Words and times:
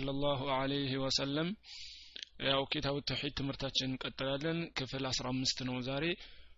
ሰለላሁ 0.00 0.40
ዐለይሂ 0.54 0.92
ወሰለም። 1.02 1.48
ያው 2.44 2.62
ኪታቡ 2.72 2.96
ተውሂድ 3.08 3.32
ትምህርታችን 3.38 3.88
እንቀጥላለን። 3.88 4.58
ክፍል 4.78 5.04
አስራ 5.10 5.26
አምስት 5.32 5.58
ነው 5.68 5.76
ዛሬ። 5.88 6.04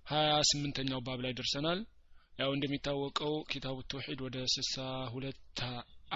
ሀያ 0.07 0.33
ስምንተኛው 0.51 1.01
ባብ 1.07 1.21
ላይ 1.25 1.33
ደርሰናል። 1.39 1.81
ያው 2.39 2.51
እንደሚታወቀው 2.57 3.35
ኪታቡ 3.53 3.79
ተውሂድ 3.93 4.21
ወደ 4.27 4.37
ስልሳ 4.55 4.77
ሁለት 5.15 5.61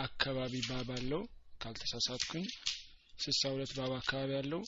አካባቢ 0.02 0.54
ባብ 0.68 0.90
አለው። 0.96 1.22
ካልተሳሳትኩኝ 1.62 2.44
ስልሳ 3.18 3.42
ሁለት 3.54 3.72
ባብ 3.78 3.94
አካባቢ 3.98 4.30
አለው። 4.40 4.62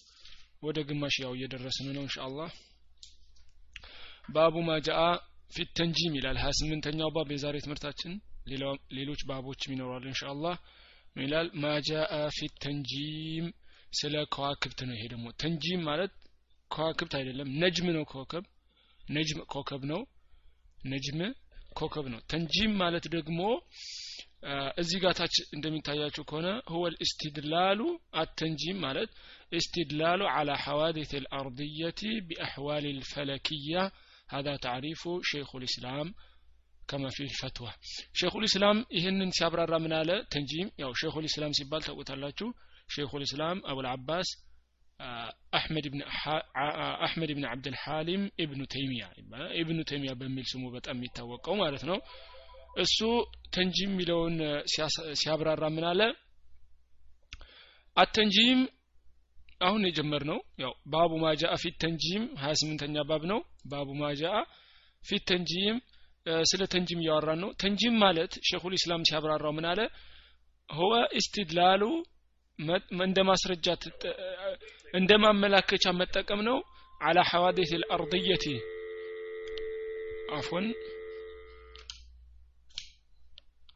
ወደ 0.63 0.79
ግማሽ 0.89 1.19
ያው 1.25 1.35
እየደረስን 1.39 1.89
ነው 1.91 2.05
እንሻአላህ 2.07 2.51
ባቡ 4.29 4.57
ማጃአ 4.71 5.05
ፊት 5.53 5.71
ተንጂም 5.79 6.17
ይላል። 6.19 6.39
ሀያ 6.43 6.53
ስምንተኛው 6.61 7.13
ባብ 7.17 7.31
የዛሬ 7.35 7.57
ትምህርታችን። 7.65 8.15
ሌሎች 8.99 9.23
ባቦችም 9.31 9.75
ይኖራሉ 9.75 10.05
እንሻአላህ 10.11 10.57
ይላል 11.24 11.48
ማጃአ 11.64 12.14
ፊት 12.38 12.54
ተንጂም 12.64 13.48
ስለ 14.00 14.16
ከዋክብት 14.36 14.80
ነው 14.90 14.96
ይሄ 14.98 15.04
ደግሞ 15.14 15.26
ተንጂም 15.42 15.82
ማለት 15.90 16.14
ከዋክብት 16.72 17.14
አይደለም 17.20 17.50
ነጅም 17.64 17.88
ነው 17.98 18.04
ኮከብ 18.14 18.46
ነጅም 19.16 19.40
ኮከብ 19.54 19.82
ነው 19.92 20.02
ነጅም 20.92 21.20
ኮከብ 21.80 22.06
ነው 22.14 22.22
ተንጂም 22.32 22.74
ማለት 22.84 23.06
ደግሞ 23.16 23.40
እዚህ 24.82 24.98
ጋር 25.04 25.14
ታች 25.20 25.36
እንደሚታያችሁ 25.56 26.24
ከሆነ 26.30 26.48
هو 26.74 26.84
الاستدلال 26.92 27.80
التنجيم 28.24 28.78
ማለት 28.86 29.10
استدلال 29.54 30.22
على 30.36 30.54
حوادث 30.58 31.12
الأرضية 31.16 32.02
بأحوال 32.28 32.86
الفلكية 32.86 33.84
هذا 34.30 34.54
تعريف 34.58 35.02
شيخ 35.24 35.56
الإسلام 35.56 36.08
كما 36.89 37.11
في 37.11 37.33
فتاوى 37.41 37.67
شيخ 38.21 38.45
الإسلام 38.49 38.79
ይህንን 38.97 39.31
ሲያብራራ 39.37 39.75
ምን 39.85 39.95
አለ? 39.99 40.11
تنجيم 40.33 40.69
ያው 40.83 40.93
ሼኹል 41.01 41.25
ኢስላም 41.29 41.55
ሲባል 41.59 41.83
ታውቁታላችሁ። 41.87 42.49
ሼኹል 42.89 43.25
ኢስላም 43.27 43.59
አቡል 43.71 43.89
አባስ 43.91 44.29
አሕመድ 45.53 45.87
ብን 45.93 46.01
አሕመድ 47.03 47.31
ብን 47.37 47.45
አብድልሐሊም 47.51 48.23
ኢብኑ 48.45 48.63
ተይሚያ 48.73 49.05
ኢብኑ 49.61 49.79
ተይሚያ 49.91 50.13
በሚል 50.21 50.47
ስሙ 50.53 50.65
በጣም 50.77 50.97
የሚታወቀው 50.99 51.55
ማለት 51.63 51.85
ነው። 51.91 51.99
እሱ 52.77 52.99
تنجيم 53.55 53.93
የሚለውን 53.93 54.35
ሲያብራራ 55.21 55.65
ምን 55.77 55.85
አለ? 55.91 56.01
التنجيم 57.97 58.61
አሁን 59.61 59.83
የጀመር 59.87 60.23
ነው 60.31 60.39
ያው 60.63 60.73
ባቡ 60.93 61.13
ማጃአ 61.23 61.55
ፊት 61.63 61.77
ተንጂም 61.83 62.25
28ኛ 62.43 63.05
ባብ 63.09 63.23
ነው። 63.33 63.41
ባቡ 63.71 63.89
ማጃአ 64.03 64.37
ፊት 65.03 65.23
ተንጂም 65.31 65.77
ስለ 66.51 66.63
ተንጂም 66.73 67.01
እያወራን 67.03 67.41
ነው። 67.43 67.51
ተንጂም 67.63 67.97
ማለት 68.03 68.33
ሸኹል 68.49 68.73
ኢስላም 68.79 69.07
ሲያብራራው 69.09 69.53
ምን 69.57 69.67
አለ? 69.71 69.81
ሆወ 70.69 70.93
ኢስትድላሉ 71.19 71.83
እንደ 73.05 73.19
ማስረጃ 73.29 73.67
እንደ 74.95 75.11
ማመላከቻ 75.23 75.85
መጠቀም 76.01 76.41
ነው። 76.49 76.59
አላ 77.01 77.19
ሐዋዲት 77.31 77.71
አልአርድየቲ 77.77 78.45
አፎን 80.37 80.67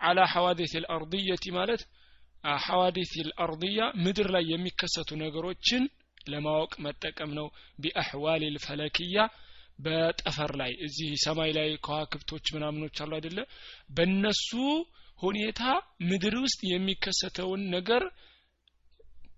አላ 0.00 0.20
ሐዋዲት 0.32 0.72
አልአርድየቲ 0.80 1.44
ማለት 1.58 1.82
ሐዋዲት 2.64 3.12
አልአርድያ 3.22 3.80
ምድር 4.04 4.28
ላይ 4.34 4.44
የሚከሰቱ 4.52 5.10
ነገሮችን 5.22 5.82
ለማወቅ 6.26 6.72
መጠቀም 6.86 7.30
ነው። 7.38 7.46
ቢአሕዋል 7.82 8.42
ልፈለክያ 8.54 9.16
በጠፈር 9.78 10.50
ላይ 10.56 10.72
እዚህ 10.86 11.10
ሰማይ 11.24 11.50
ላይ 11.52 11.68
ከዋክብቶች 11.86 12.44
ምናምኖች 12.54 12.96
አሉ 13.02 13.12
አይደለ? 13.18 13.38
በነሱ 13.90 14.48
ሁኔታ 15.18 15.62
ምድር 16.02 16.34
ውስጥ 16.44 16.60
የሚከሰተውን 16.72 17.62
ነገር 17.70 18.02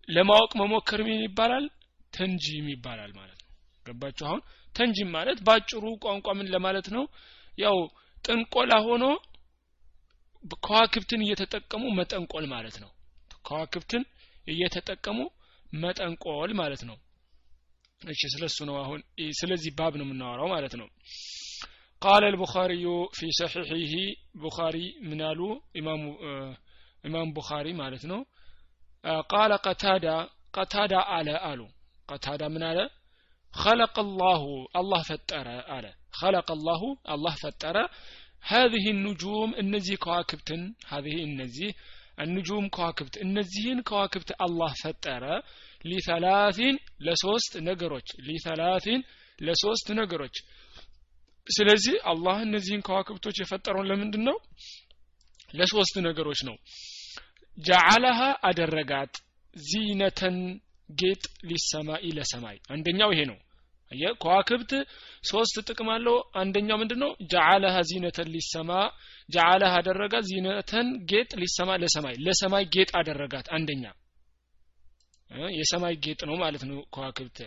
ለማወቅ 0.08 0.52
መሞከር 0.60 1.00
ምን 1.06 1.20
ይባላል? 1.26 1.66
ተንጂም 2.12 2.66
ይባላል 2.74 3.12
ማለት 3.18 3.38
ነው። 3.42 3.50
ገባችሁ? 3.86 4.24
አሁን 4.28 4.42
ተንጂም 4.74 5.10
ማለት 5.16 5.38
ባጭሩ 5.46 5.84
ቋንቋ 6.04 6.26
ምን 6.38 6.50
ለማለት 6.54 6.88
ነው? 6.96 7.04
ያው 7.58 7.76
ጥንቆላ 8.24 8.72
ሆኖ 8.86 9.04
ከዋክብትን 10.64 11.20
እየተጠቀሙ 11.26 11.84
መጠንቆል 11.98 12.46
ማለት 12.46 12.76
ነው። 12.82 12.90
ከዋክብትን 13.46 14.02
እየተጠቀሙ 14.46 15.18
መጠንቆል 15.76 16.50
ማለት 16.54 16.82
ነው 16.88 16.96
እሺ 18.13 18.21
ስለሱ 18.33 18.57
ነው 18.69 18.75
አሁን 18.83 19.01
ስለዚህ 19.39 19.71
ባብ 19.79 19.93
ነው 19.99 20.05
የምናወራው 20.07 20.49
ማለት 20.55 20.75
ነው 20.81 20.89
قال 22.01 22.23
البخاري 22.31 22.85
في 23.17 23.27
صحيحه 23.39 23.95
بخاري 24.43 24.85
منالو 25.09 25.47
امام 25.79 26.01
امام 27.07 27.27
بخاري 27.37 27.71
ማለት 27.81 28.03
ነው 28.11 28.19
قال 29.33 29.51
قتادة 29.67 30.15
قتادة 30.57 30.99
على 31.13 31.53
آلو 31.53 31.67
قتادة 32.11 32.47
من 32.47 32.63
على 32.63 32.85
خلق 33.53 33.95
الله 33.99 34.41
الله 34.75 35.01
فتر 35.11 35.47
على 35.73 35.91
خلق 36.21 36.47
الله 36.51 36.81
الله 37.09 37.33
فتر 37.45 37.75
هذه 38.53 38.85
النجوم 38.95 39.49
النزي 39.55 39.95
كواكبتن 39.95 40.61
هذه 40.87 41.15
النزي 41.27 41.73
النجوم 42.19 42.69
كواكبت 42.69 43.15
النزيين 43.17 43.81
كواكبت 43.81 44.29
الله 44.41 44.71
فتر 44.83 45.23
ሊተላቲን 45.84 46.76
ለሶስት 47.06 47.52
ነገሮች 47.68 48.08
ሊተላቲን 48.26 49.00
ለሶስት 49.38 49.88
ነገሮች። 50.00 50.36
ስለዚህ 51.46 51.96
አላህ 52.10 52.36
እነዚህን 52.42 52.84
ከዋክብቶች 52.86 53.36
የፈጠረውን 53.40 53.88
ለምንድን 53.90 54.22
ነው 54.28 54.36
ለሶስት 55.54 55.96
ነገሮች 56.06 56.40
ነው። 56.48 56.56
ጀዓለሃ 57.58 58.20
አደረጋት 58.42 59.14
ዚነተን 59.56 60.38
ጌጥ 60.88 61.24
ሊሰማኢ 61.50 62.06
ለሰማይ። 62.16 62.56
አንደኛው 62.70 63.10
ይሄ 63.14 63.22
ነው። 63.30 63.38
ከዋክብት 64.22 64.72
ሶስት 65.24 65.56
ጥቅም 65.68 65.88
አለው። 65.94 66.16
አንደኛው 66.40 66.78
ምንድን 66.80 67.00
ነው 67.02 67.10
ጀዓለሃ 67.32 67.74
ዚነተን 67.90 68.28
ሊሰማ 68.34 68.70
ጀዓለሃ 69.28 69.72
አደረጋት 69.80 70.24
ዚነተን 70.30 70.88
ጌጥ 71.12 71.30
ሊሰማ 71.42 71.76
ለሰማይ። 71.82 72.16
ለሰማይ 72.26 72.64
ጌጥ 72.74 72.90
አደረጋት 73.00 73.48
አንደኛ 73.58 73.84
የሰማይ 75.54 75.94
ጌጥ 76.04 76.20
ነው 76.28 76.36
ማለት 76.42 76.62
ነው 76.68 76.78
ከዋክብት። 76.94 77.38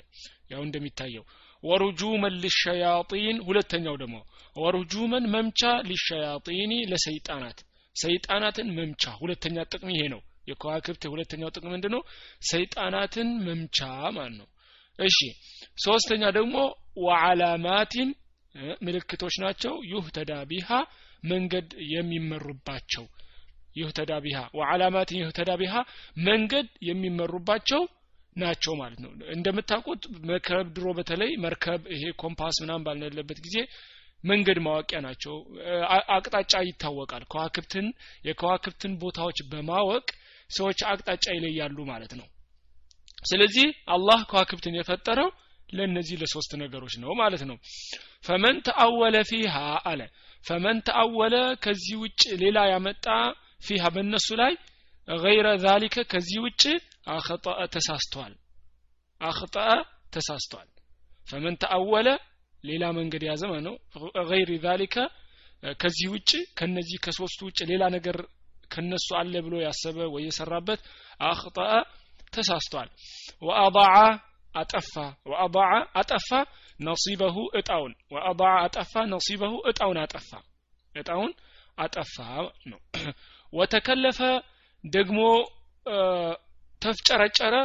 ያው 0.51 0.61
እንደሚታየው 0.65 1.25
ወሩጁመን 1.63 2.35
ሊሸያጢን 2.43 3.37
ሁለተኛው 3.47 3.95
ደግሞ 4.01 4.15
ወሩጁመን 4.55 5.25
መምቻ 5.33 5.61
ሊሸያጢኒ 5.89 6.73
ለሰይጣናት። 6.91 7.59
ሰይጣናትን 7.95 8.67
መምቻ 8.77 9.03
ሁለተኛ 9.21 9.57
ጥቅም 9.71 9.91
ይሄ 9.93 10.03
ነው። 10.13 10.21
የከዋክብት 10.47 11.03
ሁለተኛው 11.13 11.49
ጥቅም 11.55 11.71
ምንድን 11.73 11.93
ነው 11.95 12.01
ሰይጣናትን 12.51 13.29
መምቻ 13.47 13.79
ማለት 14.17 14.35
ነው። 14.41 14.47
እሺ 14.99 15.17
ሶስተኛ 15.77 16.23
ደግሞ 16.37 16.55
وعلامات 17.05 18.09
ምልክቶች 18.81 19.35
ናቸው። 19.43 19.73
يهتدى 19.91 20.31
بها 20.51 20.69
መንገድ 21.23 21.67
የሚመሩባቸው 21.93 23.05
يهتدى 23.77 24.11
بها 24.23 24.39
وعلامات 24.59 25.09
يهتدى 25.15 25.51
بها 25.61 25.73
መንገድ 26.27 26.67
የሚመሩባቸው 26.89 27.81
ናቸው 28.35 28.73
ማለት 28.81 28.99
ነው። 29.03 29.11
እንደምታውቁት 29.35 30.01
መርከብ 30.29 30.65
ድሮ 30.75 30.87
በተለይ 30.97 31.31
መርከብ 31.45 31.81
ይሄ 31.93 32.03
ኮምፓስ 32.23 32.55
ምናምን 32.63 32.85
ባልነበረበት 32.87 33.39
ጊዜ 33.45 33.57
መንገድ 34.23 34.57
ማወቂያ 34.65 34.99
ናቸው። 35.05 35.35
አቅጣጫ 36.15 36.53
ይታወቃል። 36.67 37.23
ከዋክብትን 37.31 37.87
የከዋክብትን 38.27 38.93
ቦታዎች 39.03 39.39
በማወቅ 39.51 40.07
ሰዎች 40.49 40.79
አቅጣጫ 40.91 41.25
ይለያሉ 41.37 41.77
ማለት 41.91 42.13
ነው። 42.19 42.27
ስለዚህ 43.23 43.67
አላህ 43.93 44.19
ከዋክብትን 44.31 44.77
የፈጠረው 44.77 45.29
ለእነዚህ 45.69 46.17
ለሶስት 46.21 46.51
ነገሮች 46.61 46.93
ነው 47.03 47.11
ማለት 47.21 47.41
ነው። 47.49 47.57
ፈመን 48.25 48.57
ተአወለ 48.67 49.15
ፊሃ 49.29 49.55
አለ። 49.89 50.01
ፈመን 50.45 50.77
ተአወለ 50.87 51.35
ከዚህ 51.63 51.95
ውጭ 52.03 52.21
ሌላ 52.43 52.57
ያመጣ 52.71 53.05
ፊሃ 53.61 53.83
በእነሱ 53.95 54.27
ላይ 54.41 54.53
ገይረ 55.07 55.47
ዛሊከ 55.63 55.97
ከዚህ 56.11 56.39
ውጭ 56.45 56.63
አኸጠአ 57.09 57.59
ተሳስቷል። 57.75 58.33
አኸጠአ 59.21 59.69
ተሳስቷል። 60.13 60.67
ፈመን 61.27 61.55
ተአወለ 61.61 62.07
ሌላ 62.63 62.83
መንገድ 62.97 63.23
ያዘ 63.29 63.43
ነው። 63.67 63.75
ገይሪ 64.29 64.51
ዛሊከ 64.65 64.95
ከዚህ 65.79 66.07
ውጭ 66.13 66.31
ከነዚህ 66.57 66.97
ከሶስቱ 67.05 67.39
ውጭ 67.49 67.59
ሌላ 67.71 67.83
ነገር 67.95 68.17
ከነሱ 68.71 69.07
አለ 69.19 69.33
ብሎ 69.45 69.55
ያሰበ 69.65 69.97
ወይ 70.13 70.23
የሰራበት 70.27 70.81
አክጠአ 71.23 71.71
ተሳስቷል። 72.33 72.89
ወአضع 73.41 73.93
አጠፋ። 74.55 74.93
ወአضع 75.29 75.69
አጠፋ 75.95 76.29
ነሲበሁ 76.79 77.35
እጣውን። 77.59 77.93
ወአضع 78.13 78.51
አጠፋ 78.65 78.93
ነሲበሁ 79.13 79.53
እጣውን 79.69 79.97
አጠፋ። 80.03 80.29
እጣውን 80.95 81.31
አጠፋ 81.77 82.15
ወተከለፈ 83.53 84.19
ደግሞ 84.83 85.19
ተፍጨረጨረ 86.81 87.55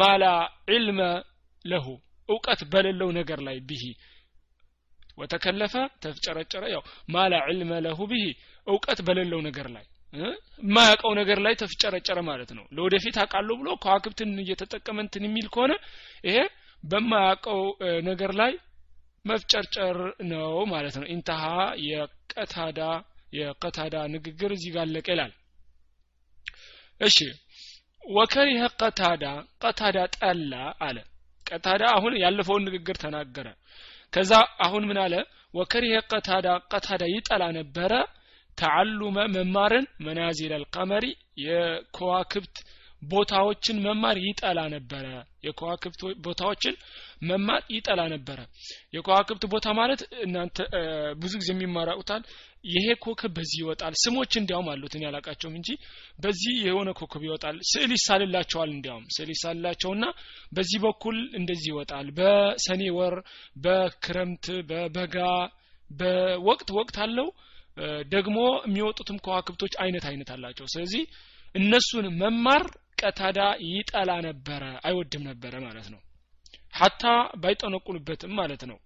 ማላ 0.00 0.24
ዒልመ 0.70 1.00
ለሁ 1.64 1.86
እውቀት 2.28 2.60
በሌለው 2.72 3.08
ነገር 3.18 3.40
ላይ 3.46 3.56
ብሂ። 3.68 3.82
ወተከለፈ 5.18 5.74
ተፍጨረጨረ 6.04 6.64
ያው 6.74 6.82
ማላ 7.14 7.34
ዒልመ 7.48 7.72
ለሁ 7.86 7.98
ብሂ 8.12 8.24
እውቀት 8.66 9.00
በሌለው 9.06 9.40
ነገር 9.48 9.66
ላይ 9.74 9.84
የማያውቀው 10.14 11.12
ነገር 11.18 11.38
ላይ 11.44 11.54
ተፍጨረጨረ 11.60 12.18
ማለት 12.28 12.50
ነው። 12.56 12.64
ለወደፊት 12.76 13.16
አውቃለሁ 13.22 13.54
ብሎ 13.60 13.68
ከዋክብትን 13.82 14.32
እየተጠቀመ 14.42 14.98
እንትን 15.04 15.26
የሚል 15.26 15.46
ከሆነ 15.54 15.72
ይሄ 16.24 16.38
በማያውቀው 16.84 17.60
ነገር 18.08 18.32
ላይ 18.40 18.52
መፍጨርጨር 19.24 19.96
ነው 20.30 20.52
ማለት 20.72 20.94
ነው። 21.00 21.06
ኢንተሃ 21.14 21.42
የቀታዳ 21.86 22.80
የቀታዳ 23.32 23.96
ንግግር 24.14 24.50
እዚህ 24.56 24.70
ጋር 24.74 24.82
አለቀ 24.84 25.06
ይላል። 25.14 25.32
እሺ 27.00 27.18
ወከሪሀ 28.10 28.62
ቀታዳ 28.80 29.24
ቀታዳ 29.62 29.98
ጠላ 30.16 30.52
አለ። 30.86 30.96
ቀታዳ 31.46 31.82
አሁን 31.96 32.14
ያለፈውን 32.22 32.64
ንግግር 32.68 32.96
ተናገረ። 33.02 33.46
ከዛ 34.12 34.32
አሁን 34.64 34.82
ምን 34.88 34.98
አለ? 35.04 35.14
ወከሪሀ 35.54 35.96
ቀታዳ 36.12 36.48
ቀታዳ 36.72 37.02
ይጠላ 37.14 37.42
ነበረ። 37.58 37.92
ተዓሉመ 38.58 39.18
መማርን 39.34 39.86
መናዚል 40.06 40.52
አልቀመሪ 40.56 41.04
የከዋክብት 41.44 42.56
ቦታዎችን 43.02 43.76
መማር 43.84 44.16
ይጠላ 44.24 44.60
ነበረ። 44.74 45.06
የከዋክብት 45.46 46.00
ቦታዎችን 46.24 46.74
መማር 47.22 47.62
ይጠላ 47.74 48.00
ነበረ። 48.12 48.38
የከዋክብት 48.96 49.44
ቦታ 49.52 49.66
ማለት 49.78 50.00
እናንተ 50.24 50.58
ብዙ 51.22 51.32
ጊዜ 51.40 51.50
የሚማራቁታል 51.54 52.22
ይሄ 52.70 52.86
ኮከብ 53.04 53.32
በዚህ 53.36 53.58
ይወጣል 53.62 53.94
ስሞች 54.02 54.32
እንዲያውም 54.40 54.68
አሉት። 54.72 54.94
እኔ 54.96 55.04
ያላቃቸውም 55.08 55.54
እንጂ 55.60 55.68
በዚህ 56.18 56.54
የሆነ 56.66 56.88
ኮከብ 56.98 57.22
ይወጣል 57.28 57.56
ስዕል 57.70 57.92
ይሳልላቸዋል 57.96 58.70
እንዲያውም 58.74 59.06
ስዕል 59.16 59.30
ይሳልላቸውና 59.34 60.04
በዚህ 60.52 60.80
በኩል 60.84 61.18
እንደዚህ 61.40 61.68
ይወጣል። 61.72 62.08
በሰኔ 62.18 62.82
ወር 62.98 63.16
በክረምት 63.64 64.46
በበጋ 64.70 65.16
በወቅት 65.90 66.68
ወቅት 66.78 66.98
አለው። 67.04 67.28
ደግሞ 68.12 68.38
የሚወጡትም 68.66 69.18
ከዋክብቶች 69.24 69.74
አይነት 69.82 70.04
አይነት 70.08 70.28
አላቸው። 70.34 70.66
ስለዚህ 70.72 71.02
እነሱን 71.54 72.06
መማር 72.20 72.64
ቀታዳ 73.00 73.38
ይጠላ 73.68 74.10
ነበረ 74.26 74.62
አይወድም 74.84 75.22
ነበረ 75.28 75.54
ማለት 75.66 75.88
ነው። 75.94 76.00
ሀታ 76.74 77.04
ባይጠነቁልበትም 77.42 78.32
ማለት 78.40 78.62
ነው። 78.70 78.78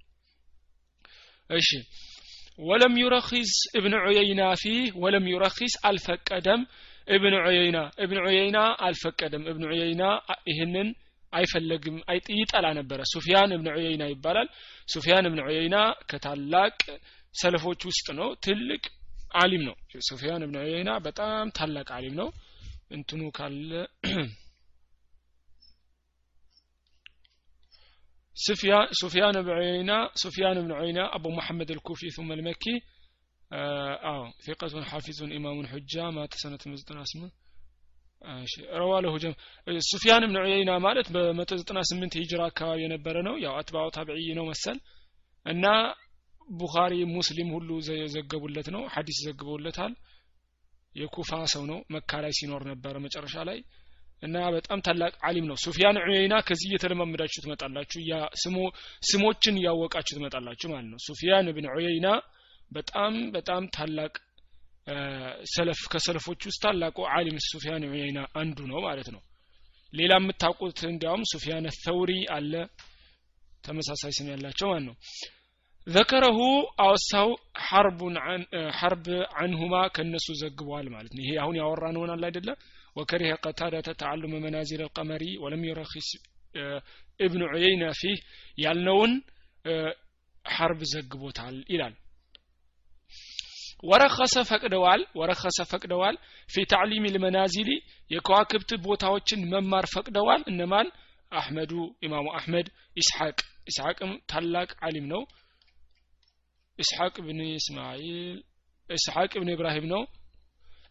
እሺ። 1.50 1.68
ولم 2.58 2.94
يرخص 3.02 3.52
ابن 3.78 3.94
عيينة 4.00 4.42
فيه 4.60 4.84
ولم 5.02 5.24
يرخص 5.32 5.74
አልፈቀደም 5.88 6.60
እብን 7.08 7.34
ዑየይና 7.40 7.78
እብን 8.04 8.18
ዑየይና 8.22 8.58
አልፈቀደም 8.86 9.42
እብን 9.50 9.64
ዑየይና 9.70 10.02
ይህንን 10.50 10.88
አይፈለግም 11.32 11.96
ይጠላ 12.36 12.66
ነበረ። 12.78 13.00
ሱፊያን 13.12 13.52
እብን 13.56 13.68
ዑየይና 13.72 14.04
ይባላል። 14.12 14.48
ሱፊያን 14.88 15.26
እብን 15.28 15.40
ዑየይና 15.46 15.76
ከታላቅ 16.10 16.76
ሰለፎች 17.34 17.80
ውስጥ 17.90 18.06
ነው። 18.20 18.28
ትልቅ 18.44 18.82
አሊም 19.34 19.62
ነው። 19.68 19.76
ሱፊያን 20.08 20.44
እብን 20.46 20.58
ዑየይና 20.62 20.90
በጣም 21.06 21.46
ታላቅ 21.58 21.88
አሊም 21.96 22.14
ነው 22.20 22.28
እንትኑ 22.95 23.21
ካለ 23.37 23.71
سفيان 28.35 28.87
سفيان 28.91 29.35
بن 29.41 29.51
عيينة 29.51 29.97
سفيان 30.15 30.57
بن 30.61 30.71
عيينة 30.71 31.15
أبو 31.15 31.29
محمد 31.29 31.71
الكوفي 31.71 32.09
ثم 32.09 32.31
المكي 32.31 32.75
آه, 33.51 33.95
آه 34.11 34.25
ثقة 34.47 34.83
حافظ 34.83 35.23
إمام 35.23 35.67
حجة 35.67 36.03
مات 36.09 36.33
سنة 36.33 36.59
مزدنا 36.67 37.01
اسمه 37.01 37.29
روى 38.81 38.97
له 39.01 39.13
جم 39.17 39.33
سفيان 39.91 40.21
بن 40.29 40.37
عيينة 40.37 40.73
ማለት 40.85 41.07
በ198 41.15 42.15
ሂጅራ 42.21 42.41
አካባቢ 42.51 42.79
የነበረ 42.83 43.15
ነው 43.27 43.35
ያው 43.45 43.53
አትባው 43.59 43.89
ታቢዒ 43.97 44.27
ነው 44.39 44.45
መሰል 44.51 44.77
እና 45.45 45.65
ቡኻሪ 46.59 46.93
ሙስሊም 47.17 47.49
ሁሉ 47.55 47.69
የዘገቡለት 48.01 48.67
ነው 48.75 48.83
ሐዲስ 48.95 49.17
ዘግበውለታል 49.25 49.93
የኩፋ 50.96 51.30
ሰው 51.52 51.62
ነው 51.70 51.78
መካ 51.94 52.20
ላይ 52.24 52.32
ሲኖር 52.38 52.62
ነበረ 52.70 52.94
መጨረሻ 53.04 53.36
ላይ። 53.48 53.58
እና 54.22 54.36
በጣም 54.54 54.78
ታላቅ 54.86 55.12
አሊም 55.28 55.46
ነው። 55.50 55.56
ሱፊያን 55.64 55.96
ዑየይና 56.02 56.34
ከዚህ 56.48 56.68
እየተለማመዳችሁ 56.68 57.40
ትመጣላችሁ 57.44 58.00
ስሞችን 59.10 59.58
እያወቃችሁ 59.60 60.14
ትመጣላችሁ 60.18 60.68
ማለት 60.72 60.88
ነው። 60.92 61.00
ሱፊያን 61.06 61.48
ብን 61.56 61.66
ዑየይና 61.74 62.08
በጣም 62.70 63.14
በጣም 63.32 63.62
ታላቅ 63.76 64.14
ሰለፍ 65.52 65.80
ከሰለፎች 65.92 66.40
ውስጥ 66.48 66.60
ታላቁ 66.64 66.96
አሊም 67.16 67.36
ሱፊያን 67.50 67.84
ዑየይና 67.88 68.20
አንዱ 68.40 68.58
ነው 68.72 68.80
ማለት 68.86 69.08
ነው። 69.14 69.22
ሌላ 69.92 70.12
የምታውቁት 70.20 70.78
እንዲያውም 70.90 71.22
ሱፊያን 71.32 71.66
ተውሪ 71.84 72.12
አለ 72.36 72.52
ተመሳሳይ 73.64 74.12
ስም 74.16 74.28
ያላቸው 74.32 74.68
ማለት 74.70 74.86
ነው 74.88 74.96
ዘከረሁ 75.86 76.38
አወሳው 76.82 77.30
ሐርብ 78.78 79.06
አንሁማ 79.42 79.74
ከነሱ 79.96 80.26
ዘግቧል 80.40 80.86
ማለት 80.94 81.12
ነው። 81.16 81.22
ይሄ 81.24 81.32
አሁን 81.42 81.56
ያወራ 81.60 81.84
ነሆናል 81.96 82.22
አይደለ? 82.28 82.48
ወከሪህ 82.96 83.32
ቀታዳተ 83.44 83.88
ተዓሉመ 84.00 84.34
መናዚል 84.44 84.82
ቀመሪ 84.96 85.24
ወለም 85.44 85.62
ዩረኪስ 85.68 86.08
እብኑ 87.20 87.42
ዑየይና 87.50 87.84
ፊህ 88.00 88.18
ያልነውን 88.58 89.12
ሐርብ 90.44 90.80
ዘግቦታል 90.92 91.56
ይላል። 91.72 91.94
ወረኸሰ 93.84 94.34
ፈቅደዋል 94.50 95.00
ወረኸሰ 95.18 95.58
ፈቅደዋል። 95.70 96.16
ፊ 96.48 96.64
ታዕሊም 96.72 97.06
ልመናዚሊ 97.14 97.70
የከዋክብት 98.10 98.70
ቦታዎችን 98.86 99.40
መማር 99.52 99.86
ፈቅደዋል። 99.94 100.42
እነማን? 100.52 100.88
አሕመዱ 101.32 101.72
ኢማሙ 102.06 102.26
አሕመድ 102.38 102.66
ኢስሐቅ። 102.96 103.38
ኢስሐቅም 103.70 104.12
ታላቅ 104.30 104.70
አሊም 104.86 105.06
ነው። 105.12 105.22
ኢስሐቅ 106.79 107.15
ብን 107.25 107.39
እስማኤል 107.55 108.37
ኢስሐቅ 108.89 109.33
ብን 109.41 109.49
ኢብራሂም 109.49 109.87
ነው 109.93 110.03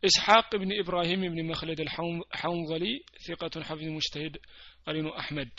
إسحاق 0.03 0.57
بن 0.57 0.71
إبراهيم 0.73 1.21
بن 1.25 1.39
مخلد 1.45 1.81
الحنظلي 1.81 2.93
ثقة 3.27 3.55
حفظ 3.63 3.85
مجتهد 3.89 4.35
قرين 4.87 5.07
أحمد 5.13 5.53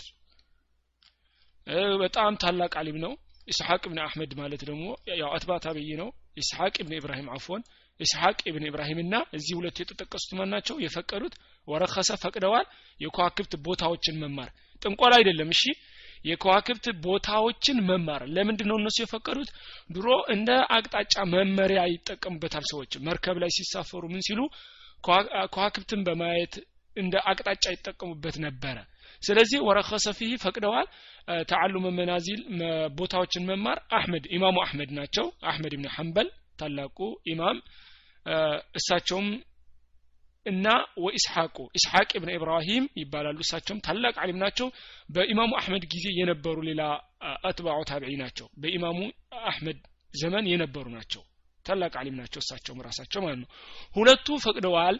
በጣም 2.02 2.34
ታላቅ 2.44 2.72
አሊም 2.82 2.98
ነው 2.98 3.12
ኢስሐቅ 3.48 3.84
ብን 3.92 4.00
አህመድ 4.06 4.32
ማለት 4.40 4.62
ደግሞ 4.70 4.86
ያው 5.22 5.30
አትባ 5.36 5.52
ታብይ 5.66 5.92
ነው 6.02 6.10
ኢስሐቅ 6.42 6.76
ብን 6.86 6.94
ኢብራሂም 7.00 7.28
አፎን 7.36 7.62
ኢስሐቅ 8.00 8.40
ብን 8.56 8.66
ኢብራሂም 8.70 9.00
እና 9.04 9.16
እዚህ 9.38 9.54
ሁለቱ 9.60 9.78
የተጠቀሱት 9.82 10.32
ማን 10.38 10.50
ናቸው 10.54 10.76
የፈቀዱት 10.86 11.36
ወረከሰ 11.68 12.10
ፈቅደዋል 12.24 12.66
የከዋክብት 13.00 13.54
ቦታዎችን 13.68 14.20
መማር 14.24 14.50
ጥንቆላ 14.82 15.14
አይደለም 15.20 15.52
እሺ 15.56 15.64
የከዋክብት 16.25 16.87
ቦታዎችን 17.05 17.79
መማር። 17.89 18.23
ለምንድን 18.35 18.69
ነው 18.71 18.77
እነሱ 18.81 18.97
የፈቀዱት? 19.03 19.51
ድሮ 19.91 20.07
እንደ 20.35 20.51
አቅጣጫ 20.77 21.15
መመሪያ 21.33 21.81
ይጠቀሙበታል 21.93 22.65
ሰዎች። 22.73 22.93
መርከብ 23.07 23.39
ላይ 23.43 23.51
ሲሳፈሩ 23.59 24.03
ምን 24.13 24.25
ሲሉ? 24.29 24.41
ከዋክብትን 25.53 26.03
በማየት 26.07 26.55
እንደ 26.97 27.15
አቅጣጫ 27.31 27.65
ይጠቀሙበት 27.75 28.37
ነበረ። 28.45 28.77
ስለዚህ 29.23 29.59
ወረከሰ 29.67 30.07
ፊህ 30.19 30.33
ፈቅደዋል። 30.43 30.87
ተዓሉመ 31.49 31.87
መናዚል 31.99 32.41
ቦታዎችን 32.97 33.47
መማር። 33.51 33.79
አህመድ 33.97 34.25
ኢማሙ 34.37 34.57
አህመድ 34.65 34.91
ናቸው። 34.99 35.27
አህመድ 35.45 35.75
ብን 35.77 35.89
ሐንበል 35.97 36.29
ታላቁ 36.59 36.99
ኢማም። 37.27 37.59
እሳቸውም 38.79 39.29
እና 40.47 40.67
ወኢስሐቁ 41.03 41.57
ኢስሐቅ 41.79 42.11
ብን 42.23 42.31
ኢብራሂም 42.35 42.85
ይባላሉ። 43.01 43.39
እሳቸውም 43.45 43.81
ታላቅ 43.87 44.15
አሊም 44.23 44.39
ናቸው። 44.43 44.69
በኢማሙ 45.15 45.51
አህመድ 45.61 45.85
ጊዜ 45.93 46.07
የነበሩ 46.19 46.57
ሌላ 46.69 46.83
አትባዑ 47.49 47.79
ታቢዒ 47.91 48.13
ናቸው። 48.23 48.47
በኢማሙ 48.63 48.99
አህመድ 49.45 49.79
ዘመን 50.15 50.45
የነበሩ 50.53 50.87
ናቸው። 50.97 51.23
ታላቅ 51.67 51.93
አሊም 52.01 52.17
ናቸው 52.21 52.41
እሳቸውም 52.45 52.81
ራሳቸው 52.87 53.21
ማለት 53.25 53.39
ነው። 53.43 53.49
ሁለቱ 53.97 54.27
ፈቅደዋል። 54.45 54.97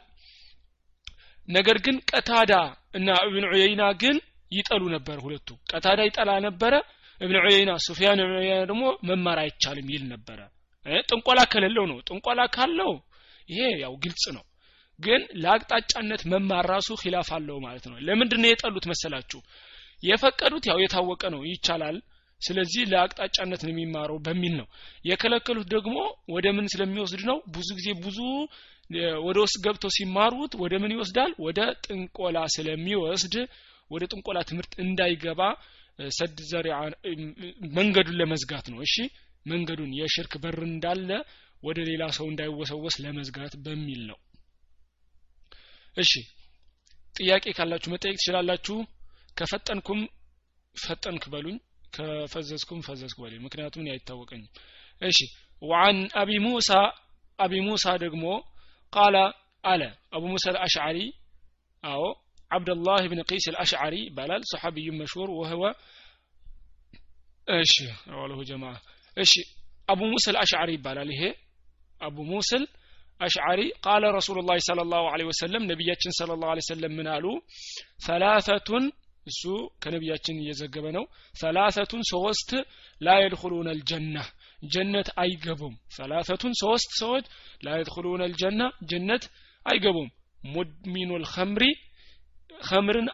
ነገር 1.49 1.77
ግን 1.85 1.97
ቀታዳ 2.11 2.53
እና 2.99 3.09
እብን 3.27 3.47
ዑየይና 3.51 3.85
ግን 4.03 4.17
ይጠሉ 4.53 4.83
ነበር 4.95 5.17
ሁለቱ። 5.25 5.49
ቀታዳ 5.73 6.01
ይጠላ 6.09 6.31
ነበረ 6.47 6.75
እብን 7.21 7.37
ዑየይና 7.43 7.73
ሱፊያን 7.87 8.23
እብን 8.25 8.37
ዑየይና 8.39 8.63
ደግሞ 8.71 8.85
መማር 9.09 9.39
አይቻልም 9.43 9.89
ይል 9.95 10.05
ነበረ። 10.15 10.41
ጥንቆላ 11.09 11.41
ከሌለው 11.53 11.85
ነው። 11.91 11.99
ጥንቆላ 12.09 12.41
ካለው 12.55 12.93
ይሄ 13.49 13.61
ያው 13.83 13.95
ግልጽ 14.03 14.25
ነው 14.37 14.45
ግን 14.99 15.23
ለአቅጣጫነት 15.43 16.23
መማር 16.33 16.65
ራሱ 16.73 16.89
ኪላፍ 17.03 17.29
አለው 17.37 17.57
ማለት 17.65 17.85
ነው። 17.91 17.97
ለምንድን 18.09 18.41
ነው 18.43 18.51
የጠሉት 18.51 18.85
መሰላችሁ? 18.93 19.41
የፈቀዱት 20.03 20.65
ያው 20.71 20.79
የታወቀ 20.83 21.23
ነው 21.35 21.41
ይቻላል። 21.51 21.97
ስለዚህ 22.41 22.83
ለአቅጣጫነት 22.93 23.61
ነው 23.65 23.71
የሚማረው 23.73 24.19
በሚል 24.27 24.55
ነው። 24.61 24.67
የከለከሉት 25.09 25.69
ደግሞ 25.75 25.97
ወደ 26.35 26.47
ምን 26.57 26.67
ስለሚወስድ 26.73 27.23
ነው? 27.31 27.39
ብዙ 27.55 27.69
ጊዜ 27.79 27.89
ብዙ 28.05 28.19
ወደ 29.27 29.37
ውስጥ 29.45 29.57
ገብተው 29.65 29.91
ሲማሩት 29.97 30.53
ወደ 30.63 30.75
ምን 30.83 30.95
ይወስዳል? 30.95 31.33
ወደ 31.47 31.59
ጥንቆላ 31.85 32.39
ስለሚወስድ 32.57 33.37
ወደ 33.91 34.03
ጥንቆላ 34.13 34.39
ትምህርት 34.49 34.73
እንዳይገባ 34.85 35.41
ሰድ 36.11 36.39
ዘሪዓ 36.51 36.77
መንገዱን 37.77 38.19
ለመዝጋት 38.21 38.67
ነው። 38.73 38.79
እሺ 38.87 38.95
መንገዱን 39.47 39.91
የሽርክ 39.99 40.33
በር 40.43 40.59
እንዳለ 40.69 41.11
ወደ 41.63 41.79
ሌላ 41.89 42.05
ሰው 42.17 42.27
እንዳይወሰወስ 42.31 42.95
ለመዝጋት 43.05 43.53
በሚል 43.65 44.01
ነው 44.11 44.19
እሺ 45.98 46.12
ጥያቄ 47.16 47.46
ካላችሁ 47.58 47.90
መጠየቅ 47.94 48.18
ትችላላችሁ 48.20 48.78
ከፈጠንኩም 49.38 50.02
ፈጠንክ 50.76 51.24
በሉኝ 51.34 51.58
ከፈዘዝኩም 51.96 52.80
ፈዘዝኩ 52.88 53.18
በሉኝ 53.24 53.40
ምክንያቱም 53.46 53.82
እኔ 53.84 53.90
አይታወቀኝም 53.96 54.50
እሺ 55.02 55.20
وعن 55.62 55.98
أبي 56.16 56.38
موسى 56.40 56.82
أبي 57.40 57.60
موسى 57.68 57.92
ደግሞ 58.04 58.24
ቃለ 58.94 59.16
አለ 59.64 59.82
አቡ 60.16 60.24
ሙሳ 60.34 60.46
አልአሽዓሪ 60.52 60.98
አዎ 61.84 62.04
አብደላህ 62.52 63.02
ብን 63.12 63.20
ቂስ 63.30 63.46
አልአሽዓሪ 63.52 63.96
ይባላል 64.06 64.44
ሰሓቢዩ 64.52 64.88
መሽሁር 65.00 65.30
ወህወ 65.40 65.64
እሺ 67.48 67.74
ረዋለሁ 68.12 68.40
ጀማ 68.50 68.64
እሺ 69.18 69.34
አቡ 69.90 70.00
ሙሳ 70.14 70.26
አልአሽዓሪ 70.34 70.70
ይባላል 70.78 71.10
ይሄ 71.16 71.24
አቡ 72.02 72.18
ሙስል 72.32 72.64
አሽዓሪ 73.21 73.61
ቃለ 73.85 74.05
ረሱሉ 74.17 74.39
ላ 74.49 74.55
ስለ 74.67 74.81
ላሁ 74.93 75.05
ለ 75.15 75.27
ወሰለም 75.29 75.63
ነቢያችን 75.71 76.13
ስለ 76.19 76.31
ላሁ 76.41 76.51
ወሰለም 76.55 76.93
ምን 76.99 77.09
አሉ? 77.15 77.27
ሰላተቱን 78.07 78.85
እሱ 79.27 79.43
ከነቢያችን 79.83 80.41
እየዘገበ 80.43 80.87
ነው። 80.97 81.05
ሰላተቱን 81.35 82.03
ሶስት 82.13 82.51
ላ 83.01 83.15
የድኩሉነ 83.21 83.69
ልጀና 83.79 84.17
ጀነት 84.67 85.09
አይገቡም። 85.23 85.75
ሰላተቱን 85.97 86.55
ሶስት 86.63 86.91
ሰዎች 87.01 87.25
ላ 87.65 87.77
የድኩሉነ 87.79 88.23
ልጀና 88.33 88.61
ጀነት 88.91 89.25
አይገቡም። 89.67 90.09
ሙድሚኑ 90.49 91.11
ልኸምሪ 91.23 91.65
ከምርን 92.61 93.09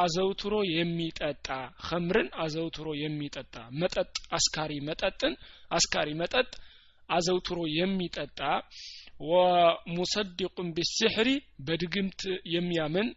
አዘውትሮ 0.00 0.54
የሚጠጣ 0.72 1.46
ከምርን 1.86 2.28
አዘውትሮ 2.44 2.88
የሚጠጣ 3.02 3.54
መጠጥ 3.80 4.08
አስካሪ 4.38 4.72
መጠጥን 4.88 5.34
አስካሪ 5.70 6.08
መጠጥ 6.20 6.50
አዘውትሮ 7.08 7.58
የሚጠጣ 7.78 8.40
ወሙሰዲቁን 9.20 10.68
ቢስሕሪ 10.76 11.28
በድግምት 11.66 12.22
የሚያምን 12.54 13.08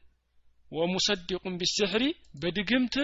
ወሙሰዲቁን 0.72 1.56
ቢስሕሪ 1.62 2.04
በድግምት 2.42 2.96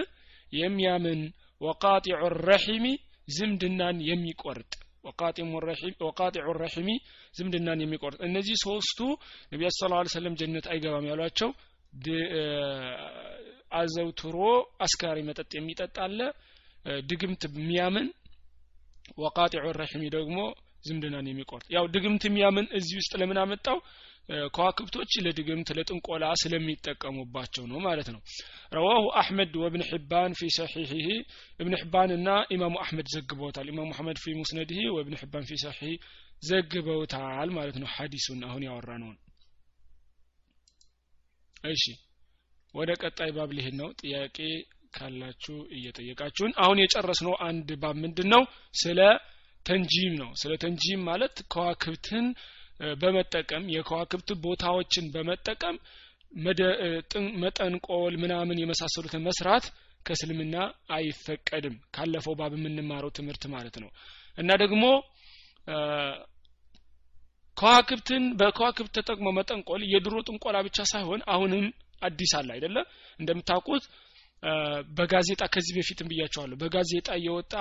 የሚያምን 0.52 1.20
ወቃጢዑ 1.60 2.20
ረሒሚ 2.40 2.86
ዝምድናን 3.28 3.96
የሚቆርጥ 4.08 4.72
ወቃጢዑ 6.02 6.50
ረሒሚ 6.60 6.90
ዝምድናን 7.34 7.80
የሚቆርጥ 7.84 8.18
እነዚህ 8.28 8.56
ሶስቱ 8.64 9.00
ነቢያ 9.52 9.68
ስ 9.74 9.90
ላ 9.92 10.02
ሰለም 10.14 10.36
ጀነት 10.40 10.66
አይገባም 10.72 11.08
ያሏቸው 11.10 11.50
አዘውትሮ 13.72 14.36
አስካሪ 14.80 15.18
መጠጥ 15.28 15.50
የሚጠጣ 15.56 15.96
አለ። 16.06 16.20
ድግምት 17.10 17.42
የሚያምን። 17.50 18.06
ወቃጢዑ 19.18 19.66
ረሒሚ 19.80 20.04
ደግሞ 20.16 20.38
ዝምድናን 20.86 21.30
የሚቆርጥ። 21.30 21.66
ያው 21.74 21.84
ድግምት 21.94 22.24
የሚያምን 22.28 22.66
እዚህ 22.78 22.96
ውስጥ 23.00 23.12
ለምን 23.20 23.40
አመጣው? 23.42 23.78
ከዋክብቶች 24.54 25.12
ለድግምት 25.24 25.68
ለጥንቆላ 25.76 26.24
ስለሚጠቀሙባቸው 26.40 27.64
ነው 27.70 27.78
ማለት 27.84 28.08
ነው። 28.14 28.20
ረዋሁ 28.72 29.02
አሕመድ 29.20 29.52
ወብን 29.62 29.82
ሕባን 29.90 30.32
ፊ 30.38 30.48
ሰሒሕህ 30.56 31.06
እብን 31.60 31.74
ሕባን 31.80 32.12
እና 32.16 32.28
ኢማሙ 32.54 32.74
አሕመድ 32.82 33.08
ዘግበውታል። 33.14 33.68
ኢማሙ 33.72 33.88
አሕመድ 33.94 34.18
ፊ 34.22 34.34
ሙስነድህ 34.40 34.80
ወእብን 34.96 35.18
ሕባን 35.20 35.46
ፊ 35.48 35.58
ሰሒህ 35.64 35.94
ዘግበውታል 36.42 37.50
ማለት 37.58 37.78
ነው። 37.82 37.88
ሐዲሱን 37.94 38.42
አሁን 38.48 38.64
ያወራ 38.68 38.90
ነውን 39.02 39.16
እሺ 41.70 41.84
ወደ 42.74 42.90
ቀጣይ 43.02 43.30
ባብ 43.36 43.50
ሊሄድ 43.56 43.74
ነው። 43.80 43.88
ጥያቄ 44.00 44.36
ካላችሁ 44.94 45.56
እየጠየቃችሁን። 45.76 46.52
አሁን 46.62 46.78
የጨረስነው 46.82 47.34
አንድ 47.46 47.68
ባብ 47.82 47.96
ምንድን 48.02 48.28
ነው 48.34 48.42
ስለ 48.74 49.00
ተንጂም 49.66 50.14
ነው። 50.20 50.30
ስለ 50.40 50.52
ተንጂም 50.62 51.00
ማለት 51.08 51.36
ከዋክብትን 51.52 52.26
በመጠቀም 53.00 53.64
የከዋክብት 53.74 54.30
ቦታዎችን 54.44 55.04
በመጠቀም 55.14 55.76
መጠንቆል 57.42 58.14
ምናምን 58.22 58.60
የመሳሰሉትን 58.60 59.24
መስራት 59.28 59.66
ከእስልምና 60.06 60.56
አይፈቀድም። 60.96 61.76
ካለፈው 61.94 62.34
ባብ 62.40 62.52
የምንማረው 62.58 63.10
ትምህርት 63.16 63.44
ማለት 63.54 63.76
ነው። 63.82 63.90
እና 64.38 64.50
ደግሞ 64.62 64.84
ከዋክብትን 67.56 68.24
በከዋክብት 68.40 68.92
ተጠቅሞ 68.98 69.28
መጠንቆል 69.36 69.82
የድሮ 69.92 70.16
ጥንቆላ 70.26 70.56
ብቻ 70.66 70.78
ሳይሆን 70.90 71.20
አሁንም 71.34 71.66
አዲስ 72.02 72.32
አለ 72.38 72.48
አይደለ? 72.56 72.76
እንደምታውቁት 73.20 73.84
በጋዜጣ 74.96 75.42
ከዚህ 75.52 75.74
በፊትም 75.76 76.08
ብያቸዋለሁ። 76.10 76.56
በጋዜጣ 76.60 77.08
እየወጣ 77.18 77.54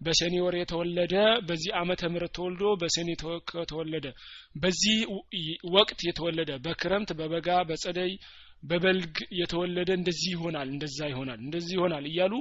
በሰኔ 0.00 0.34
ወር 0.44 0.54
የተወለደ 0.60 1.14
በዚህ 1.48 1.70
አመተ 1.80 2.02
ምህረት 2.12 2.32
ተወልዶ 2.36 2.72
በሰኔ 2.82 3.08
ከተወለደ 3.52 4.06
በዚህ 4.56 4.98
ወቅት 5.76 6.00
የተወለደ 6.08 6.50
በክረምት 6.66 7.12
በበጋ 7.20 7.48
በጸደይ 7.70 8.12
በበልግ 8.62 9.16
የተወለደ 9.40 9.90
እንደዚህ 9.98 10.30
ይሆናል 10.36 10.68
እንደዛ 10.74 10.98
ይሆናል 11.12 11.40
እንደዚህ 11.44 11.74
ይሆናል 11.78 12.06
እያሉ 12.10 12.34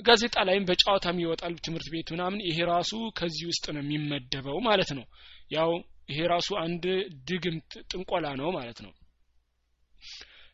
ጋዜጣ 0.00 0.36
ላይም 0.48 0.66
በጨዋታም 0.66 1.20
ይወጣል 1.22 1.54
ትምህርት 1.64 1.88
ቤት 1.94 2.08
ምናምን። 2.14 2.40
ይሄ 2.48 2.58
ራሱ 2.70 2.90
ከዚህ 3.18 3.44
ውስጥ 3.50 3.64
ነው 3.74 3.82
የሚመደበው 3.82 4.58
ማለት 4.68 4.90
ነው። 4.98 5.06
ያው 5.50 5.70
ይሄ 6.10 6.20
ራሱ 6.32 6.48
አንድ 6.60 6.84
ድግምት 7.28 7.72
ጥንቆላ 7.90 8.26
ነው 8.40 8.48
ማለት 8.58 8.78
ነው 8.84 8.92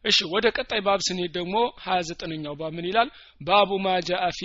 እሺ 0.05 0.19
ወደ 0.33 0.47
ቀጣይ 0.57 0.81
ባብ 0.87 1.01
ስንሄድ 1.07 1.31
ደግሞ 1.39 1.55
ሀያ 1.85 2.01
ዘጠነኛው 2.09 2.55
ባብ 2.61 2.73
ምን 2.77 2.87
ይላል? 2.91 3.09
ባቡ 3.41 3.71
ማ 3.85 3.97
ጃአ 4.09 4.25
ፊ 4.39 4.41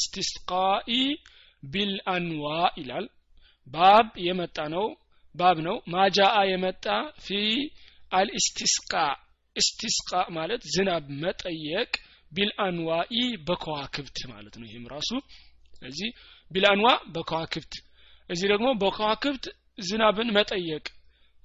ስቲስቃኢ 0.00 0.90
ቢልአንዋ 1.62 2.44
ይላል። 2.80 3.06
ባብ 3.66 4.06
የመጣ 4.26 4.58
ነው 4.74 4.86
ባብ 5.34 5.58
ነው። 5.66 5.76
ማጃአ 5.92 6.36
የመጣ 6.50 6.86
ፊ 7.18 7.28
አልኢስቲስቃ 8.12 8.92
ኢስቲስቃ 9.56 10.10
ማለት 10.36 10.62
ዝናብ 10.74 11.04
መጠየቅ 11.22 11.90
ቢልአንዋኢ 12.32 13.14
በከዋክብት 13.46 14.18
ማለት 14.30 14.54
ነው። 14.60 14.66
ይህም 14.68 14.84
ራሱ 14.92 15.10
ስለዚህ 15.74 16.10
ቢልአንዋ 16.50 16.88
በከዋክብት 17.14 17.74
እዚህ 18.30 18.46
ደግሞ 18.52 18.68
በከዋክብት 18.82 19.44
ዝናብን 19.82 20.28
መጠየቅ 20.36 20.84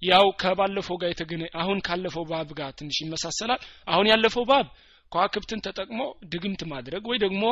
ያው 0.01 0.25
ከባለፈው 0.41 0.97
ጋር 1.01 1.09
የተገነ 1.11 1.43
አሁን 1.61 1.77
ካለፈው 1.87 2.25
ባብ 2.31 2.49
ጋር 2.59 2.69
ትንሽ 2.79 2.97
ይመሳሰላል። 3.03 3.61
አሁን 3.87 4.09
ያለፈው 4.11 4.43
ባብ 4.49 4.67
ከዋክብትን 5.11 5.63
ተጠቅሞ 5.65 5.99
ድግምት 6.31 6.61
ማድረግ 6.71 7.03
ወይ 7.09 7.17
ደግሞ 7.23 7.43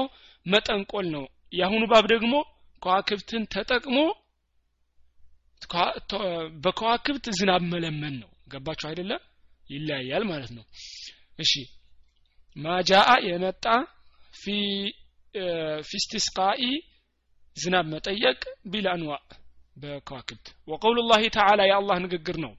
መጠንቆል 0.46 1.08
ነው። 1.16 1.24
የአሁኑ 1.54 1.84
ባብ 1.92 2.06
ደግሞ 2.14 2.34
ከዋክብትን 2.82 3.44
ተጠቅሞ 3.54 3.98
በከዋክብት 6.64 7.26
ዝናብ 7.38 7.64
መለመን 7.72 8.16
ነው። 8.22 8.30
ገባችሁ 8.54 8.88
አይደለም 8.90 9.22
ይለያያል 9.70 10.24
ማለት 10.32 10.52
ነው። 10.58 10.66
እሺ። 11.40 11.52
ማጃአ 12.56 13.10
የመጣ 13.28 13.66
ፊ 14.34 14.54
ፊስቲስቃኢ 15.90 16.62
ዝናብ 17.58 17.86
መጠየቅ 17.94 18.40
ቢልአንዋ 18.72 19.12
በከዋክብት። 19.78 20.48
ወቀውሉ 20.68 21.00
ላህ 21.10 21.24
ተዓላ 21.36 21.62
የአላህ 21.70 21.98
ንግግር 22.06 22.38
ነው። 22.46 22.54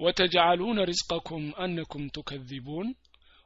ወተጅዓሉነ 0.00 0.78
ሪዝቀኩም 0.90 1.46
አነኩም 1.62 2.04
ቱከዚቡን። 2.16 2.88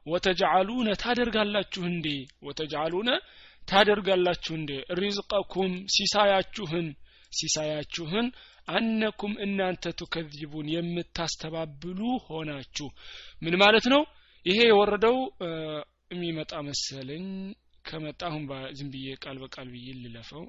ወተጅዓሉነ 0.05 0.89
ታደርጋላችሁ 1.03 1.83
እንዴ? 1.91 2.07
ወተጅዓሉነ 2.47 3.09
ታደርጋላችሁ 3.63 4.53
እንዴ? 4.59 4.71
ሪዝቀኩም 4.99 5.71
ሲሳያችሁን 5.95 6.87
ሲሳያችሁን 7.31 8.27
አነኩም 8.67 9.33
እናንተ 9.45 9.93
ቱከዚቡን 9.99 10.67
የምታስተባብሉ 10.75 11.99
ሆናችሁ። 12.27 12.87
ምን 13.41 13.55
ማለት 13.63 13.85
ነው? 13.93 14.01
ይሄ 14.45 14.59
የወረደው 14.67 15.17
የሚመጣ 16.11 16.53
መሰለኝ። 16.67 17.25
ከመጣ 17.85 18.21
አሁን 18.29 18.43
ዝም 18.77 18.89
ብዬ 18.93 19.07
ቃል 19.23 19.37
በቃል 19.43 19.67
ብዬ 19.73 19.87
ልለፈው 19.97 20.43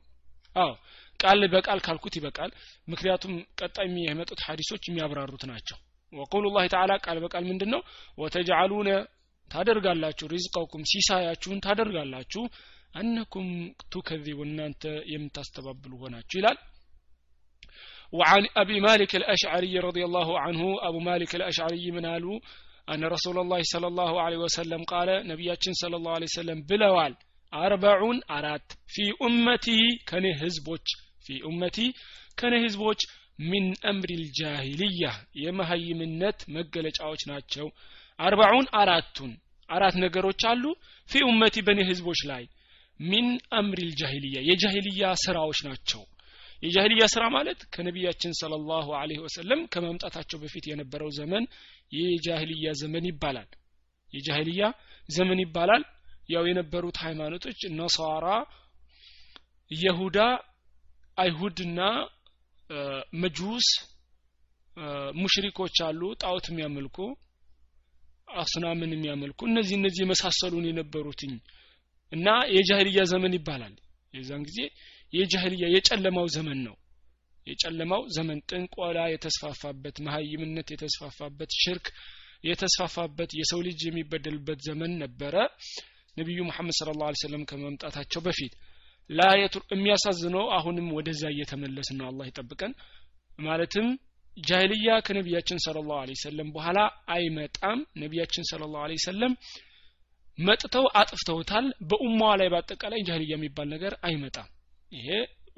አዎ 0.56 0.72
ቃል 1.20 1.42
በቃል 1.54 1.80
ካልኩት 1.86 2.14
ይበቃል 2.20 2.52
ምክንያቱም 2.92 3.34
ቀጣይ 3.60 3.90
የመጡት 4.08 4.40
ሀዲሶች 4.48 4.84
የሚያብራሩት 4.90 5.44
ናቸው 5.52 5.78
ወቁሉ 6.14 6.46
ላህ 6.56 6.66
ተዓላ 6.74 6.94
ቃል 7.06 7.18
በቃል 7.26 7.44
ምንድን 7.52 7.70
ነው 7.76 7.82
ወተጅዓሉነ 8.22 8.90
ታደርጋላችሁ 9.52 10.26
ሪዝቀኩም 10.34 10.84
ሲሳያችሁን 10.92 11.62
ታደርጋላችሁ 11.66 12.44
አነኩም 13.02 13.48
ቱከዚቡ 13.94 14.40
እናንተ 14.50 14.84
የምታስተባብሉ 15.14 15.94
ሆናችሁ 16.04 16.38
ይላል 16.42 16.60
وعن 18.14 18.44
أبي 18.56 18.78
مالك 18.80 19.12
الأشعري 19.16 19.74
رضي 19.80 20.04
الله 20.06 20.30
عنه 20.40 20.62
أبو 20.88 21.00
مالك 21.00 21.32
الأشعري 21.36 21.92
من 21.92 22.06
قالوا 22.06 22.40
أن 22.90 23.02
رسول 23.06 23.38
الله 23.40 23.62
صلى 23.64 23.88
الله 23.88 24.12
عليه 24.22 24.38
وسلم 24.38 24.82
قال 24.84 25.10
نبياتنا 25.28 25.74
صلى 25.74 25.96
الله 25.96 26.12
عليه 26.12 26.30
وسلم 26.32 26.58
بلوال 26.70 27.14
አርበዑን 27.53 28.19
አራት 28.37 28.69
ፊ 28.93 29.05
ኡመቲ 29.25 29.67
ከኔ 30.09 30.27
ህዝቦች 30.41 30.87
ፊ 31.25 31.39
ኡመቲ 31.49 31.79
ከኔ 32.41 32.55
ህዝቦች 32.65 33.01
ሚን 33.43 33.67
አምሪ 33.91 34.11
ልጃሂልያ 34.21 35.07
የመሀይምነት 35.43 36.39
መገለጫዎች 36.57 37.23
ናቸው። 37.31 37.67
አርባዑን 38.19 38.67
አራቱን 38.81 39.33
አራት 39.69 39.95
ነገሮች 40.05 40.43
አሉ። 40.51 40.65
ፊ 41.09 41.23
ኡመቲ 41.29 41.57
በእኔ 41.67 41.81
ህዝቦች 41.91 42.21
ላይ 42.31 42.45
ሚን 43.01 43.27
አምሪ 43.59 43.81
ልጃሂልያ 43.91 44.37
የጃሂልያ 44.49 45.09
ስራዎች 45.25 45.59
ናቸው። 45.69 46.03
የጃሂልያ 46.63 47.05
ስራ 47.15 47.25
ማለት 47.35 47.61
ከነቢያችን 47.75 48.33
ስለ 48.39 48.53
ላሁ 48.69 48.89
አለህ 49.01 49.19
ወሰለም 49.25 49.61
ከመምጣታቸው 49.73 50.39
በፊት 50.43 50.65
የነበረው 50.71 51.11
ዘመን 51.19 51.45
የጃሂልያ 51.93 52.71
ዘመን 52.81 53.05
ይባላል። 53.11 53.51
የጃሂልያ 54.11 54.65
ዘመን 55.09 55.41
ይባላል። 55.45 55.83
ያው 56.29 56.45
የነበሩት 56.49 56.97
ሃይማኖቶች 57.05 57.61
ነሳራ 57.79 58.27
የሁዳ 59.71 60.19
አይሁድና 61.17 61.81
መጁስ 63.23 63.69
ሙሽሪኮች 65.19 65.77
አሉ 65.87 66.01
ጣዖት 66.23 66.47
የሚያመልኩ 66.51 66.99
አስናምን 68.37 68.91
የሚያመልኩ 68.95 69.41
እነዚህ 69.51 69.75
እነዚህ 69.79 70.01
የመሳሰሉን 70.05 70.65
የነበሩትኝ 70.69 71.35
እና 72.13 72.27
የጃህልያ 72.55 73.03
ዘመን 73.13 73.33
ይባላል። 73.39 73.75
የዛን 74.15 74.43
ጊዜ 74.49 74.59
የጃህልያ 75.13 75.65
የጨለማው 75.75 76.27
ዘመን 76.37 76.59
ነው። 76.67 76.77
የጨለማው 77.47 78.03
ዘመን 78.17 78.39
ጥንቆላ 78.51 78.99
የተስፋፋበት 79.13 79.97
መሀይምነት 80.07 80.69
የተስፋፋበት 80.75 81.51
ሽርክ 81.63 81.87
የተስፋፋበት 82.45 83.31
የሰው 83.39 83.61
ልጅ 83.67 83.81
የሚበደልበት 83.87 84.59
ዘመን 84.69 84.93
ነበረ 85.03 85.37
ነቢዩ 86.17 86.41
መሐመድ 86.49 86.75
ስለ 86.79 86.91
ላሁ 87.01 87.17
ሰለም 87.23 87.43
ከመምጣታቸው 87.51 88.21
በፊት 88.27 88.53
ላየቱ 89.11 89.57
የሚያሳዝነው 89.73 90.45
አሁንም 90.57 90.87
ወደዛ 90.97 91.23
እየተመለስ 91.33 91.89
ነው 91.99 92.07
አላህ 92.11 92.27
ይጠብቀን። 92.31 92.73
ማለትም 93.39 93.87
ጃሂልያ 94.37 94.95
ከነቢያችን 95.07 95.59
ስለ 95.65 95.77
ላሁ 95.89 96.17
ሰለም 96.25 96.49
በኋላ 96.57 96.79
አይመጣም። 97.15 97.79
ነቢያችን 98.03 98.47
ስለ 98.51 98.63
ላሁ 98.75 98.97
ሰለም 99.07 99.35
መጥተው 100.39 100.87
አጥፍተውታል። 101.01 101.67
በኡማዋ 101.91 102.33
ላይ 102.41 102.49
በአጠቃላይ 102.53 103.01
ጃሂልያ 103.09 103.35
የሚባል 103.35 103.69
ነገር 103.75 103.93
አይመጣም። 104.09 104.49
ይሄ 104.91 105.09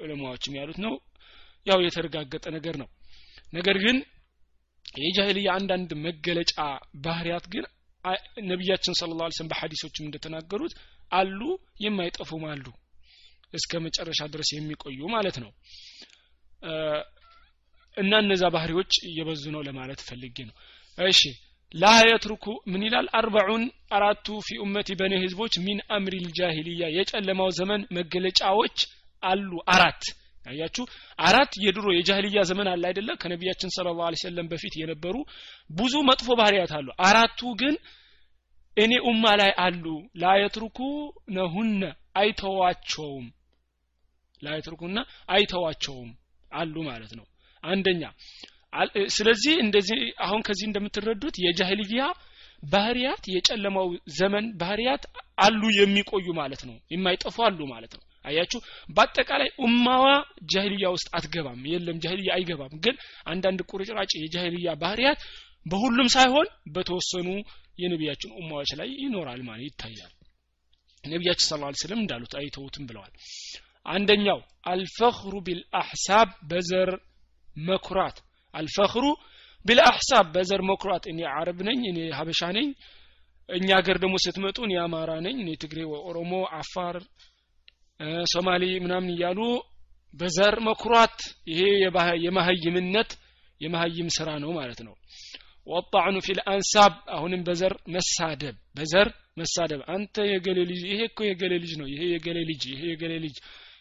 ዑለማዎችም 0.01 0.55
ያሉት 0.59 0.79
ነው። 0.85 0.93
ያው 1.65 1.79
የተረጋገጠ 1.85 2.45
ነገር 2.57 2.75
ነው። 2.81 2.87
ነገር 3.53 3.77
ግን 3.83 3.97
የጃሂልያ 4.99 5.49
አንዳንድ 5.57 5.91
መገለጫ 6.05 6.53
ባህሪያት 7.03 7.45
ግን 7.53 7.65
ነቢያችን 8.49 8.93
ስለ 8.99 9.11
ላ 9.19 9.27
ስለም 9.35 9.49
በሐዲሶችም 9.51 10.05
እንደተናገሩት 10.07 10.73
አሉ 11.11 11.39
የማይጠፉም 11.83 12.43
አሉ 12.51 12.65
እስከ 13.53 13.71
መጨረሻ 13.85 14.21
ድረስ 14.33 14.49
የሚቆዩ 14.53 14.99
ማለት 15.13 15.37
ነው። 15.43 15.51
እና 17.97 18.11
እነዛ 18.23 18.43
ባህሪዎች 18.55 18.91
እየበዙ 19.07 19.43
ነው 19.55 19.61
ለማለት 19.67 20.01
ፈልጌ 20.09 20.37
ነው። 20.49 20.55
እሺ 20.97 21.21
ላ 21.71 21.87
የትርኩ 22.05 22.45
ምን 22.71 22.83
ይላል? 22.85 23.07
አርበዑን 23.17 23.63
አራቱ 23.95 24.27
ፊ 24.45 24.57
ኡመቲ 24.63 24.89
በኔ 24.99 25.13
ህዝቦች 25.23 25.53
ሚን 25.65 25.79
አምሪ 25.95 26.15
ልጃሂልያ 26.25 26.85
የጨለማው 26.95 27.49
ዘመን 27.59 27.81
መገለጫዎች 27.97 28.77
አሉ 29.23 29.51
አራት 29.75 30.03
አያችሁ? 30.49 30.83
አራት 31.19 31.51
የድሮ 31.63 31.85
የጃህልያ 31.95 32.39
ዘመን 32.49 32.67
አለ 32.71 32.83
አይደለ? 32.89 33.09
ከነቢያችን 33.21 33.73
ስለ 33.75 33.87
ላ 33.99 34.11
ሰለም 34.23 34.47
በፊት 34.51 34.75
የነበሩ 34.81 35.15
ብዙ 35.71 35.95
መጥፎ 36.09 36.27
ባህርያት 36.39 36.71
አሉ። 36.77 36.87
አራቱ 37.07 37.41
ግን 37.61 37.75
እኔ 38.77 38.93
ኡማ 39.07 39.25
ላይ 39.41 39.51
አሉ። 39.65 39.85
ላየትርኩ 40.21 40.79
ነሁነ 41.37 41.81
አይተዋቸውም። 42.21 43.27
ላየትርኩና 44.43 44.97
አይተዋቸውም 45.29 46.09
አሉ 46.51 46.75
ማለት 46.89 47.11
ነው። 47.19 47.25
አንደኛ 47.63 48.03
ስለዚህ 49.13 49.53
እንደዚህ 49.63 49.99
አሁን 50.25 50.41
ከዚህ 50.47 50.65
እንደምትረዱት 50.67 51.35
የጃህልያ 51.39 52.01
ባህሪያት 52.63 53.23
የጨለማው 53.33 53.87
ዘመን 54.17 54.45
ባህሪያት 54.57 55.03
አሉ 55.37 55.61
የሚቆዩ 55.77 56.27
ማለት 56.39 56.61
ነው። 56.69 56.75
የማይጠፉ 56.93 57.37
አሉ 57.47 57.59
ማለት 57.73 57.93
ነው 57.97 58.03
አያችሁ? 58.25 58.59
በአጠቃላይ 58.89 59.49
ኡማዋ 59.59 60.05
ጃሂልያ 60.51 60.87
ውስጥ 60.95 61.07
አትገባም። 61.17 61.61
የለም 61.71 61.99
ጃሂልያ 62.03 62.31
አይገባም። 62.35 62.73
ግን 62.85 62.95
አንዳንድ 63.25 63.59
ቁርጭራጭ 63.69 64.11
የጃሂልያ 64.17 64.69
ባህሪያት 64.81 65.21
በሁሉም 65.65 66.09
ሳይሆን 66.15 66.47
በተወሰኑ 66.75 67.27
የነቢያችን 67.79 68.33
ኡማዎች 68.39 68.71
ላይ 68.79 68.89
ይኖራል 69.03 69.41
ማለት 69.47 69.65
ይታያል። 69.69 70.13
ነቢያችን 71.03 71.47
ስለ 71.47 71.59
ላ 71.63 71.71
ስለም 71.81 71.99
እንዳሉት 72.01 72.33
አይተውትም 72.39 72.85
ብለዋል። 72.89 73.13
አንደኛው 73.85 74.39
አልፈኽሩ 74.71 75.33
ቢልአሕሳብ 75.45 76.29
በዘር 76.49 76.89
መኩራት። 77.63 78.17
አልፈኽሩ 78.53 79.05
ቢልአሕሳብ 79.65 80.25
በዘር 80.35 80.61
መኩራት። 80.69 81.03
እኔ 81.11 81.19
አረብ 81.33 81.59
ነኝ 81.67 81.79
እኔ 81.91 81.99
ሀበሻ 82.17 82.41
ነኝ 82.57 82.67
እኛ 83.49 83.67
ሀገር 83.79 83.97
ደግሞ 84.03 84.15
ስትመጡ 84.23 84.57
እኔ 84.67 84.73
አማራ 84.83 85.11
ነኝ 85.25 85.37
እኔ 85.43 85.49
ትግሬ 85.63 85.79
ኦሮሞ 86.09 86.31
አፋር 86.59 86.97
ሶማሌ 88.33 88.63
ምናምን 88.83 89.09
እያሉ 89.13 89.39
በዘር 90.13 90.55
መኩራት 90.67 91.17
ይሄ 91.51 91.61
የማህይምነት 92.25 93.11
የማህይም 93.61 94.09
ስራ 94.17 94.29
ነው 94.43 94.51
ማለት 94.57 94.79
ነው። 94.87 94.93
ወጣዕኑ 95.67 96.17
ፊል 96.25 96.39
አንሳብ 96.51 96.93
አሁንም 97.15 97.41
በዘር 97.47 97.73
መሳደብ 97.95 98.55
በዘር 98.77 99.07
መሳደብ። 99.37 99.81
አንተ 99.93 100.15
የገሌ 100.31 100.59
ልጅ 100.69 100.81
ይሄ 100.87 101.01
እኮ 101.09 101.19
የገሌ 101.27 101.53
ልጅ 101.63 101.73
ነው 101.81 101.87
ይሄ 101.93 102.01
የገሌ 102.13 102.37
ልጅ 102.51 102.63
ይሄ 102.71 102.81
የገሌ 102.91 103.13
ልጅ 103.25 103.35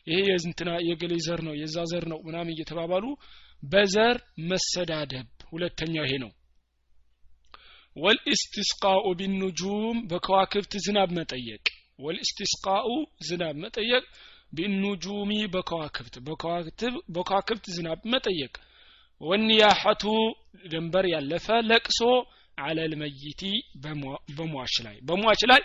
ይሄ 0.06 0.18
የዝንትና 0.28 0.70
የገሌ 0.88 1.14
ዘር 1.26 1.40
ነው 1.48 1.54
የዛ 1.60 1.78
ዘር 1.92 2.04
ነው 2.12 2.18
ምናምን 2.26 2.52
እየተባባሉ 2.54 3.04
በዘር 3.62 4.16
መሰዳደብ። 4.50 5.26
ሁለተኛው 5.52 6.04
ይሄ 6.06 6.14
ነው። 6.24 6.30
ወልእስትስቃኡ 7.96 9.04
ቢኑጁም 9.18 9.96
በከዋክብት 10.10 10.72
ዝናብ 10.84 11.10
መጠየቅ 11.18 11.64
ወልእስትስቃኡ 11.98 12.88
ዝናብ 13.28 13.56
መጠየቅ 13.64 14.04
ቢኑጁሚ 14.52 15.30
በከዋክብት 15.54 16.14
በከዋክብት 17.14 17.66
ዝናብ 17.76 18.00
መጠየቅ። 18.12 18.54
ወኒያሐቱ 19.20 20.02
ድንበር 20.64 21.06
ያለፈ 21.12 21.46
ለቅሶ 21.70 22.00
አለል 22.58 22.92
መይቲ 23.02 23.42
በሟች 24.36 24.74
ላይ። 24.86 24.96
በሟች 25.08 25.42
ላይ 25.50 25.62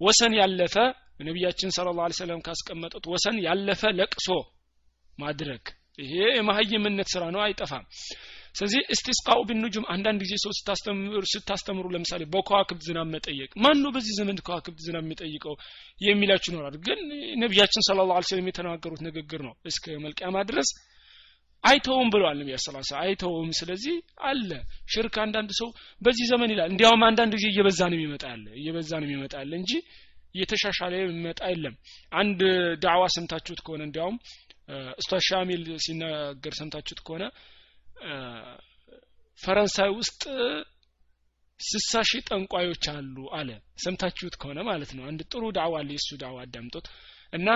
ወሰን 0.00 0.32
ያለፈ 0.40 0.76
ነቢያችን 1.20 1.72
ስለ 1.76 1.88
ላ 1.98 2.08
ሰለም 2.18 2.40
ካስቀመጡት 2.46 3.04
ወሰን 3.12 3.36
ያለፈ 3.46 3.82
ለቅሶ 3.98 4.28
ማድረግ። 5.18 5.64
ይሄ 5.98 6.12
የማህይምነት 6.36 7.08
ስራ 7.14 7.24
ነው 7.34 7.40
አይጠፋም 7.44 7.84
ስለዚህ 8.54 8.80
እስቲስቃኡ 8.94 9.38
ቢኑጁም 9.48 9.84
አንዳንድ 9.92 10.20
ጊዜ 10.24 10.34
ሰው 10.42 10.52
ስታስተምሩ 10.56 11.22
ስታስተምሩ 11.32 11.86
ለምሳሌ 11.94 12.22
በከዋክብት 12.32 12.82
ዝናብ 12.86 13.08
መጠየቅ 13.14 13.50
ማን 13.64 13.78
ነው 13.84 13.90
በዚህ 13.94 14.14
ዘመን 14.18 14.38
ከዋክብት 14.46 14.80
ዝናብ 14.86 15.04
የሚጠይቀው 15.06 15.54
የሚላችሁ 16.00 16.50
ይኖራል። 16.52 16.76
ግን 16.86 17.00
ነቢያችን 17.42 17.86
ስለ 17.88 18.06
ላ 18.10 18.18
ስለም 18.30 18.48
የተናገሩት 18.50 19.02
ንግግር 19.08 19.42
ነው። 19.48 19.54
እስከ 19.70 19.94
መልቅያማ 20.04 20.44
ድረስ 20.50 20.70
አይተውም 21.64 22.08
ብለዋል 22.12 22.36
ነቢ 22.40 22.50
ስ 22.58 22.68
አይተውም 23.00 23.50
ስለዚህ 23.58 23.96
አለ። 24.28 24.48
ሽርክ 24.92 25.16
አንዳንድ 25.24 25.50
ሰው 25.60 25.68
በዚህ 26.02 26.26
ዘመን 26.32 26.52
ይላል። 26.54 26.70
እንዲያውም 26.72 27.02
አንዳንድ 27.08 27.32
ጊዜ 27.38 27.46
እየበዛ 27.52 27.80
ነው 27.90 27.98
የሚመጣ 27.98 28.24
ያለ 28.32 28.46
እየበዛ 28.60 28.90
ነው 29.00 29.08
የሚመጣ 29.08 29.34
ያለ 29.42 29.52
እንጂ 29.60 29.72
እየተሻሻለ 30.34 30.92
የሚመጣ 31.00 31.40
የለም። 31.52 31.74
አንድ 32.12 32.40
ዳዕዋ 32.84 33.04
ሰምታችሁት 33.16 33.60
ከሆነ 33.66 33.82
እንዲያውም 33.88 34.16
እስቷ 35.00 35.14
ሻሚል 35.28 35.62
ሲናገር 35.84 36.54
ሰምታችሁት 36.60 37.00
ከሆነ 37.06 37.24
ፈረንሳይ 39.38 39.90
ውስጥ 39.98 40.22
ስሳ 41.60 42.00
ሺህ 42.08 42.22
ጠንቋዮች 42.28 42.84
አሉ 42.92 43.16
አለ። 43.38 43.50
ሰምታችሁት 43.82 44.34
ከሆነ 44.40 44.60
ማለት 44.68 44.90
ነው። 44.96 45.04
አንድ 45.10 45.20
ጥሩ 45.32 45.42
ዳዕዋ 45.56 45.74
አለ 45.80 45.88
የእሱ 45.94 46.10
ዳዕዋ 46.22 46.38
አዳምጦት። 46.44 46.86
እና 47.32 47.48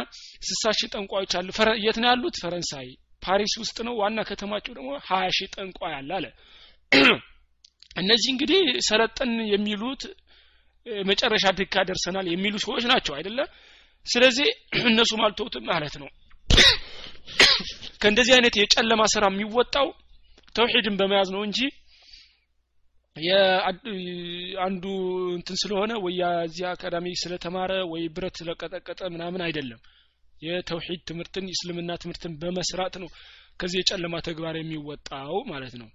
ስሳ 0.48 0.64
ሺህ 0.78 0.88
ጠንቋዮች 0.94 1.32
አሉ። 1.38 1.48
የት 1.84 1.96
ነው 2.02 2.08
ያሉት? 2.10 2.36
ፈረንሳይ። 2.42 2.88
ፓሪስ 3.22 3.54
ውስጥ 3.62 3.76
ነው። 3.86 3.94
ዋና 4.00 4.18
ከተማቸው 4.28 4.72
ደግሞ 4.78 4.90
ሀያ 5.08 5.26
ሺህ 5.36 5.48
ጠንቋይ 5.56 5.94
አለ 5.98 6.10
አለ። 6.18 6.26
እነዚህ 8.02 8.30
እንግዲህ 8.34 8.60
ሰለጠን 8.88 9.32
የሚሉት 9.52 10.02
መጨረሻ 11.04 11.44
ድካ 11.58 11.74
ደርሰናል 11.88 12.26
የሚሉ 12.32 12.54
ሰዎች 12.64 12.84
ናቸው 12.92 13.12
አይደለ? 13.18 13.38
ስለዚህ 14.06 14.48
እነሱም 14.90 15.22
አልተውትም 15.26 15.64
ማለት 15.70 15.94
ነው። 16.02 16.08
ከእንደዚህ 18.02 18.34
አይነት 18.36 18.54
የጨለማ 18.60 19.02
ስራ 19.14 19.24
የሚወጣው 19.32 19.88
ተውሂድን 20.56 20.96
በመያዝ 21.00 21.28
ነው 21.34 21.42
እንጂ 21.48 21.58
አንዱ 24.64 24.84
እንትን 25.36 25.56
ስለሆነ 25.60 25.92
ወይ 26.04 26.14
የዚህ 26.20 26.64
አካዳሚ 26.70 27.12
ስለተማረ 27.20 27.72
ወይ 27.92 28.02
ብረት 28.16 28.34
ስለቀጠቀጠ 28.40 29.00
ምናምን 29.14 29.44
አይደለም። 29.46 29.80
የተውሂድ 30.42 31.00
ትምህርትን 31.08 31.46
እስልምና 31.52 31.92
ትምህርትን 32.02 32.32
በመስራት 32.42 32.94
ነው 33.02 33.08
ከዚህ 33.60 33.78
የጨለማ 33.80 34.16
ተግባር 34.26 34.54
የሚወጣው 34.58 35.36
ማለት 35.52 35.74
ነው። 35.80 35.88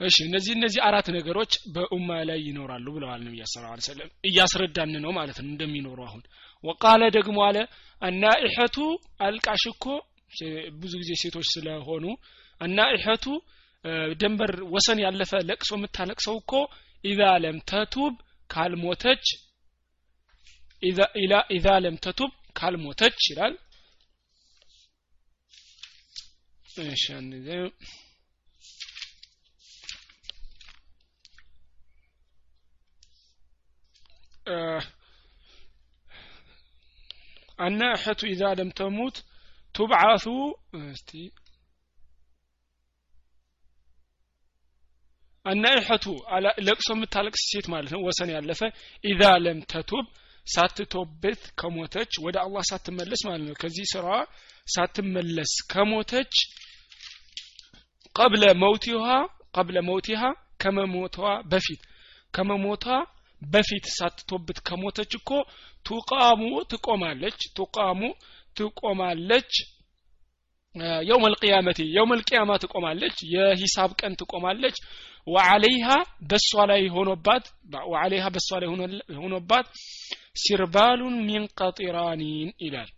እሺ 0.00 0.16
እነዚህ 0.28 0.52
እነዚህ 0.56 0.80
አራት 0.86 1.08
ነገሮች 1.16 1.52
በኡማ 1.74 2.08
ላይ 2.28 2.38
ይኖራሉ 2.46 2.86
ብለዋል 2.96 3.20
ነብዩ 3.26 3.42
ሰለላሁ 3.46 3.72
ዐለይሂ 3.72 3.84
ወሰለም። 3.84 4.08
እያስረዳን 4.28 4.94
ነው 5.04 5.12
ማለት 5.18 5.38
ነው 5.42 5.48
እንደሚኖሩ 5.50 5.98
አሁን። 6.08 6.22
ወቃለ 6.64 7.02
ደግሞ 7.16 7.38
አለ 7.48 7.58
አናኢሐቱ 8.02 8.76
አልቃሽ 9.26 9.64
ብዙ 10.81 10.93
ጊዜ 11.01 11.11
ሴቶች 11.21 11.47
ስለሆኑ 11.53 12.05
አናኢሐቱ 12.61 13.25
ደንበር 14.21 14.51
ወሰን 14.73 14.99
ያለፈ 15.05 15.31
ለቅሶ 15.49 15.71
የምታለቅሰው 15.77 16.35
እኮ 16.41 16.53
ኢዛ 17.03 17.21
ለም 17.43 17.57
ተቱብ 17.71 18.15
ካልሞተች 18.49 19.25
ኢዛ 21.53 21.69
ለም 21.85 21.97
ተቱብ 22.05 22.33
ካልሞተች 22.59 23.19
ይላል 23.31 23.55
እሺ 26.89 27.05
الناحة 37.59 38.19
إذا 38.23 38.49
لم 38.53 38.69
تموت 38.71 39.17
ቱብዓሱ 39.74 40.26
እስቲ 40.82 41.10
አናኢሐቱ 45.46 46.04
ለቅሶ 46.66 46.88
የምታለቅስ 46.94 47.42
ሴት 47.48 47.66
ማለት 47.72 47.90
ነው 47.94 48.02
ወሰን 48.06 48.30
ያለፈ 48.34 48.60
ኢዛ 49.04 49.22
ለም 49.44 49.58
ተቱብ 49.72 50.06
ሳትቶብት 50.46 51.42
ከሞተች 51.60 52.12
ወደ 52.24 52.36
አላህ 52.44 52.62
ሳትመለስ 52.70 53.20
ማለት 53.28 53.44
ነው። 53.44 53.56
ከዚህ 53.60 53.86
ስራ 53.92 54.06
ሳትመለስ 54.66 55.52
ከሞተች 55.72 56.34
ቀብለ 58.14 58.44
መውቲሃ 58.62 59.06
ቀብለ 59.54 59.78
መውቲሃ 59.88 60.22
ከመሞቷ 60.62 61.16
በፊት። 61.52 61.82
ከመሞቷ 62.34 62.84
በፊት 63.42 63.86
ሳትቶብት 63.96 64.58
ከሞተች 64.66 65.12
እኮ 65.18 65.30
ቱቃሙ 65.86 66.40
ትቆማለች። 66.70 67.40
ቱቃሙ 67.56 68.00
ትቆማለች። 68.56 69.52
የውም 71.08 71.24
አልቅያመቲ 71.28 71.80
የውም 71.94 72.12
አልቅያማ 72.14 72.52
ትቆማለች። 72.62 73.16
የሂሳብ 73.34 73.90
ቀን 74.00 74.16
ትቆማለች። 74.20 74.76
ወዓለይሃ 75.26 75.88
በሷ 76.30 76.50
ላይ 76.70 76.82
ሆኖባት 76.94 77.44
ወዓለይሃ 77.92 78.26
በሷ 78.34 78.48
ላይ 78.62 78.68
ሆኖባት 79.20 79.68
ሲርባሉን 80.42 81.16
ሚን 81.28 81.44
ቀጢራኒን 81.58 82.50
ይላል። 82.64 82.90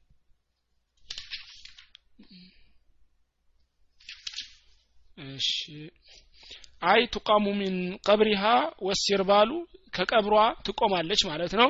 አይ 6.87 7.01
ቱቃሙ 7.13 7.45
ሚን 7.61 7.77
ቀብሪሃ 8.07 8.43
ወሲርባሉ 8.87 9.51
ከቀብሯ 9.95 10.35
ትቆማለች 10.67 11.21
ማለት 11.31 11.53
ነው። 11.61 11.69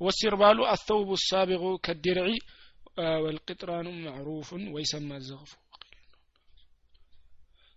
ወሲርባሉ 0.00 0.58
አተውቡ 0.72 1.10
ሳቢቁ 1.22 1.62
ከዲርዒ 1.86 2.32
ወልቅጥራኑ 3.24 3.88
ማዕሩፍን 3.98 4.62
ወይሰማ 4.74 5.10
ዘግፉ 5.26 5.50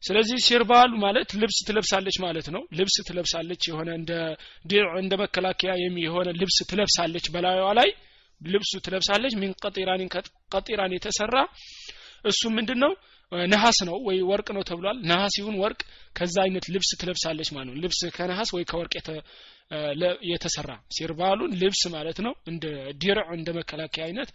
ስለዚህ 0.04 0.38
ሲርባሉ 0.46 0.92
ማለት 1.04 1.30
ልብስ 1.42 1.58
ትለብሳለች 1.68 2.16
ማለት 2.24 2.48
ነው። 2.56 2.62
ልብስ 2.78 2.96
ትለብሳለች 3.08 3.62
የሆነ 3.70 3.90
እንደ 4.00 4.12
ድርዕ 4.66 4.94
እንደ 5.02 5.14
መከላከያ 5.22 5.74
የሆነ 6.06 6.30
ልብስ 6.40 6.58
ትለብሳለች 6.72 7.26
በላዩዋ 7.34 7.70
ላይ። 7.80 7.90
ልብሱ 8.42 8.72
ትለብሳለች 8.86 9.34
ሚን 9.42 9.52
ቀጢራን 10.54 10.94
የተሰራ 10.96 11.36
እሱ 12.26 12.42
ምንድን 12.56 12.80
ነው 12.84 12.92
ነሐስ 13.48 13.78
ነው 13.88 13.98
ወይ 14.08 14.18
ወርቅ 14.30 14.48
ነው 14.56 14.64
ተብሏል። 14.70 14.98
ነሐስ 15.10 15.36
ይሁን 15.40 15.56
ወርቅ 15.62 15.82
ከዛ 16.18 16.36
አይነት 16.46 16.66
ልብስ 16.74 16.90
ትለብሳለች 17.02 17.50
ማለት 17.56 17.70
ነው። 17.70 17.78
ልብስ 17.84 18.00
ከነሐስ 18.18 18.50
ወይ 18.56 18.64
ከወርቅ 18.72 18.94
የተሰራ 20.32 20.72
ሲርባሉን 20.96 21.54
ልብስ 21.62 21.84
ማለት 21.96 22.18
ነው። 22.26 22.34
እንደ 22.48 22.66
ዲርዕ 23.02 23.28
እንደ 23.38 23.50
መከላከያ 23.60 24.04
አይነት 24.10 24.32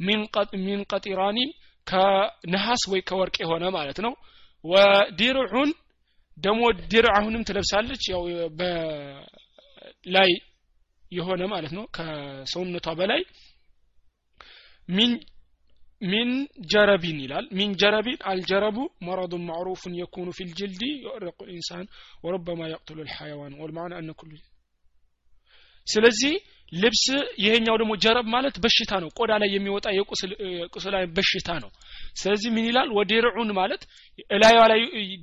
ሚን 0.00 0.80
ቀጢራኒን 0.92 1.50
ከነሐስ 1.86 2.82
ወይ 2.92 3.00
ከወርቅ 3.08 3.36
የሆነ 3.42 3.64
ማለት 3.76 3.98
ነው። 4.06 4.12
ወዲርዑን 4.64 5.70
ደግሞ 6.38 6.62
ዲርዕ 6.90 7.12
አሁንም 7.16 7.42
ትለብሳለች። 7.48 8.02
ያው 8.12 8.22
በላይ 8.60 10.30
የሆነ 11.12 11.42
ማለት 11.52 11.72
ነው። 11.78 11.84
ከሰውነቷ 11.96 12.88
በላይ። 12.98 13.22
من 14.88 15.12
من 16.02 16.30
جرب 16.70 17.18
ይላል። 17.24 17.46
من 17.58 17.70
جرب 17.80 18.20
الجرب 18.30 18.76
مرض 19.06 19.34
معروف 19.48 19.94
يكون 19.98 20.28
في 20.36 20.46
الجلد 20.48 20.82
يؤرق 21.04 21.38
الإنسان 21.48 21.84
وربما 22.24 22.68
يقتل 22.70 22.98
الحيوان 23.02 23.58
والمعنى 23.60 23.94
أن 24.00 24.12
كل 24.20 24.32
ስለዚህ 25.86 26.34
ልብስ 26.72 27.04
ይሄኛው 27.42 27.76
ደግሞ 27.80 27.92
جرب 28.04 28.26
ማለት 28.34 28.56
በሽታ 28.64 28.92
ነው። 29.02 29.08
ቆዳ 29.18 29.32
ላይ 29.42 29.48
የሚወጣ 29.54 29.86
የቁስል 29.96 30.94
በሽታ 31.16 31.48
ነው። 31.64 31.70
ስለዚህ 32.14 32.50
ምን 32.54 32.64
ይላል? 32.68 32.88
ودرع 32.98 33.50
ማለት 33.58 33.82
እላዩዋ 34.30 34.64
ላይ 34.72 34.80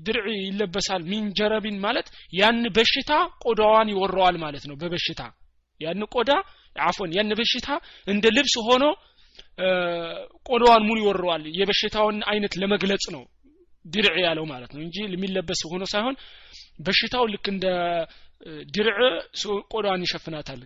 درع 0.08 0.28
ይለበሳል። 0.44 1.02
من 1.12 1.26
جرب 1.40 1.78
ማለት 1.80 2.08
ያን 2.34 2.60
በሽታ 2.78 3.12
ቆዳዋን 3.46 3.92
ይወረዋል 3.94 4.38
ማለት 4.46 4.66
ነው። 4.70 4.78
በበሽታ 4.82 5.22
ያን 5.82 6.04
ቆዳ 6.16 6.32
አፎን 6.82 7.12
ያን 7.18 7.34
በሽታ 7.40 7.68
እንደ 8.08 8.26
ልብስ 8.38 8.56
ሆኖ 8.68 8.84
ቆዳዋን 10.50 10.84
ሙሉ 10.88 10.98
ይወረዋል። 11.04 11.44
የበሽታውን 11.60 12.18
አይነት 12.32 12.54
ለመግለጽ 12.62 13.06
ነው 13.16 13.24
ድርዕ 13.86 14.16
ያለው 14.26 14.46
ማለት 14.52 14.72
ነው። 14.76 14.82
እንጂ 14.86 14.98
የሚለበስ 15.08 15.62
ሆኖ 15.72 15.84
ሳይሆን 15.92 16.16
በሽታው 16.80 17.24
ልክ 17.34 17.46
እንደ 17.54 17.66
ድርዕ 18.76 18.98
ቆዳዋን 19.72 20.04
ይሸፍናታል 20.06 20.62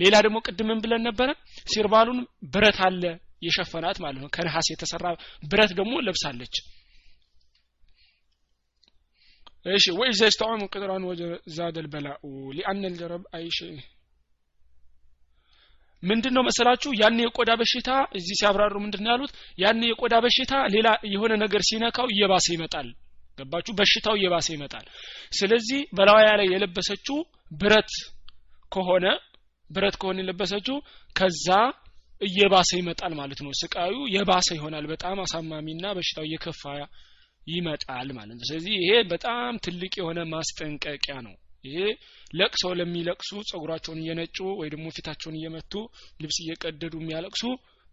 ሌላ 0.00 0.14
ደግሞ 0.26 0.38
ቅድምን 0.46 0.78
ብለን 0.84 1.02
ነበረ 1.08 1.28
ሲርባሉን 1.72 2.20
ብረት 2.52 2.78
አለ 2.86 3.02
የሸፈናት 3.46 3.98
ማለት 4.02 4.20
ነው። 4.22 4.30
ከነሐስ 4.34 4.66
የተሰራ 4.72 5.06
ብረት 5.50 5.72
ደግሞ 5.78 5.94
ለብሳለች። 6.06 6.54
እሺ 9.68 9.86
ወኢዛ 9.96 10.20
ይስተዑሙ 10.28 10.62
ቅጥራን 10.72 11.02
ወዛደ 11.08 11.76
ልበላኡ 11.84 12.22
ሊአነ 12.56 12.82
ልጀረብ 12.92 13.24
አይሽ 13.36 13.58
ምንድን 16.02 16.32
ነው 16.36 16.42
መሰላችሁ? 16.42 16.90
ያን 17.00 17.18
የቆዳ 17.22 17.50
በሽታ 17.60 17.88
እዚህ 18.18 18.34
ሲያብራሩ 18.40 18.74
ምንድን 18.84 19.08
ያሉት? 19.10 19.32
ያን 19.58 19.82
የቆዳ 19.88 20.14
በሽታ 20.24 20.52
ሌላ 20.74 20.88
የሆነ 21.12 21.32
ነገር 21.42 21.62
ሲነካው 21.68 22.06
እየባሰ 22.12 22.46
ይመጣል። 22.54 22.88
ገባችሁ? 23.38 23.72
በሽታው 23.78 24.14
እየባሰ 24.18 24.48
ይመጣል። 24.54 24.86
ስለዚህ 25.32 25.80
በላዋያ 25.96 26.30
ላይ 26.40 26.48
የለበሰችው 26.52 27.18
ብረት 27.52 27.92
ከሆነ 28.72 29.04
ብረት 29.70 29.96
ከሆነ 30.00 30.18
የለበሰችው 30.22 30.76
ከዛ 31.16 31.48
እየባሰ 32.20 32.70
ይመጣል 32.80 33.12
ማለት 33.20 33.40
ነው። 33.44 33.52
ስቃዩ 33.60 33.94
የባሰ 34.14 34.48
ይሆናል። 34.56 34.86
በጣም 34.92 35.18
አሳማሚና 35.24 35.84
በሽታው 35.96 36.24
እየከፋ 36.28 36.62
ይመጣል 37.46 38.08
ማለት 38.18 38.34
ነው። 38.38 38.46
ስለዚህ 38.48 38.74
ይሄ 38.78 38.90
በጣም 39.12 39.52
ትልቅ 39.64 39.92
የሆነ 40.00 40.20
ማስጠንቀቂያ 40.32 41.14
ነው። 41.26 41.34
ይሄ 41.64 41.78
ለቅሰው 42.34 42.72
ለሚለቅሱ 42.78 43.30
ጸጉራቸውን 43.50 44.00
እየነጩ 44.02 44.38
ወይ 44.60 44.68
ደግሞ 44.74 44.86
ፊታቸውን 44.96 45.36
እየመቱ 45.38 45.72
ልብስ 46.22 46.36
እየቀደዱ 46.44 46.94
የሚያለቅሱ 47.00 47.42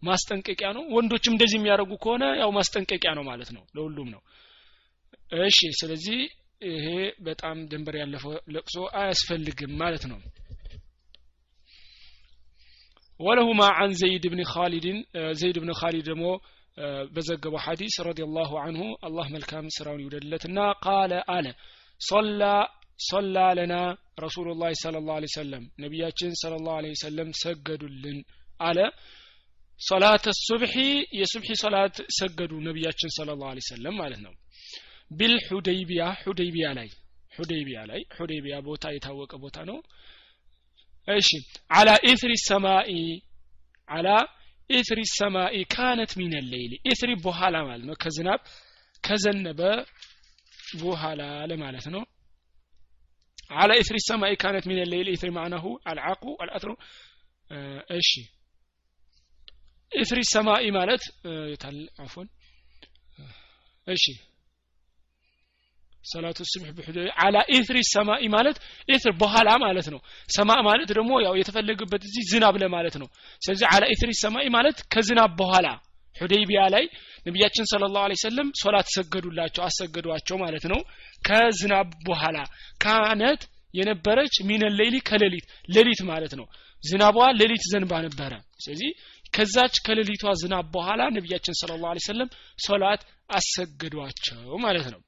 ማስጠንቀቂያ 0.03 0.69
ነው። 0.77 0.83
ወንዶችም 0.95 1.33
እንደዚህ 1.35 1.57
የሚያደርጉ 1.59 1.93
ከሆነ 2.03 2.25
ያው 2.41 2.51
ማስጠንቀቂያ 2.57 3.11
ነው 3.17 3.23
ማለት 3.29 3.49
ነው። 3.55 3.63
ለሁሉም 3.75 4.09
ነው። 4.15 4.21
እሺ 5.41 5.59
ስለዚህ 5.79 6.19
ይሄ 6.67 6.85
በጣም 7.25 7.57
ድንበር 7.71 7.95
ያለፈው 8.01 8.33
ለቅሶ 8.53 8.77
አያስፈልግም 8.99 9.73
ማለት 9.81 10.05
ነው 10.11 10.19
ወለሁማ 13.19 13.62
አን 13.82 13.91
ዘይድ 14.01 14.25
ብን 14.32 14.41
ካሊድን 14.51 14.97
ዘይድ 15.39 15.58
ብን 15.63 15.71
ካሊድ 15.80 16.06
ደግሞ 16.10 16.25
በዘገበው 17.13 17.62
ሐዲስ 17.65 17.95
رضي 18.08 18.21
الله 18.36 18.51
عنه 18.63 18.84
አላህ 19.08 19.27
መልካም 19.36 19.67
ስራውን 19.77 20.01
ይውደድለትና 20.03 20.60
قال 20.86 21.13
አለ 21.36 21.47
صلى 22.01 22.43
صلى 22.99 23.38
لنا 23.58 23.73
رسول 24.23 24.47
الله 24.62 24.67
صلى 24.88 24.99
الله 25.08 25.17
عليه 25.17 25.30
وسلم 25.36 25.63
ነቢያችን 25.84 26.32
صلى 26.43 26.58
الله 26.67 26.79
عليه 26.79 26.93
وسلم 27.03 27.30
ሰገዱልን 27.41 28.19
አለ። 28.60 28.80
صلاة 29.82 30.25
الصبح 30.39 30.75
የሱብሒ 31.19 31.49
ሶላት 31.63 31.97
ሰገዱ 32.19 32.53
ነቢያችን 32.67 33.12
صلى 33.21 33.36
الله 33.41 33.52
عليه 33.52 33.65
وسلم 33.69 33.95
ማለት 34.01 34.21
ነው። 34.25 34.34
بالحديبية 35.12 36.06
ሑደይቢያ 36.23 36.69
ላይ 36.80 36.89
ሑደይቢያ 37.32 37.80
ላይ 37.91 38.01
ሑደይቢያ 38.17 38.56
ቦታ 38.67 38.86
የታወቀ 38.95 39.34
ቦታ 39.43 39.58
ነው። 39.69 39.77
እሺ 41.08 41.30
አላ 41.72 41.89
ኢፍሪ 42.12 42.32
ሰማኢ 42.48 42.91
አላ 43.89 44.08
ኢፍሪ 44.70 45.00
ሰማኢ 45.13 45.58
ካነት 45.74 46.12
ሚነ 46.20 46.36
ሌይሊ 46.52 46.74
ኢፍሪ 46.91 47.12
በኋላ 47.26 47.56
ማለት 47.67 47.86
ነው 47.89 47.96
ከዝናብ 48.04 48.39
ከዘነበ 49.04 49.62
በኋላ 50.80 51.22
ለማለት 51.52 51.86
ነው። 51.93 52.04
አላ 53.56 53.72
ኢፍሪ 53.82 53.98
ሰማኢ 54.10 54.34
ካነት 54.36 54.65
ሚነ 54.70 54.80
ሌይሊ 54.91 55.10
ኢፍሪ 55.17 55.30
ማዕናሁ 55.38 55.65
አልዓቁ 55.89 56.24
አልአትሩ። 56.43 56.72
እሺ 57.98 58.10
ኢፍሪ 59.91 60.20
ሰማኢ 60.34 60.63
ማለት 60.78 61.04
የታል? 61.52 61.78
አፎን 62.04 62.28
እሺ። 63.88 64.04
ሰላቱ 66.08 66.39
ስብሕ 66.52 66.70
ብሕዶ 66.78 66.98
على 67.23 67.38
إثر 67.56 67.77
سماء 67.93 68.23
ማለት 68.36 68.58
إثر 68.89 69.13
በኋላ 69.22 69.50
ማለት 69.65 69.88
ነው። 69.93 70.00
سماء 70.30 70.51
ማለት 70.67 70.89
ደግሞ 70.91 71.12
ያው 71.26 71.34
የተፈለገበት 71.39 72.02
እዚህ 72.10 72.24
ዝናብ 72.32 72.56
ለማለት 72.63 72.96
ነው። 73.02 73.08
ስለዚህ 73.41 73.65
على 73.73 73.84
إثر 73.93 74.12
سماء 74.23 74.45
ማለት 74.58 74.78
ከዝናብ 74.93 75.34
በኋላ 75.41 75.67
ሁደይቢያ 76.15 76.62
ላይ 76.74 76.86
ነቢያችን 77.26 77.65
صلى 77.71 77.84
الله 77.95 78.04
عليه 78.04 78.15
وسلم 78.21 78.47
ሶላት 78.62 78.88
ሰገዱላቸው 78.96 79.62
አሰገዷቸው 79.67 80.38
ማለት 80.43 80.65
ነው። 80.72 80.80
ከዝናብ 81.24 81.89
በኋላ 82.08 82.38
كانت 82.84 83.41
የነበረች 83.74 84.36
من 84.49 84.63
الليل 84.80 84.95
ከሌሊት 85.10 85.46
ሌሊት 85.70 86.02
ማለት 86.12 86.34
ነው። 86.39 86.46
ዝናቧ 86.84 87.17
ሌሊት 87.41 87.63
ዘንባ 87.72 87.93
ነበረ። 88.08 88.34
ስለዚህ 88.63 88.89
ከዛች 89.34 89.76
ከሌሊቷ 89.86 90.34
ዝናብ 90.41 90.65
በኋላ 90.76 91.02
ነቢያችን 91.17 91.58
صلى 91.62 91.71
الله 91.84 91.92
عليه 91.92 92.03
وسلم 92.10 92.30
ሶላት 92.60 93.02
አሰገዷቸው 93.32 94.39
ማለት 94.65 94.88
ነው 94.93 95.02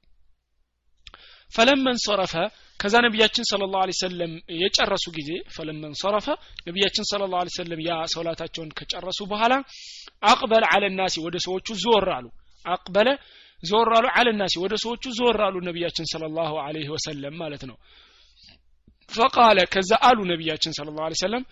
ፈለመን 1.52 1.98
ሶረፈ። 2.04 2.34
ከዛ 2.80 2.94
ነቢያችን 3.06 3.44
ስለ 3.50 3.62
ላሁ 3.72 3.94
ሰለም 4.00 4.32
የጨረሱ 4.60 5.06
ጊዜ 5.16 5.30
ፈለመን 5.54 5.94
ሶረፈ። 6.02 6.26
ነቢያችን 6.68 7.04
ስለ 7.10 7.22
ላሁ 7.32 7.50
ሰለም 7.56 7.80
ያ 7.86 7.96
ሰውላታቸውን 8.12 8.70
ከጨረሱ 8.78 9.20
በኋላ 9.32 9.54
አቅበለ 10.30 10.64
አለ 10.74 10.84
ናሲ 10.98 11.16
ወደ 11.26 11.36
ሰዎቹ 11.46 11.68
ዞር 11.84 12.08
አሉ። 12.16 12.26
አቅበለ 12.64 13.08
ዞር 13.62 13.90
አሉ 13.98 14.06
አለ 14.18 14.28
ናሲ 14.40 14.54
ወደ 14.64 14.74
ሰዎቹ 14.84 15.04
ዞር 15.18 15.38
አሉ 15.46 15.56
ነቢያችን 15.68 16.08
ስለ 16.12 16.24
ላሁ 16.36 16.52
ወሰለም 16.88 17.36
ማለት 17.42 17.64
ነው። 17.70 17.76
ፈቃለ 19.10 19.58
ከዛ 19.74 19.90
አሉ 20.08 20.18
ነቢያችን 20.32 20.72
ስለ 20.72 20.88
ላሁ 20.98 21.20
ሰለም 21.22 21.44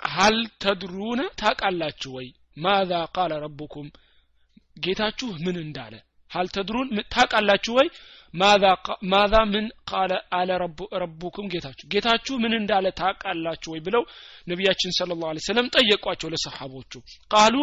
ሀል 0.00 0.36
ተድሩነ 0.62 1.20
ታቃላችሁ 1.40 2.10
ወይ? 2.16 2.28
ማዛ 2.56 2.92
ቃለ 3.16 3.32
ረቡኩም 3.44 3.88
ጌታችሁ 4.84 5.28
ምን 5.44 5.56
እንዳለ 5.58 5.94
ሀል 6.30 6.48
ተድሩን 6.54 6.88
ታቃላችሁ 7.14 7.72
ወይ? 7.78 7.88
ማዛ 9.12 9.34
ምን 9.52 9.64
ቃለ 9.90 10.12
አለ 10.32 10.50
ረቡኩም 11.02 11.46
ጌታችሁ። 11.52 11.86
ጌታችሁ 11.92 12.34
ምን 12.42 12.52
እንዳለ 12.58 12.86
ታቃላችሁ 13.00 13.70
ወይ 13.74 13.80
ብለው 13.86 14.02
ነቢያችን 14.46 14.94
ስለ 14.98 15.10
ላሁ 15.22 15.40
ሰለም 15.48 15.68
ጠየቋቸው 15.74 16.30
ለሰሓቦቹ። 16.34 16.92
ቃሉ 17.30 17.56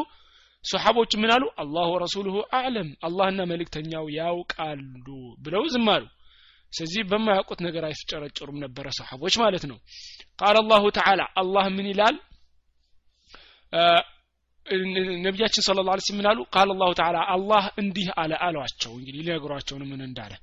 ሰሓቦች 0.64 1.12
ምን 1.22 1.32
አሉ? 1.36 1.44
አላሁ 1.62 1.88
ወረሱሉሁ 1.96 2.36
አዕለም 2.58 2.90
አላህና 3.08 3.42
መልእክተኛው 3.52 4.06
ያውቃሉ 4.18 5.08
ብለው 5.40 5.66
ዝም 5.74 5.88
አሉ። 5.96 6.06
ስለዚህ 6.74 7.02
በማያውቁት 7.10 7.60
ነገር 7.66 7.84
አይፍጨረጭሩም 7.90 8.58
ነበረ 8.64 8.88
ሰሓቦች 8.98 9.36
ማለት 9.44 9.64
ነው። 9.72 9.78
قال 10.40 10.56
الله 10.62 10.84
تعالى 10.98 11.22
አላህ 11.42 11.66
ምን 11.78 11.88
ይላል 11.92 12.16
ነቢያችን 15.26 15.64
صلى 15.66 15.80
الله 15.82 15.87
عليه 15.87 15.94
وسلم 16.00 16.18
ምን 16.18 16.28
አሉ? 16.32 16.40
قال 16.54 16.70
الله 16.74 16.90
تعالى 17.00 17.18
አላህ 17.34 17.64
እንዲህ 17.82 18.08
አለ 18.22 18.32
አሏቸው። 18.46 18.92
እንግዲህ 19.00 19.20
ሊነግሯቸው 19.20 19.78
ምን 19.84 20.02
እንዳለ። 20.08 20.34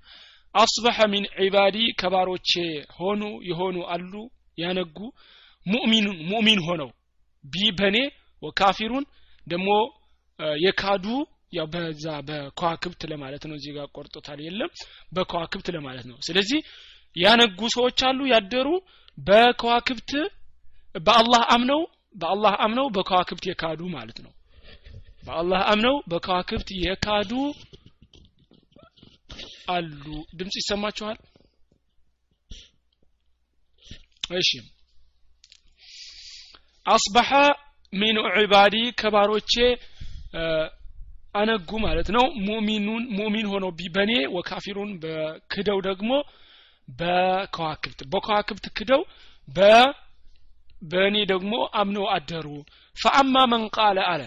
أصبح 0.54 0.98
من 1.12 1.24
عبادي 1.40 1.76
ከባሮቼ 2.00 2.50
ሆኑ 2.98 3.22
የሆኑ 3.48 3.76
አሉ 3.94 4.12
ያነጉ 4.58 4.98
مؤمن 6.30 6.60
ሆነው 6.66 6.90
بي 7.44 7.64
በኔ 7.78 7.96
وكافر 8.42 9.04
ደግሞ 9.46 9.68
የካዱ 10.64 11.06
ያው 11.52 11.66
በዛ 11.72 12.04
በከዋክብት 12.28 13.02
ለማለት 13.10 13.42
ነው። 13.48 13.56
እዚህ 13.58 13.72
ጋር 13.76 13.86
ቆርጦታል። 13.96 14.38
የለም 14.46 14.70
በከዋክብት 15.12 15.68
ለማለት 15.76 16.06
ነው። 16.10 16.16
ስለዚህ 16.26 16.60
ያነጉ 17.16 17.60
ሰዎች 17.76 17.98
አሉ 18.08 18.20
ያደሩ 18.32 18.68
በከዋክብት 19.18 20.10
በአላህ 20.98 21.42
አምነው 21.54 21.80
በአላህ 22.14 22.52
አምነው 22.64 22.86
በከዋክብት 22.96 23.44
የካዱ 23.48 23.80
ማለት 23.94 24.18
ነው። 24.24 24.32
በአላህ 25.24 25.60
አምነው 25.72 25.96
በከዋክብት 26.10 26.68
የካዱ 26.80 27.32
አሉ። 29.68 30.04
ድምጽ 30.38 30.56
ይሰማችኋል? 30.60 31.18
እሺ። 34.34 34.50
አስበሐ 36.86 37.30
ሚን 37.92 38.16
ዒባዲ 38.36 38.76
ከባሮቼ 39.00 39.54
አነጉ 41.34 41.70
ማለት 41.84 42.08
ነው። 42.16 42.24
مؤمن 42.46 43.04
ሙሚን 43.18 43.46
ሆነው 43.52 43.70
በኔ 43.94 44.12
وكافر 44.34 44.90
በክደው 45.02 45.78
ደግሞ 45.88 46.10
በከዋክብት 46.88 48.00
በከዋክብት 48.12 48.66
ክደው 48.76 49.02
በእኔ 50.82 51.16
ደግሞ 51.30 51.52
አምነው 51.74 52.06
አደሩ። 52.14 52.46
فأما 52.96 53.44
من 53.52 53.64
قال 53.76 53.98
አለ። 54.12 54.22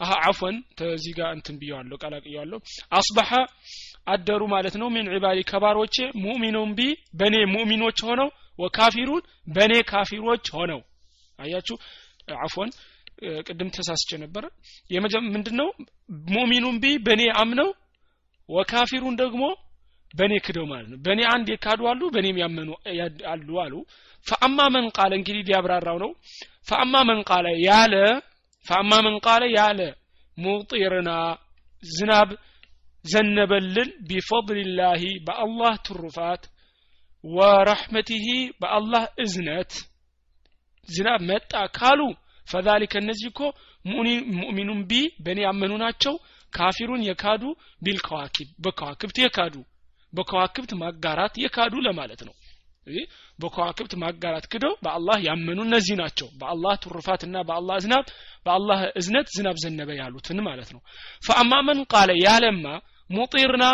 አሀ 0.00 0.10
አፎን 0.28 0.56
ተዚህ 0.78 1.12
ጋር 1.18 1.30
እንትን 1.36 1.56
ብየዋለሁ 1.60 1.96
ቀላቅየዋለሁ 2.02 2.58
أصبح 2.92 3.30
አደሩ 4.06 4.42
ማለት 4.52 4.74
ነው። 4.80 4.88
من 4.94 5.06
عبادي 5.14 5.38
ከባሮቼ 5.50 5.96
مؤمن 6.24 6.70
بي 6.78 6.82
በእኔ 7.18 7.36
ሙእሚኖች 7.54 7.98
ሆነው 8.08 8.28
وكافر 8.58 9.22
በእኔ 9.48 9.72
ካፊሮች 9.90 10.46
ሆነው። 10.56 10.80
አያችሁ? 11.38 11.76
አፎን 12.44 12.70
ቅድም 13.46 13.68
ተሳስቼ 13.76 14.10
ነበረ 14.24 14.44
ምንድነው? 15.28 15.68
مؤمن 16.34 16.76
بي 16.82 16.94
በእኔ 17.06 17.22
አምነው 17.42 17.68
وكافر 18.48 19.14
ደግሞ 19.22 19.42
በእኔ 20.14 20.34
ክደው 20.44 20.66
ማለት 20.70 20.88
ነው። 20.92 20.98
በእኔ 21.04 21.20
አንድ 21.32 21.46
የካዱ 21.52 21.80
አሉ 21.90 22.02
በእኔም 22.14 22.36
ያመኑ 22.42 22.68
አሉ 23.32 23.48
አሉ። 23.64 23.74
فأما 24.26 24.58
من 24.74 24.86
قال 24.96 25.12
እንግዲህ 25.18 25.42
ሊያብራራው 25.48 25.98
ነው። 26.04 26.10
فأما 26.68 26.94
من 27.08 27.20
قال 27.30 27.46
ያለ 27.64 27.94
فأما 28.66 28.92
من 29.06 29.16
قال 29.26 29.42
ያለ 29.56 29.80
مطرنا 30.38 31.10
ዝናብ 31.82 32.30
ዘነበልን 33.04 33.90
بفضل 34.08 34.62
الله 34.62 35.02
በአላህ 35.26 35.74
ትሩፋት 35.86 36.42
ورحمته 37.24 38.26
በአላህ 38.60 39.04
እዝነት። 39.24 39.72
ዝናብ 40.88 41.20
መጣ 41.30 41.52
ካሉ 41.76 42.00
فذلك 42.48 42.94
እነዚህ 43.02 43.28
እኮ 43.32 43.40
مؤمن 44.34 44.80
بي 44.90 44.92
በእኔ 45.24 45.40
ያመኑ 45.46 45.72
ናቸው 45.82 46.14
كافر 46.52 47.02
የካዱ 47.08 47.42
بالكواكب 47.82 48.48
በከዋክብት 48.64 49.16
የካዱ 49.22 49.54
በከዋክብት 50.12 50.72
ማጋራት 50.80 51.34
የካዱ 51.42 51.74
ለማለት 51.86 52.20
ነው። 52.28 52.34
በከዋክብት 53.38 53.92
ማጋራት 54.02 54.46
ክደው 54.52 54.72
በአላህ 54.84 55.16
ያመኑ 55.26 55.58
እነዚህ 55.66 55.96
ናቸው። 56.00 56.28
በአላህ 56.40 56.74
ትሩፋትና 56.82 57.36
በአላህ 57.48 57.76
ዝናብ 57.84 58.04
በአላህ 58.46 58.80
እዝነት 59.00 59.26
ዝናብ 59.36 59.56
ዘነበ 59.64 59.90
ያሉትን 60.00 60.38
ማለት 60.48 60.70
ነው። 60.74 60.80
فأما 61.22 61.57
من 61.57 61.80
قال 61.92 62.10
ያለማ 62.24 62.64
مطرنا 63.10 63.64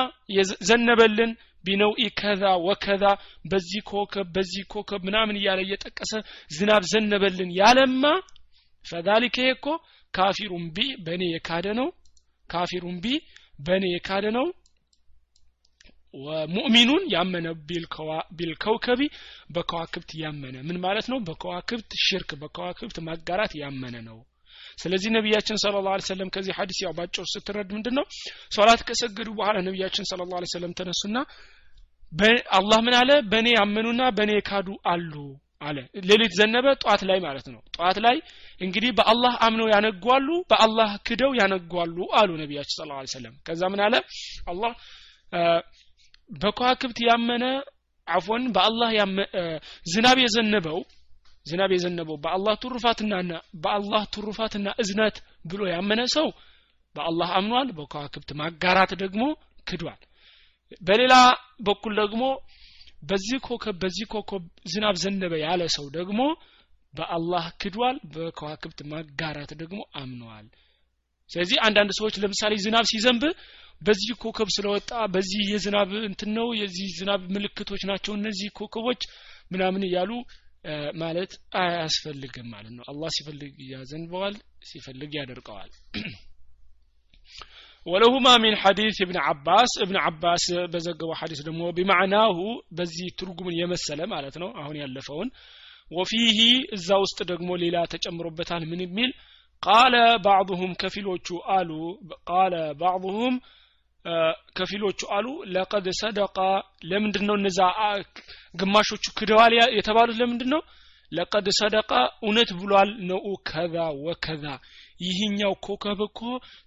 ዘነበልን 0.69 1.31
بنوء 1.65 2.07
كذا 2.19 2.45
وكذا 2.67 3.05
በዚህ 3.45 3.83
ኮከብ 3.91 4.27
በዚህ 4.35 4.65
ኮከብ 4.73 5.01
ምናምን 5.09 5.39
እያለ 5.41 5.61
እየጠቀሰ 5.67 6.13
ዝናብ 6.51 6.83
ዘነበልን 6.93 7.51
ያለማ 7.61 8.05
فذلك 8.85 9.39
እኮ 9.55 9.67
كافر 10.15 10.67
بي 10.75 10.87
በእኔ 11.07 11.23
የካደ 11.31 11.67
ነው። 11.79 11.89
كافر 12.51 12.99
بي 13.01 13.15
በእኔ 13.59 13.85
የካደ 13.95 14.27
ነው 14.37 14.47
مؤمن 16.55 17.03
ያመነ 17.13 17.47
بالكوكب 18.39 19.01
በከዋክብት 19.55 20.11
ያመነ። 20.23 20.57
ምን 20.69 20.79
ማለት 20.85 21.07
ነው? 21.13 21.19
በከዋክብት 21.29 21.91
ሽርክ 22.05 22.31
በከዋክብት 22.43 22.99
ማጋራት 23.09 23.53
ያመነ 23.63 23.97
ነው። 24.09 24.19
ስለዚህ 24.79 25.11
ነቢያችን 25.17 25.57
ስለ 25.63 25.81
ላ 25.87 25.97
ሰለም 26.09 26.29
ከዚህ 26.35 26.55
ሀዲስ 26.59 26.79
ያው 26.85 26.93
ባጭሩ 26.97 27.25
ስትረድ 27.33 27.69
ምንድን 27.77 27.95
ነው 27.99 28.05
ሶላት 28.57 28.81
ከሰገዱ 28.89 29.29
በኋላ 29.39 29.57
ነቢያችን 29.69 30.07
ስለ 30.11 30.21
ላ 30.33 30.41
ሰለም 30.55 30.73
ተነሱና 30.79 31.17
አላህ 32.59 32.79
ምን 32.87 32.95
አለ? 32.99 33.11
በእኔ 33.31 33.49
ያመኑና 33.59 34.03
በእኔ 34.17 34.31
የካዱ 34.37 34.69
አሉ 34.93 35.15
አለ። 35.63 35.79
ሌሊት 36.09 36.33
ዘነበ 36.39 36.67
ጠዋት 36.83 37.03
ላይ 37.09 37.19
ማለት 37.27 37.47
ነው። 37.53 37.61
ጠዋት 37.77 37.99
ላይ 38.07 38.17
እንግዲህ 38.61 38.91
በአላህ 38.99 39.33
አምነው 39.47 39.69
ያነጓሉ 39.75 40.29
በአላህ 40.51 40.91
ክደው 41.09 41.33
ያነጓሉ 41.41 41.97
አሉ 42.21 42.31
ነቢያችን 42.43 42.77
ስለ 42.77 42.89
ላ 42.93 43.05
ሰለም 43.17 43.35
ከዛ 43.47 43.63
ምን 43.73 43.83
አለ? 43.87 43.95
አላህ 44.51 44.73
በከዋክብት 46.31 46.99
ያመነ 47.05 47.45
አፎን 48.07 48.45
በአላህ 48.55 48.91
ዝናብ 49.87 50.19
የዘነበው 50.23 50.79
ዝናብ 51.47 51.71
የዘነበው 51.75 52.17
በአላህ 52.25 52.55
ትሩፋትና 52.63 53.15
በአላህ 53.65 54.03
ትሩፋትና 54.15 54.69
እዝነት 54.83 55.17
ብሎ 55.45 55.63
ያመነ 55.73 56.03
ሰው 56.15 56.29
በአላህ 56.97 57.31
አምኗል። 57.39 57.69
በከዋክብት 57.79 58.31
ማጋራት 58.41 58.93
ደግሞ 59.03 59.23
ክዷል። 59.69 60.01
በሌላ 60.83 61.15
በኩል 61.61 61.95
ደግሞ 62.01 62.23
በዚህ 63.03 63.39
ኮከብ 63.47 63.77
በዚህ 63.83 64.07
ኮከብ 64.13 64.43
ዝናብ 64.73 64.97
ዘነበ 65.03 65.35
ያለ 65.43 65.63
ሰው 65.77 65.87
ደግሞ 65.97 66.21
በአላህ 66.95 67.45
ክዷል። 67.63 67.97
በከዋክብት 68.15 68.81
ማጋራት 68.93 69.51
ደግሞ 69.63 69.81
አምነዋል 69.95 70.47
ስለዚህ 71.31 71.59
አንዳንድ 71.67 71.91
ሰዎች 71.99 72.15
ለምሳሌ 72.23 72.55
ዝናብ 72.65 72.87
ሲዘንብ 72.91 73.23
በዚህ 73.83 74.13
ኮከብ 74.23 74.49
ስለወጣ 74.57 74.91
በዚህ 75.15 75.41
የዝናብ 75.53 75.91
እንትን 76.09 76.31
ነው 76.37 76.47
የዚህ 76.59 76.89
ዝናብ 76.99 77.23
ምልክቶች 77.35 77.83
ናቸው 77.91 78.13
እነዚህ 78.19 78.49
ኮከቦች 78.59 79.03
ምናምን 79.51 79.83
እያሉ 79.89 80.11
ማለት 81.01 81.33
አያስፈልግም 81.61 82.47
ማለት 82.53 82.73
ነው። 82.77 82.85
አላህ 82.91 83.09
ሲፈልግ 83.17 83.57
ያዘንበዋል 83.73 84.37
ሲፈልግ 84.69 85.13
ያደርቀዋል 85.19 85.71
ወለሁማ 87.87 88.29
ሚን 88.43 88.55
ሐዲስ 88.61 88.99
እብን 89.05 89.19
አባስ 89.25 89.73
እብን 89.85 89.97
አባስ 90.03 90.45
በዘገበው 90.73 91.17
ሐዲስ 91.19 91.41
ደግሞ 91.49 91.63
ቢማዕናሁ 91.79 92.37
በዚህ 92.79 93.09
ትርጉምን 93.19 93.59
የመሰለ 93.59 94.01
ማለት 94.15 94.37
ነው። 94.43 94.49
አሁን 94.63 94.77
ያለፈውን 94.83 95.29
ወፊሂ 95.91 96.39
እዛ 96.77 96.89
ውስጥ 97.03 97.19
ደግሞ 97.31 97.51
ሌላ 97.63 97.77
ተጨምሮበታል 97.93 98.63
ምን 98.71 98.81
የሚል 98.85 99.11
ቃለ 99.65 99.95
ባዕضሁም 100.25 100.73
ከፊሎቹ 100.81 101.27
አሉ 101.57 101.71
ቃለ 102.31 102.55
ባዕضሁም 102.81 103.35
ከፊሎቹ 104.57 105.01
አሉ 105.17 105.27
ለቀድ 105.55 105.87
ሰደቃ 106.01 106.39
ለምንድን 106.85 107.25
ነው 107.29 107.37
እነዛ 107.41 107.61
ግማሾቹ 108.55 109.05
ክደዋል 109.19 109.53
የተባሉት 109.79 110.17
ለምንድን 110.23 110.51
ነው 110.55 110.63
ለቀድ 111.13 111.47
ሰደቃ 111.59 111.91
እውነት 112.25 112.51
ብሏል 112.61 112.91
ነው 113.09 113.21
ከዛ 113.49 113.75
ወከዛ። 114.07 114.45
ይህኛው 115.01 115.53
ኮከብ 115.67 116.01
እኮ 116.07 116.21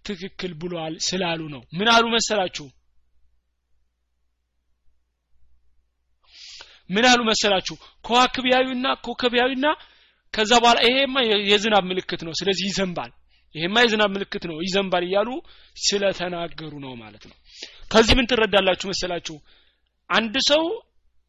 ትክክል 0.06 0.52
ብሏል 0.62 0.94
ስላሉ 1.08 1.42
ነው። 1.54 1.62
ምን 1.78 1.88
አሉ 1.94 2.06
መሰላችሁ? 2.16 2.66
ምን 6.90 7.06
አሉ 7.10 7.22
መሰላችሁ? 7.30 7.76
ከዋክብያዊና 8.06 8.88
ኮከብያዊና 9.06 9.66
ከዛ 10.34 10.52
በኋላ 10.64 10.80
ይሄማ 10.88 11.16
የዝናብ 11.52 11.84
ምልክት 11.90 12.22
ነው 12.28 12.34
ስለዚህ 12.40 12.66
ይዘንባል። 12.70 13.12
ይሄማ 13.56 13.76
የዝናብ 13.84 14.10
ምልክት 14.16 14.44
ነው 14.50 14.58
ይዘንባል 14.66 15.04
እያሉ 15.08 15.30
ስለተናገሩ 15.78 16.74
ነው 16.86 16.94
ማለት 17.02 17.24
ነው። 17.30 17.36
ከዚህ 17.92 18.14
ምን 18.18 18.28
ትረዳላችሁ 18.32 18.88
መሰላችሁ? 18.92 19.36
አንድ 20.10 20.36
ሰው 20.50 20.64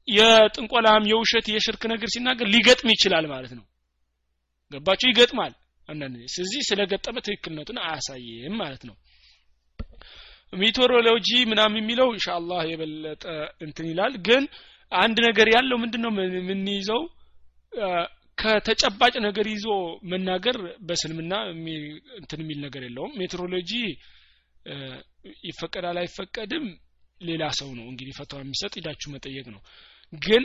የጥንቆላም 0.08 1.04
የውሸት 1.11 1.46
የሽርክ 1.52 1.82
ነገር 1.92 2.08
ሲናገር 2.08 2.46
ሊገጥም 2.52 2.88
ይችላል 2.94 3.24
ማለት 3.32 3.52
ነው። 3.58 3.64
ገባችሁ? 4.72 5.06
ይገጥማል። 5.11 5.52
አንዳንድ 5.88 6.16
ስለዚህ 6.28 6.61
ስለገጠመ 6.68 7.16
ትክክልነቱን 7.26 7.78
አያሳይም 7.84 8.56
ማለት 8.62 8.82
ነው። 8.88 8.96
ሜቶሮሎጂ 10.52 11.28
ምናምን 11.50 11.78
የሚለው 11.80 12.08
ኢንሻአላህ 12.14 12.61
የበለጠ 12.70 13.24
እንትን 13.61 13.87
ይላል። 13.90 14.14
ግን 14.26 14.44
አንድ 14.92 15.16
ነገር 15.26 15.48
ያለው 15.54 15.76
ምንድነው? 15.78 16.11
የምንይዘው 16.38 17.02
ከተጨባጭ 18.38 19.14
ነገር 19.27 19.46
ይዞ 19.53 19.66
መናገር 20.11 20.57
በስልምና 20.88 21.33
እንትን 22.18 22.40
የሚል 22.42 22.59
ነገር 22.66 22.83
የለውም። 22.87 23.16
ሜትሮሎጂ 23.20 23.72
ይፈቀዳል 25.48 25.98
አይፈቀድም 26.03 26.64
ሌላ 27.20 27.44
ሰው 27.59 27.70
ነው 27.79 27.87
እንግዲህ 27.92 28.14
ፈተዋ 28.18 28.40
የሚሰጥ 28.42 28.72
ሂዳችሁ 28.79 29.09
መጠየቅ 29.14 29.46
ነው። 29.55 29.61
ግን 30.12 30.44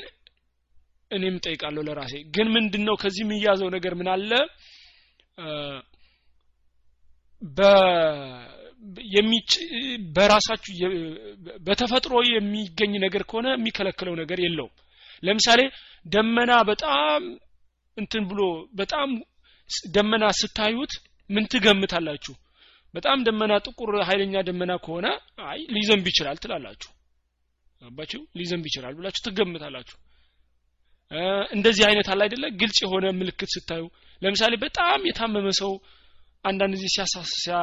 እኔም 1.11 1.35
ጠይቃለሁ 1.45 1.81
ለራሴ። 1.87 2.13
ግን 2.35 2.47
ምንድን 2.55 2.83
ነው 2.87 2.95
ከዚህ 3.01 3.23
የሚያዘው 3.25 3.69
ነገር 3.75 3.93
ምን 3.99 4.09
አለ? 4.13 4.31
በራሳችሁ 10.15 10.73
በተፈጥሮ 11.67 12.13
የሚገኝ 12.29 12.93
ነገር 13.05 13.23
ከሆነ 13.29 13.47
የሚከለክለው 13.53 14.15
ነገር 14.21 14.39
የለውም። 14.45 14.73
ለምሳሌ 15.23 15.61
ደመና 16.05 16.53
በጣም 16.69 17.21
እንትን 17.97 18.23
ብሎ 18.29 18.41
በጣም 18.75 19.09
ደመና 19.95 20.25
ስታዩት 20.39 20.93
ምን 21.29 21.45
ትገምታላችሁ? 21.51 22.33
በጣም 22.93 23.19
ደመና 23.27 23.53
ጥቁር 23.65 23.91
ኃይለኛ 24.07 24.35
ደመና 24.47 24.71
ከሆነ 24.83 25.07
አይ 25.49 25.59
ሊዘንብ 25.75 26.05
ይችላል 26.11 26.37
ትላላችሁ። 26.43 26.89
አባችሁ 27.81 28.21
ሊዘንብ 28.39 28.65
ይችላል 28.69 28.93
ብላችሁ 28.97 29.21
ትገምታላችሁ። 29.27 29.97
እንደዚህ 31.55 31.83
አይነት 31.89 32.07
አለ 32.13 32.19
አይደለ? 32.25 32.45
ግልጽ 32.61 32.77
የሆነ 32.83 33.05
ምልክት 33.19 33.49
ስታዩ 33.55 33.83
ለምሳሌ 34.21 34.53
በጣም 34.63 34.99
የታመመ 35.09 35.47
ሰው 35.61 35.71
አንዳንድ 36.45 36.73
ጊዜ 36.77 36.85
ሲያሳሲያ 36.95 37.55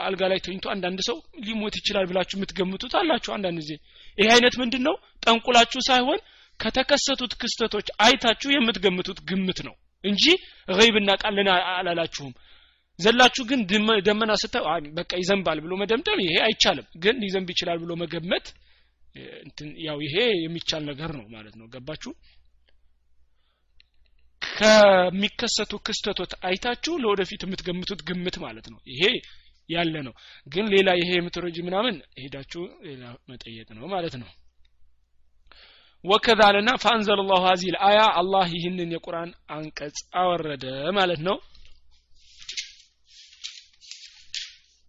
አልጋ 0.00 0.22
ላይ 0.30 0.38
ተኝቶ 0.46 0.66
አንዳንድ 0.72 0.98
ሰው 1.08 1.16
ሊሞት 1.46 1.74
ይችላል 1.80 2.06
ብላችሁ 2.10 2.36
የምትገምቱት 2.38 2.94
አላችሁ 3.00 3.30
አንዳንድ 3.36 3.58
ጊዜ። 3.62 3.72
ይሄ 4.18 4.28
አይነት 4.34 4.54
ምንድን 4.62 4.82
ነው 4.88 4.94
ጠንቁላችሁ 5.22 5.80
ሳይሆን 5.88 6.20
ከተከሰቱት 6.60 7.32
ክስተቶች 7.40 7.88
አይታችሁ 8.04 8.50
የምትገምቱት 8.52 9.18
ግምት 9.28 9.58
ነው 9.66 9.74
እንጂ 10.04 10.24
ገይብና 10.70 11.10
ቃልን 11.22 11.48
አላላችሁም። 11.72 12.32
ዘላችሁ 12.98 13.42
ግን 13.50 13.60
ደመና 14.06 14.32
ስታዩ 14.42 14.64
በቃ 14.96 15.10
ይዘንባል 15.20 15.58
ብሎ 15.64 15.72
መደምደም 15.82 16.22
ይሄ 16.24 16.34
አይቻልም። 16.46 16.86
ግን 17.04 17.16
ሊዘንብ 17.22 17.48
ይችላል 17.54 17.78
ብሎ 17.82 17.92
መገመት 18.02 18.46
ያው 19.86 19.98
ይሄ 20.06 20.16
የሚቻል 20.42 20.82
ነገር 20.90 21.10
ነው 21.18 21.24
ማለት 21.34 21.54
ነው። 21.60 21.66
ገባችሁ? 21.74 22.10
ከሚከሰቱ 24.42 25.72
ክስተቶች 25.86 26.32
አይታችሁ 26.48 26.94
ለወደፊት 27.02 27.42
የምትገምቱት 27.44 28.00
ግምት 28.08 28.36
ማለት 28.44 28.66
ነው። 28.72 28.80
ይሄ 28.92 29.02
ያለ 29.68 29.94
ነው። 30.06 30.14
ግን 30.46 30.66
ሌላ 30.74 30.90
ይሄ 31.00 31.10
የምትሮጂ 31.16 31.56
ምናምን 31.62 31.94
ሄዳችሁ 32.22 32.62
ሌላ 32.86 33.02
መጠየቅ 33.28 33.68
ነው 33.78 33.86
ማለት 33.94 34.14
ነው 34.22 34.28
ወከዛልና 36.04 36.70
ፈአንዘለ 36.82 37.20
ላሁ 37.28 37.40
ሀዚህ 37.46 37.70
ልአያ 37.74 38.00
አላህ 38.18 38.46
ይህንን 38.54 38.90
የቁርአን 38.94 39.30
አንቀጽ 39.54 39.98
አወረደ 40.20 40.64
ማለት 40.98 41.20
ነው። 41.28 41.36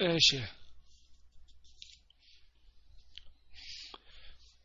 እሺ። 0.10 0.28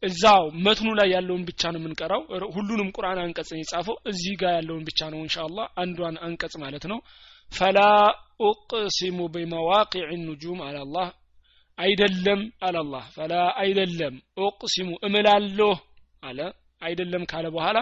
እዛው 0.03 0.43
መትኑ 0.65 0.89
ላይ 0.99 1.09
ያለውን 1.15 1.45
ብቻ 1.49 1.63
ነው 1.73 1.81
የምንቀራው። 1.81 2.23
ሁሉንም 2.57 2.89
ቁርአን 2.97 3.19
አንቀጽን 3.23 3.61
የጻፈው። 3.61 3.97
እዚህ 4.11 4.35
ጋር 4.43 4.53
ያለውን 4.59 4.83
ብቻ 4.89 5.01
ነው 5.13 5.21
እንሻላ 5.23 5.59
አንዷን 5.83 6.17
አንቀጽ 6.27 6.55
ማለት 6.65 6.85
ነው። 6.93 6.99
ፈላ 7.53 7.79
ኡቅሲሙ 8.45 9.19
ቢመዋቂዕ 9.35 10.09
ኑጁም 10.25 10.61
አላላህ 10.69 11.09
አይደለም 11.79 12.41
አላላህ። 12.67 13.05
ፈላ 13.17 13.33
አይደለም 13.63 14.15
ኡቅሲሙ 14.43 14.91
እምላለሁ 15.09 15.73
አለ። 16.25 16.39
አይደለም 16.83 17.23
ካለ 17.31 17.47
በኋላ 17.55 17.79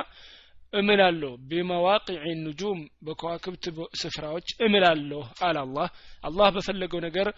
እምላለሁ። 0.73 1.31
ቢመዋቂዕ 1.49 2.23
ኑጁም 2.43 2.79
በከዋክብት 3.07 3.65
ስፍራዎች 4.01 4.49
እምላለሁ 4.67 5.23
አለ 5.41 5.57
አላህ። 5.65 5.89
አላህ 6.25 6.49
በፈለገው 6.57 7.01
ነገር 7.07 7.29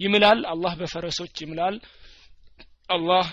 ይምላል 0.00 0.40
አላህ 0.52 0.72
በፈረሶች 0.80 1.34
ይምላል 1.44 1.76
አላህ 2.88 3.26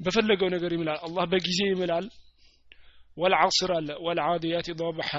በፈለገው 0.00 0.48
ነገር 0.54 0.70
ይምላል 0.76 0.98
አላህ 1.06 1.24
በጊዜ 1.32 1.60
ይምላል። 1.70 2.06
ወልዓስር 3.16 3.70
አለ 3.76 3.88
ወልዓዲያት 4.06 4.68
ضبሓ 4.80 5.12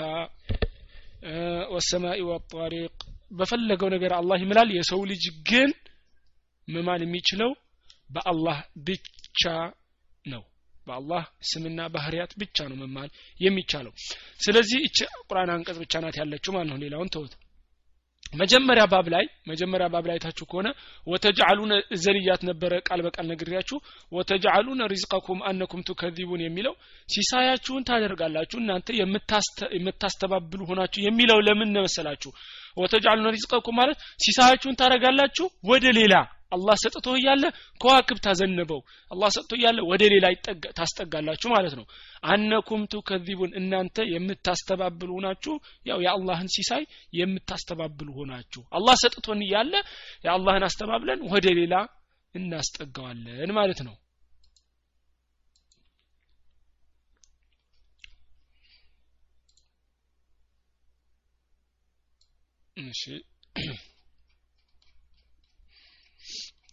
ወሰማኢ 1.74 2.20
ወጣሪቅ 2.30 2.94
በፈለገው 3.32 3.90
ነገር 3.96 4.12
አላህ 4.20 4.38
ይምላል። 4.44 4.70
የሰው 4.78 5.02
ልጅ 5.10 5.24
ግን 5.50 5.72
መማል 6.68 7.02
የሚችለው 7.06 7.52
በአላህ 8.10 8.58
ብቻ 8.88 9.42
በአላህ 10.90 11.24
ስምና 11.50 11.90
ባህርያት 11.94 12.32
ብቻ 12.42 12.68
ነው 12.72 12.80
መማል 12.82 13.10
የሚቻለው። 13.40 13.94
ስለዚህ 14.40 14.80
እች 14.88 14.98
ቁርአን 15.24 15.52
አንቀጽ 15.56 15.78
ብቻ 15.84 16.02
ናት 16.06 16.18
ያለችው 16.22 16.54
ማለት 16.56 16.72
ነው። 16.72 16.80
ሌላውን 16.84 17.12
ተውት። 17.16 17.36
መጀመሪያ 18.34 18.84
ባብ 18.86 19.08
ላይ 19.14 19.26
መጀመሪያ 19.48 19.86
ባብ 19.88 20.06
ላይ 20.10 20.18
ታችሁ 20.24 20.46
ከሆነ 20.46 20.68
ወተጅዓሉነ 21.08 21.74
ዘልያት 22.04 22.42
ነበረ 22.50 22.74
ቃል 22.88 23.00
በቃል 23.06 23.26
ነግሬያችሁ። 23.32 23.78
ወተጅዓሉነ 24.12 24.82
ሪዝቀኩም 24.94 25.40
አነኩም 25.50 25.86
ቱከዚቡን 25.88 26.44
የሚለው 26.44 26.74
ሲሳያችሁን 27.10 27.86
ታደርጋላችሁ 27.90 28.60
እናንተ 28.60 28.88
የምታስተባብሉ 29.78 30.62
ሆናችሁ 30.70 31.02
የሚለው 31.08 31.40
ለምን 31.48 31.74
መሰላችሁ 31.80 32.34
ወተጅዓሉነ 32.78 33.32
ሪዝቀኩም 33.36 33.78
ማለት 33.80 33.98
ሲሳያችሁን 34.24 34.78
ታደርጋላችሁ 34.82 35.48
ወደ 35.66 35.86
ሌላ። 35.98 36.14
አላህ 36.52 36.76
ሰጥቶ 36.84 37.08
እያለ 37.18 37.44
ከዋክብ 37.82 38.18
ታዘነበው 38.26 38.80
አላህ 39.12 39.30
ሰጥቶ 39.36 39.52
እያለ 39.58 39.80
ወደ 39.90 40.04
ሌላ 40.14 40.26
ታስጠጋላችሁ 40.78 41.50
ማለት 41.54 41.74
ነው። 41.80 41.86
አነኩም 42.26 42.84
ቱከዚቡን 42.94 43.52
እናንተ 43.60 44.06
የምታስተባብሉ 44.14 45.10
ሆናችሁ 45.18 45.54
ያው 45.86 46.00
የአላህን 46.06 46.50
ሲሳይ 46.56 46.84
የምታስተባብሉ 47.20 48.10
ሆናችሁ። 48.18 48.64
አላህ 48.72 48.98
ሰጥቶን 49.04 49.46
እያለ 49.48 49.74
የአላህን 50.26 50.68
አስተባብለን 50.70 51.22
ወደ 51.34 51.48
ሌላ 51.60 51.76
እናስጠጋዋለን 52.36 53.52
ማለት 53.54 53.80
ነው 53.88 53.96
እሺ። 62.82 63.02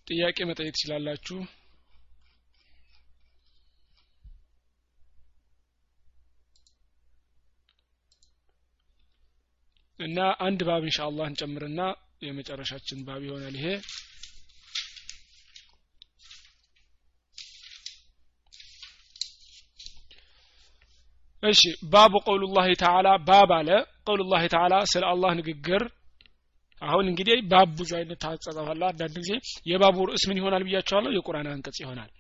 ጥያቄ 0.07 0.39
መጠየቅ 0.45 0.75
ትችላላችሁ። 0.75 1.39
እና 9.99 10.17
አንድ 10.47 10.61
ባብ 10.69 10.83
ኢንሻአላህ 10.87 11.27
እንጨምርና 11.31 11.81
የመጨረሻችን 12.23 13.05
ባብ 13.07 13.23
ይሆናል 13.27 13.57
ይሄ። 13.59 13.67
እሺ 21.43 21.61
ባቡ 21.93 22.13
ቀውሉላህ 22.27 22.67
ተዓላ 22.81 23.09
ባብ 23.29 23.51
አለ። 23.57 23.69
ቀውሉላህ 24.07 24.43
ተዓላ 24.55 24.75
ስለ 24.93 25.05
አላህ 25.11 25.31
ንግግር 25.41 25.83
አሁን 26.83 27.05
እንግዲህ 27.11 27.39
ባብ 27.51 27.69
ብዙ 27.79 27.91
አይነት 27.99 28.19
ታጸጻፋለ 28.25 28.83
አንዳንድ 28.89 29.17
ጊዜ 29.19 29.33
የባቡ 29.71 30.07
ርዕስ 30.09 30.25
ምን 30.29 30.41
ይሆናል 30.41 30.65
ብያቸዋለሁ? 30.67 31.13
የቁርአን 31.15 31.53
አንቀጽ 31.53 31.79
ይሆናል። 31.83 32.11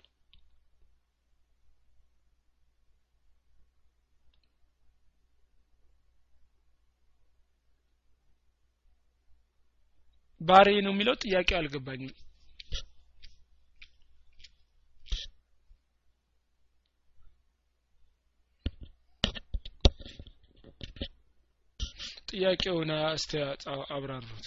ባሬ 10.41 10.69
ነው 10.85 10.93
የሚለው 10.95 11.15
ጥያቄው 11.23 11.57
አልገባኝም 11.59 12.11
ጥያቄውን 22.37 22.91
እስቲ 23.15 23.33
አብራሩት። 23.97 24.47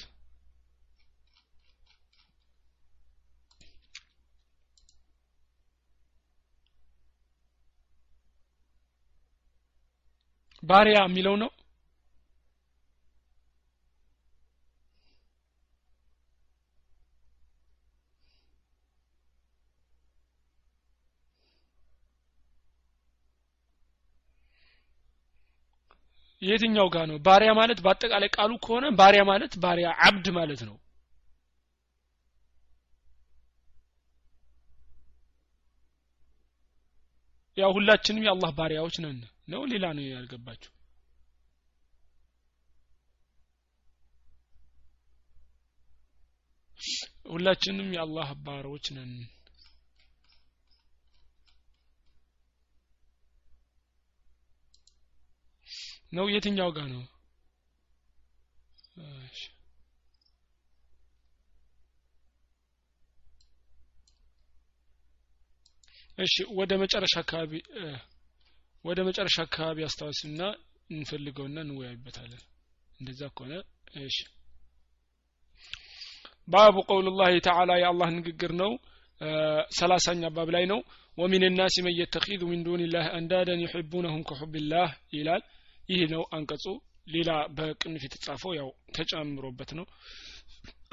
ባሪያ 10.64 10.98
የሚለው 11.04 11.36
ነው 11.42 11.50
የትኛው 26.42 26.88
ጋር 26.94 27.06
ነው? 27.10 27.18
ባሪያ 27.26 27.52
ማለት 27.60 27.80
በአጠቃላይ 27.86 28.30
ቃሉ 28.36 28.52
ከሆነ 28.66 28.86
ባሪያ 29.00 29.22
ማለት 29.30 29.54
ባሪያ 29.64 29.88
አብድ 30.08 30.28
ማለት 30.38 30.62
ነው። 30.68 30.76
ያው 37.58 37.72
ሁላችንም 37.78 38.26
የአላህ 38.26 38.52
ባሪያዎች 38.58 38.98
ነን 39.04 39.18
ነው? 39.52 39.62
ሌላ 39.72 39.86
ነው 39.98 40.04
ያልገባችሁ? 40.08 40.72
ሁላችንም 47.30 47.90
የአላህ 47.96 48.30
ባሮች 48.46 48.86
ነን 48.96 49.12
ነው? 56.12 56.26
የትኛው 56.34 56.70
ጋር 56.78 56.88
ነው? 56.92 57.04
እሺ። 66.18 66.36
ወደ 66.60 66.72
መጨረሻ 66.82 67.14
አካባቢ 67.24 67.52
ወደ 68.86 69.00
መጨረሻ 69.08 69.38
አካባቢ 69.46 69.78
አስታውስና 69.88 70.42
እንፈልገውና 70.90 71.58
እንወያይበታለን። 71.66 72.44
እንደዛ 73.00 73.22
ከሆነ 73.36 73.54
እሺ። 74.04 74.18
ባቡ 76.48 76.76
ቀውሉላህ 76.90 77.32
ተዓላ 77.48 77.72
የአላህ 77.82 78.10
ንግግር 78.18 78.52
ነው። 78.62 78.72
ሰላሳኛ 79.80 80.24
ባብ 80.36 80.50
ላይ 80.56 80.66
ነው። 80.72 80.80
ወሚን 81.18 81.44
ናስ 81.58 81.76
መን 81.86 81.96
የተኪዙ 82.00 82.42
ሚን 82.52 82.62
ዱንላህ 82.66 83.06
አንዳደን 83.18 83.64
ዩሕቡነሁም 83.66 84.22
ከሑብላህ 84.30 84.90
ይላል 85.14 85.42
ይህ 85.90 86.02
ነው 86.12 86.24
አንቀጹ። 86.36 86.66
ሌላ 87.08 87.30
በቅንፍ 87.58 88.02
የተጻፈው 88.06 88.52
ያው 88.58 88.68
ተጨምሮበት 88.96 89.72
ነው። 89.78 89.86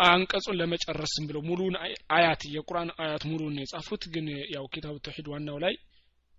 አንቀጹን 0.07 0.59
ለመጨረስ 0.61 1.13
ዝም 1.17 1.27
ብለው 1.29 1.43
ሙሉን 1.49 1.75
አያት 2.17 2.43
የቁርአን 2.55 2.91
አያት 3.03 3.23
ሙሉን 3.31 3.55
የጻፉት። 3.61 4.03
ግን 4.15 4.27
ያው 4.55 4.65
ኪታቡ 4.75 4.95
ተውሂድ 5.07 5.29
ዋናው 5.33 5.59
ላይ 5.65 5.75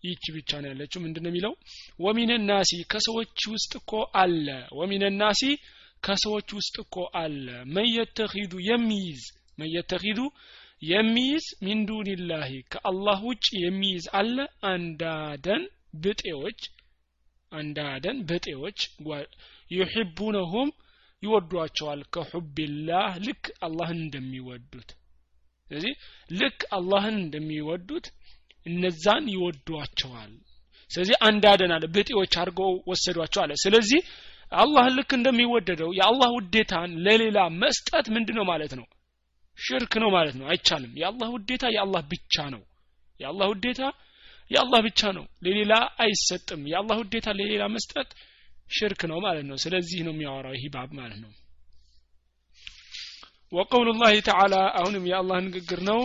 ይቺ 0.04 0.24
ብቻ 0.36 0.52
ነው 0.62 0.70
ያለችው። 0.72 1.00
ምንድን 1.06 1.24
ነው 1.26 1.32
የሚለው? 1.32 1.54
ወሚን 2.00 2.32
ናሲ 2.50 2.72
ከሰዎች 2.92 3.40
ውስጥ 3.54 3.72
እኮ 3.82 3.92
አለ። 4.22 4.48
ወሚን 4.80 5.04
ናሲ 5.22 5.42
ከሰዎች 6.04 6.50
ውስጥ 6.58 6.76
እኮ 6.84 6.96
አለ። 7.22 7.46
መየተኺዱ 7.76 8.54
የሚይዝ 8.70 9.22
መየተኺዱ 9.58 10.20
የሚይዝ 10.86 11.46
ሚን 11.66 11.80
ዱንላሂ 11.88 12.52
ከአላህ 12.74 13.20
ውጭ 13.30 13.46
የሚይዝ 13.64 14.06
አለ። 14.20 14.36
አንዳደን 14.72 15.64
ብጤዎች 16.02 16.60
አንዳደን 17.52 18.18
ብጤዎች 18.30 18.80
ዩሒቡነሁም 19.72 20.70
ይወዷቸዋል። 21.24 22.02
ከሑቢላህ 22.14 23.12
ልክ 23.28 23.46
አላህን 23.62 24.00
እንደሚወዱት። 24.04 24.90
ስለዚህ 25.68 25.94
ልክ 26.32 26.60
አላህን 26.78 27.16
እንደሚወዱት 27.24 28.06
እነዛን 28.66 29.26
ይወዷቸዋል። 29.34 30.34
ስለዚህ 30.92 31.16
አንዳደን 31.28 31.72
አለ 31.76 31.86
ብጤዎች 31.96 32.34
አድርገው 32.42 32.72
ወሰዷቸው 32.90 33.42
አለ። 33.44 33.54
ስለዚህ 33.64 34.02
አላህን 34.52 34.94
ልክ 34.98 35.12
እንደሚወደደው 35.18 35.90
የአላህ 35.98 36.30
ውዴታን 36.38 36.92
ለሌላ 37.06 37.40
መስጠት 37.62 38.06
ምንድን 38.16 38.38
ነው 38.40 38.46
ማለት 38.52 38.74
ነው? 38.80 38.86
ሽርክ 39.58 39.94
ነው 40.04 40.10
ማለት 40.16 40.36
ነው። 40.40 40.46
አይቻልም። 40.52 40.94
የአላህ 41.02 41.30
ውዴታ 41.36 41.66
የአላህ 41.76 42.02
ብቻ 42.12 42.36
ነው። 42.56 42.62
የአላህ 43.20 43.48
ውዴታ 43.54 43.82
የአላህ 44.52 44.80
ብቻ 44.86 45.02
ነው። 45.18 45.26
ለሌላ 45.46 45.74
አይሰጥም። 46.04 46.62
የአላህ 46.72 46.98
ውዴታ 47.02 47.28
ለሌላ 47.40 47.64
መስጠት 47.74 48.10
ሽርክ 48.72 49.02
ነው 49.12 49.20
ማለት 49.26 49.46
ነው። 49.50 49.58
ስለዚህ 49.64 50.00
ነው 50.06 50.14
የሚያወራው 50.14 50.56
ይህ 50.58 50.66
ባብ 50.74 50.90
ማለት 51.00 51.20
ነው። 51.24 51.32
ወቀውሉ 53.52 53.90
ላህ 54.00 54.14
ተዓላ 54.28 54.56
አሁንም 54.80 55.04
የአላህ 55.10 55.38
ንግግር 55.46 55.82
ነው። 55.90 56.00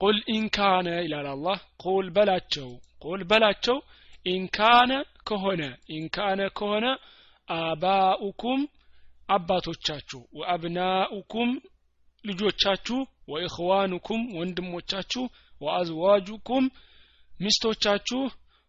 ቁል 0.00 0.18
ኢንካነ 0.34 0.88
ይላል 1.04 1.26
አላህ። 1.32 1.58
ቁል 1.84 2.06
በላቸው 2.16 2.68
ቁል 3.04 3.22
በላቸው። 3.30 3.76
ኢንካነ 4.26 4.92
ከሆነ 5.28 5.62
ኢንካነ 5.94 6.40
ከሆነ 6.58 6.86
አባኡኩም 7.48 8.60
አባቶቻችሁ 9.28 10.20
ወአብናኡኩም 10.38 11.50
ልጆቻችሁ 12.24 12.98
ወኢኽዋኑኩም 13.28 14.22
ወንድሞቻችሁ 14.38 15.22
ወአዝዋጁኩም 15.60 16.64
ሚስቶቻችሁ 17.40 18.20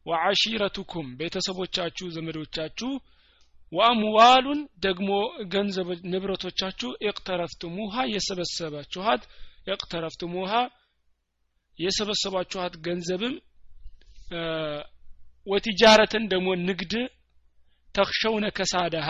ወዓሺረቱኩም 0.05 1.07
ቤተሰቦቻችሁ 1.19 2.07
ዘመዶቻችሁ 2.15 2.91
ወአምዋሉን 3.71 4.61
ደግሞ 4.85 5.09
ገንዘብ 5.53 5.89
ንብረቶቻችሁ 6.11 6.89
እቅተረፍትሙሃ 7.09 8.03
የሰበሰባችኋት 8.13 9.23
እቅተረፍትሙሃ 9.67 10.53
የሰበሰባችኋት 11.79 12.73
ገንዘብም 12.87 13.35
ወቲጃረትን 15.47 16.23
ደግሞ 16.33 16.49
ንግድ 16.67 16.93
ተክሸውነ 17.95 18.45
ከሳደሃ 18.57 19.09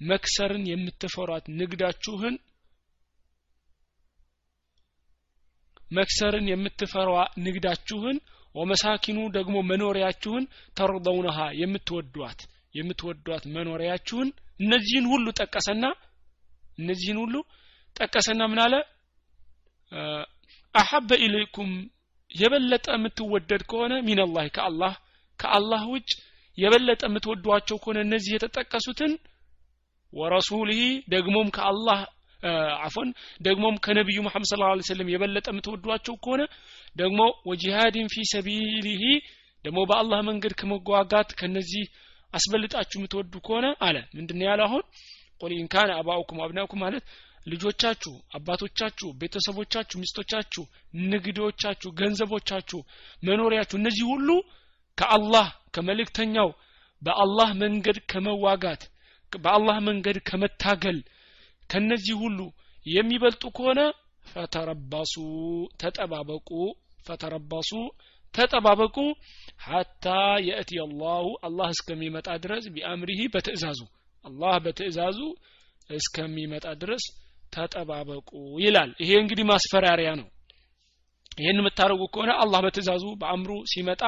መክሰርን 0.00 0.64
የምትፈሯት 0.70 1.44
ንግዳችሁን 1.58 2.34
መክሰርን 5.92 6.46
የምትፈሯ 6.50 7.10
ንግዳችሁን 7.44 8.16
ወመሳኪኑ 8.54 9.18
ደግሞ 9.36 9.56
መኖሪያችሁን 9.70 10.44
ተርደውነሃ 10.78 11.38
የምትወዷት 11.60 12.40
የምትወዷት 12.74 13.44
መኖሪያችሁን 13.54 14.28
እነዚህን 14.60 15.06
ሁሉ 15.12 15.26
ጠቀሰና 15.40 15.84
እነዚህን 16.78 17.18
ሁሉ 17.22 17.34
ጠቀሰና 17.96 18.42
ምን 18.50 18.60
አለ? 18.64 18.74
አሐበ 20.74 21.10
ኢለይኩም 21.24 21.70
የበለጠ 22.30 22.86
የምትወደድ 22.94 23.62
ከሆነ 23.70 23.94
ሚንላህ 24.06 24.46
ከአላህ 24.56 24.92
ከአላህ 25.38 25.82
ውጭ 25.94 26.10
የበለጠ 26.58 27.02
የምትወዷቸው 27.08 27.76
ከሆነ 27.82 27.98
እነዚህ 28.06 28.32
የተጠቀሱትን 28.34 29.12
ወረሱሊህ 30.12 30.82
ደግሞም 31.08 31.48
ከአላህ 31.56 32.00
አፎን 32.86 33.08
ደግሞም 33.40 33.76
ከነቢዩ 33.84 34.18
መሐመድ 34.26 34.48
ስለ 34.50 34.60
ላ 34.62 34.86
ሰለም 34.88 35.10
የበለጠ 35.12 35.46
የምትወዷቸው 35.52 36.14
ከሆነ 36.24 36.42
ደግሞ 36.96 37.20
ወጂሃድን 37.50 38.08
ፊ 38.12 38.24
ሰቢሊሂ 38.32 39.02
ደግሞ 39.64 39.80
በአላህ 39.90 40.20
መንገድ 40.28 40.54
ከመጓጋት 40.60 41.30
ከነዚህ 41.40 41.84
አስበልጣችሁ 42.32 42.96
የምትወዱ 42.98 43.34
ከሆነ 43.46 43.66
አለ። 43.86 43.96
ምንድን 44.16 44.40
ያለ 44.46 44.60
አሁን? 44.66 44.82
ቁል 45.40 45.52
ኢንካነ 45.56 45.90
አባኡኩም 46.00 46.40
አብናኩም 46.44 46.80
ማለት 46.84 47.04
ልጆቻችሁ 47.46 48.12
አባቶቻችሁ 48.36 49.08
ቤተሰቦቻችሁ 49.20 49.96
ሚስቶቻችሁ 50.00 50.64
ንግዶቻችሁ 51.04 51.90
ገንዘቦቻችሁ 52.00 52.80
መኖሪያችሁ 53.22 53.76
እነዚህ 53.78 54.04
ሁሉ 54.12 54.28
ከአላህ 54.98 55.46
ከመልእክተኛው 55.74 56.48
በአላህ 57.02 57.50
መንገድ 57.62 57.98
ከመዋጋት 58.10 58.82
በአላህ 59.32 59.76
መንገድ 59.80 60.16
ከመታገል 60.28 60.98
ከነዚህ 61.72 62.16
ሁሉ 62.22 62.38
የሚበልጡ 62.86 63.42
ከሆነ 63.56 63.80
ፈተረባሱ 64.24 65.14
ተጠባበቁ 65.82 66.48
ፈተረባሱ 67.06 67.70
ተጠባበቁ 68.34 68.96
ሐታ 69.66 70.06
የእቲ 70.46 70.70
አላሁ 70.84 71.24
አላህ 71.46 71.68
እስከሚመጣ 71.74 72.28
ድረስ 72.44 72.64
ቢአምሪሂ 72.74 73.20
በትእዛዙ 73.34 73.80
አላህ 74.24 74.54
በትእዛዙ 74.64 75.18
እስከሚመጣ 75.90 76.66
ድረስ 76.82 77.04
ተጠባበቁ 77.52 78.30
ይላል። 78.62 78.90
ይሄ 79.02 79.10
እንግዲህ 79.22 79.44
ማስፈራሪያ 79.50 80.10
ነው። 80.20 80.28
ይህን 81.38 81.58
የምታደርጉ 81.60 82.02
ከሆነ 82.14 82.30
አላህ 82.42 82.60
በትእዛዙ 82.64 83.04
በአምሩ 83.20 83.52
ሲመጣ 83.72 84.02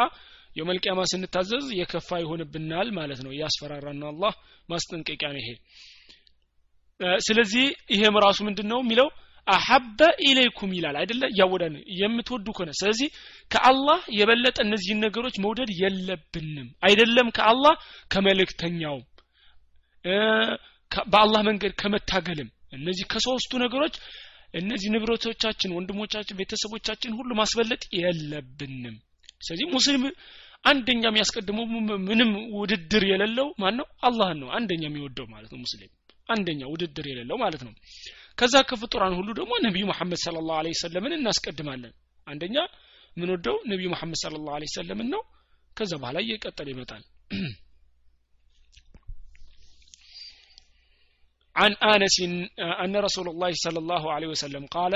የመልቅያማ 0.56 1.02
ስንታዘዝ 1.12 1.66
የከፋ 1.78 2.18
ይሆንብናል 2.22 2.88
ማለት 2.98 3.20
ነው። 3.24 3.32
እያስፈራራን 3.34 3.98
ነው። 4.02 4.08
አላህ 4.12 4.34
ማስጠንቀቂያ 4.68 5.28
ነው 5.34 5.40
ይሄ 5.42 5.50
ስለዚህ 7.20 7.64
ይሄም 7.90 8.16
ራሱ 8.24 8.38
ምንድን 8.46 8.68
ነው 8.72 8.80
የሚለው? 8.82 9.08
አሐበ 9.46 9.98
ኢለይኩም 10.26 10.70
ይላል 10.76 10.96
አይደለ? 11.00 11.22
እያወዳን 11.32 11.74
የምትወዱ 11.98 12.46
ከሆነ። 12.56 12.70
ስለዚህ 12.80 13.08
ከአላህ 13.50 13.98
የበለጠ 14.18 14.56
እነዚህን 14.66 15.02
ነገሮች 15.04 15.34
መውደድ 15.44 15.70
የለብንም። 15.80 16.68
አይደለም 16.86 17.28
ከአላህ 17.36 17.74
ከመልእክተኛውም 18.10 19.02
በአላህ 21.06 21.40
መንገድ 21.48 21.72
ከመታገልም። 21.80 22.48
እነዚህ 22.72 23.04
ከሶስቱ 23.12 23.52
ነገሮች 23.64 23.94
እነዚህ 24.54 24.88
ንብረቶቻችን 24.94 25.74
ወንድሞቻችን 25.76 26.38
ቤተሰቦቻችን 26.40 27.16
ሁሉ 27.18 27.30
ማስበለጥ 27.40 27.82
የለብንም። 28.00 28.96
ስለዚህ 29.40 29.66
ሙስሊም 29.72 30.04
አንደኛ 30.64 31.02
የሚያስቀድመው 31.08 31.64
ምንም 32.08 32.30
ውድድር 32.58 33.02
የሌለው 33.10 33.48
ማን 33.62 33.74
ነው 33.80 33.86
አላህን 34.08 34.38
ነው 34.42 34.48
አንደኛ 34.58 34.82
የሚወደው 34.88 35.26
ማለት 35.32 35.50
ነው 35.52 35.60
ሙስሊም 35.64 35.90
አንደኛ 36.28 36.60
ውድድር 36.72 37.06
የሌለው 37.10 37.36
ማለት 37.36 37.62
ነው። 37.66 37.72
ከዛ 38.38 38.54
ከፍጡራን 38.70 39.14
ሁሉ 39.18 39.28
ደግሞ 39.40 39.52
ነቢዩ 39.66 39.84
መሐመድ 39.90 40.20
ሰለላሁ 40.24 40.56
ላሁ 40.58 40.64
ለ 40.66 40.78
ሰለምን 40.82 41.16
እናስቀድማለን። 41.18 41.92
አንደኛ 42.26 42.56
ምንወደው 43.16 43.56
ነቢዩ 43.72 43.88
መሐመድ 43.94 44.18
ሰለላሁ 44.24 44.54
ላሁ 44.54 44.86
ለ 44.90 45.06
ነው። 45.14 45.22
ከዛ 45.76 45.92
በኋላ 46.02 46.18
እየቀጠለ 46.24 46.68
ይመጣል። 46.74 47.04
عن 51.56 51.72
أنس 51.84 52.16
أن 52.84 52.94
رسول 52.98 53.26
الله 53.28 53.52
صلى 53.56 53.78
الله 53.78 54.02
عليه 54.12 54.28
وسلم 54.28 54.64
قال 54.66 54.92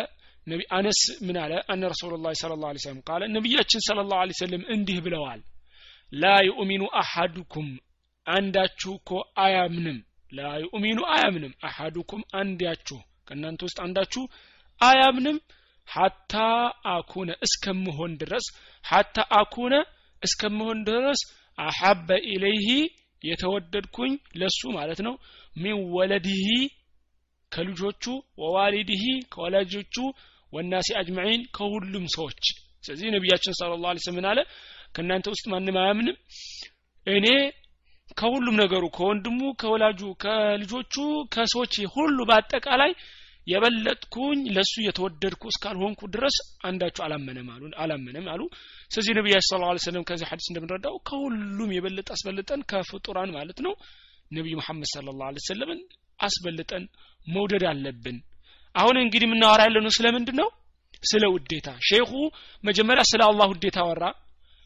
ነቢ 0.47 0.61
አነስ 0.77 1.01
ምን 1.27 1.37
አለ 1.43 1.53
አነ 1.73 1.89
ረሱሉ 1.93 2.13
ላ 2.25 2.31
ስለ 2.41 2.53
ላ 2.63 2.69
ሰለም 2.83 3.01
ቃለ 3.09 3.23
ነቢያችን 3.35 3.83
ስለ 3.87 3.99
ላሁ 4.11 4.21
ለ 4.29 4.35
ሰለም 4.41 4.63
እንዲህ 4.75 4.99
ብለዋል 5.07 5.41
ላ 6.13 6.31
ዩእሚኑ 6.49 6.83
አሐዱኩም 7.01 7.69
አንዳችሁ 8.27 8.93
እኮ 9.01 9.11
አያምንም 9.45 9.99
ላ 10.33 10.49
ዩእሚኑ 10.63 10.99
አያምንም 11.15 11.53
አሐዱኩም 11.63 12.23
አንዳችሁ 12.41 12.99
ከእናንተ 13.29 13.61
ውስጥ 13.67 13.79
አንዳችሁ 13.85 14.23
አያምንም 14.81 15.39
ሐታ 15.89 16.35
አኩነ 16.93 17.31
እስከምሆን 17.47 18.13
ድረስ 18.23 18.47
ሐታ 18.85 19.25
አኩነ 19.41 19.75
እስከምሆን 20.23 20.79
ድረስ 20.89 21.21
አሐበ 21.59 22.09
ኢለይህ 22.33 22.69
የተወደድኩኝ 23.23 24.13
ለሱ 24.41 24.61
ማለት 24.77 25.01
ነው 25.07 25.15
ሚን 25.57 25.79
ወለድህ 25.97 26.45
ከልጆቹ 27.53 28.05
ወዋሊድህ 28.43 29.05
ከወላጆቹ 29.33 29.97
ወናሲ 30.53 30.89
አጅመዒን 31.01 31.43
ከሁሉም 31.57 32.07
ሰዎች 32.17 32.43
ስለዚህ 32.85 33.09
ነቢያችን 33.15 33.57
ስለ 33.61 33.73
ላ 33.85 33.95
ስለም 33.99 34.27
አለ 34.31 34.41
ከእናንተ 34.95 35.27
ውስጥ 35.35 35.45
ማንም 35.53 35.79
አያምንም 35.83 36.17
እኔ 37.07 37.27
ከሁሉም 38.19 38.57
ነገሩ 38.61 38.85
ከወንድሙ 38.97 39.41
ከወላጁ 39.61 40.01
ከልጆቹ 40.23 40.95
ከሰዎች 41.35 41.75
ሁሉ 41.95 42.19
በአጠቃላይ 42.31 42.93
የበለጥኩኝ 43.47 44.41
ለሱ 44.57 44.73
የተወደድኩ 44.87 45.43
እስካልሆንኩ 45.53 46.01
ድረስ 46.15 46.37
አንዳችሁ 46.69 47.03
አላመነም 47.07 47.49
አሉ 47.55 47.71
አላመነም 47.83 48.27
አሉ። 48.33 48.41
ስለዚህ 48.91 49.13
ነቢያችን 49.19 49.49
ስለ 49.49 49.61
ላ 49.65 49.77
ስለም 49.85 50.05
ከዚህ 50.05 50.29
ሐዲስ 50.31 50.49
እንደምንረዳው 50.51 50.97
ከሁሉም 51.09 51.71
የበለጠ 51.77 52.09
አስበልጠን 52.17 52.63
ከፍጡራን 52.73 53.31
ማለት 53.37 53.61
ነው 53.67 53.75
ነቢዩ 54.31 54.55
መሐመድ 54.61 54.89
ስለ 54.93 55.15
ላ 55.21 55.31
ሰለምን 55.47 55.81
አስበልጠን 56.21 56.85
መውደድ 57.27 57.65
አለብን። 57.71 58.19
አሁን 58.75 58.97
እንግዲህ 59.05 59.27
የምናወራ 59.29 59.61
ያለነው 59.69 59.93
ስለምንድን 59.99 60.37
ነው 60.43 60.49
ስለ 61.03 61.25
ውዴታ። 61.35 61.69
ሼኹ 61.89 62.11
መጀመሪያ 62.65 63.03
ስለ 63.13 63.23
አላህ 63.29 63.49
ውዴታ 63.53 63.79
ወራ 63.91 64.05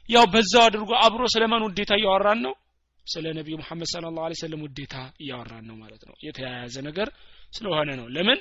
ያው 0.09 0.25
በዛው 0.33 0.63
አድርጎ 0.67 0.91
አብሮ 1.07 1.23
ስለማን 1.35 1.65
ውዴታ 1.67 1.93
እያወራን 1.99 2.41
ነው 2.47 2.55
ስለ 3.07 3.27
ነቢዩ 3.39 3.55
መሐመድ 3.61 3.89
ስለ 3.93 4.05
ላሁ 4.17 4.35
ሰለም 4.41 4.61
ውዴታ 4.67 4.95
እያወራን 5.23 5.65
ነው 5.71 5.77
ማለት 5.83 6.03
ነው። 6.09 6.15
የተያያዘ 6.27 6.77
ነገር 6.89 7.09
ስለሆነ 7.53 7.91
ነው። 8.01 8.07
ለምን? 8.17 8.39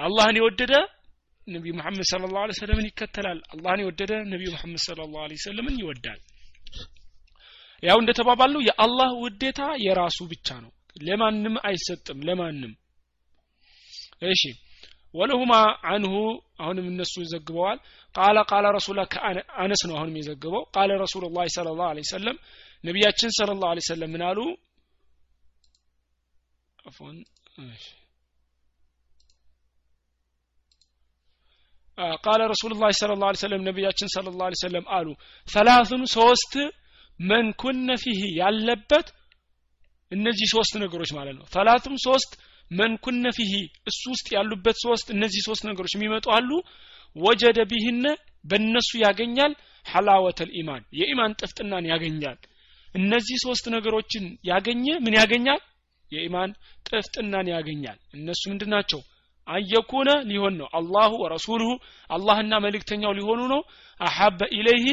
አላህን 0.00 0.38
የወደደ 0.40 0.72
ነቢዩ 1.46 1.72
መሐመድ 1.78 2.06
ስለ 2.10 2.22
ላሁ 2.34 2.54
ሰለምን 2.60 2.86
ይከተላል። 2.90 3.40
አላህን 3.52 3.82
የወደደ 3.82 4.12
ነቢዩ 4.32 4.48
መሐመድ 4.54 4.80
ስለ 4.86 4.98
ላሁ 5.14 5.38
ሰለምን 5.44 5.76
ይወዳል። 5.82 6.20
ያው 7.82 7.98
እንደተባባል 8.02 8.50
ነው 8.54 8.62
የአላህ 8.68 9.10
ውዴታ 9.22 9.62
የራሱ 9.84 10.18
ብቻ 10.30 10.48
ነው። 10.64 10.70
ለማንም 11.00 11.56
አይሰጥም። 11.68 12.20
ለማንም 12.28 12.72
እሺ። 14.26 14.42
ወለሁማ 15.14 15.52
አንሁ 15.90 16.14
አሁንም 16.60 16.86
እነሱ 16.92 17.14
ይዘግበዋል። 17.24 17.78
ቃለ 18.14 18.36
ቃለ 18.50 18.66
ረሱላ 18.76 19.00
ከአነስ 19.12 19.82
ነው 19.88 19.94
አሁንም 19.98 20.16
የዘግበው 20.20 20.62
ቃለ 20.74 20.90
ረሱሉ 21.02 21.24
ላ 21.36 21.44
ስለ 21.54 21.68
ላሁ 21.78 22.04
ሰለም 22.10 22.36
ነቢያችን 22.84 23.30
ስለ 23.30 23.50
ላሁ 23.56 23.84
ሰለም 23.88 24.10
ምን 24.14 24.22
አሉ? 24.22 24.38
አፎን 26.86 27.16
ቃለ 32.24 32.40
ረሱሉ 32.52 32.72
ላ 32.80 32.88
ስለ 32.92 33.12
ላ 33.20 33.28
ሰለም 33.40 33.62
ነቢያችን 33.68 34.08
ስለ 34.14 34.32
ላ 34.40 34.48
ሰለም 34.62 34.84
አሉ 34.96 35.06
ሰላቱን 35.46 36.02
ሶስት 36.16 36.54
መን 37.20 37.46
ኩነ 37.56 37.88
ፊህ 38.02 38.20
ያለበት 38.40 39.06
እነዚህ 40.12 40.46
ሶስት 40.52 40.74
ነገሮች 40.82 41.10
ማለት 41.18 41.34
ነው። 41.38 41.46
ሰላቱም 41.54 41.94
ሶስት 42.06 42.32
መን 42.70 42.92
ኩነ 43.04 43.26
ፊህ 43.36 43.52
እሱ 43.90 44.02
ውስጥ 44.14 44.26
ያሉበት 44.36 44.76
ሶስት 44.84 45.06
እነዚህ 45.14 45.40
ሶስት 45.48 45.62
ነገሮች 45.70 45.92
የሚመጡ 45.96 46.26
አሉ። 46.36 46.50
ወጀደ 47.16 47.58
ቢህነ 47.70 48.04
በእነሱ 48.44 48.90
ያገኛል። 49.04 49.52
ሐላወተል 49.86 50.50
ኢማን 50.60 50.82
የኢማን 51.00 51.36
ጥፍጥናን 51.40 51.84
ያገኛል 51.92 52.38
እነዚህ 52.96 53.36
ሶስት 53.44 53.64
ነገሮችን 53.74 54.24
ያገኘ 54.50 54.86
ምን 55.04 55.14
ያገኛል? 55.20 55.60
የኢማን 56.10 56.50
ጥፍጥናን 56.88 57.46
ያገኛል። 57.54 57.98
እነሱ 58.16 58.42
ምንድን 58.52 58.70
ናቸው? 58.74 59.00
አየኩነ 59.48 60.10
ሊሆን 60.30 60.54
ነው። 60.60 60.68
አላሁ 60.78 61.10
ወረሱሉሁ 61.22 61.70
አላህና 62.10 62.54
መልእክተኛው 62.64 63.12
ሊሆኑ 63.18 63.40
ነው። 63.52 63.60
አሐበ 64.00 64.40
ኢለይህ 64.58 64.86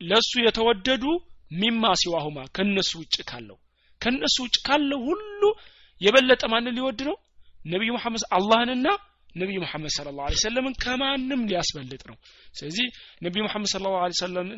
ለሱ 0.00 0.32
የተወደዱ 0.46 1.04
ሚማ 1.52 1.84
ሲዋሁማ 2.00 2.38
ከነሱ 2.56 2.90
ውጭ 3.02 3.16
ካለው። 3.30 3.56
ከነሱ 4.00 4.36
ውጭ 4.46 4.56
ካለው 4.66 5.00
ሁሉ 5.08 5.42
የበለጠ 6.00 6.42
ማንን 6.52 6.74
ሊወድ 6.78 7.00
ነው? 7.08 7.16
ነቢዩ 7.64 7.90
መሐመድ 7.96 8.22
አላህንና 8.36 8.86
ነቢዩ 9.34 9.58
መሐመድ 9.62 9.92
ስለ 9.94 10.08
ላሁ 10.16 10.38
ሰለምን 10.42 10.74
ከማንም 10.82 11.42
ሊያስበልጥ 11.50 12.02
ነው። 12.10 12.16
ስለዚህ 12.54 12.86
ነቢዩ 13.22 13.42
መሐመድ 13.46 13.68
ስለ 13.72 13.84
ላሁ 13.86 14.16
ሰለም 14.20 14.48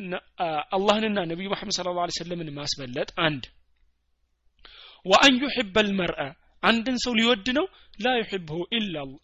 አላህንና 0.77 1.19
ነቢዩ 1.31 1.47
መሐመድ 1.53 1.75
ስለ 1.77 1.87
ላሁ 1.89 2.15
ሰለምን 2.19 2.49
ማስበለጥ 2.57 3.09
አንድ። 3.27 3.45
ወአን 5.05 5.35
ዩሕበ 5.43 5.75
ልመርአ 5.87 6.21
አንድን 6.63 6.97
ሰው 7.03 7.13
ሊወድ 7.19 7.47
ነው። 7.57 7.65
ላ 7.99 8.13
ዩሕብሁ 8.19 8.59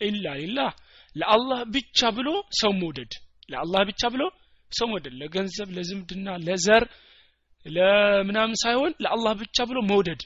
ኢላ 0.04 0.26
ሊላህ 0.42 0.72
ለአላህ 1.16 1.62
ብቻ 1.74 2.10
ብሎ 2.18 2.30
ሰው 2.60 2.72
መውደድ 2.82 3.14
ለአላህ 3.50 3.82
ብቻ 3.90 4.02
ብሎ 4.14 4.24
ሰው 4.72 4.88
መውደድ 4.92 5.14
ለገንዘብ 5.22 5.70
ለዝምድና 5.78 6.28
ለዘር 6.46 6.84
ለምናምን 7.66 8.56
ሳይሆን 8.62 8.92
ለአላህ 9.04 9.34
ብቻ 9.42 9.58
ብሎ 9.70 9.80
መውደድ። 9.90 10.22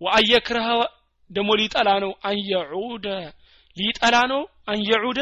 وأن 0.00 0.29
يكره 0.29 0.68
ደሞ 1.30 1.50
ሊጠላ 1.60 1.88
ነው። 2.04 2.12
أن 2.28 2.54
يعود 2.54 3.06
ሊጠላ 3.76 4.16
ነው። 4.32 4.42
أن 4.72 4.88
يعود 4.88 5.20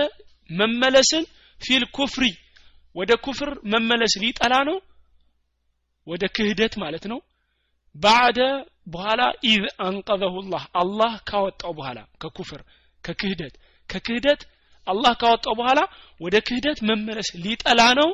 መመለስን 0.50 1.24
في 1.60 1.84
الكفر 1.96 2.24
ወደ 2.96 3.12
ኩፍር 3.24 3.50
መመለስ 3.72 4.12
ሊጠላ 4.22 4.54
ነው። 4.68 4.76
ወደ 6.06 6.24
ክህደት 6.36 6.74
ማለት 6.82 7.04
ነው። 7.12 7.18
بعد 7.94 8.40
በኋላ 8.86 9.22
إذ 9.50 9.64
أنقذه 9.86 10.34
الله 10.52 10.64
አላህ 10.80 11.12
ካወጣው 11.28 11.72
በኋላ 11.78 11.98
ከኩፍር 12.22 12.60
ከክህደት 13.04 13.54
ከክህደት 13.90 14.40
አላህ 14.86 15.12
ካወጣው 15.20 15.54
በኋላ 15.54 15.80
ወደ 16.20 16.36
ክህደት 16.48 16.78
መመለስ 16.88 17.28
ሊጠላ 17.44 17.80
ነው። 18.00 18.10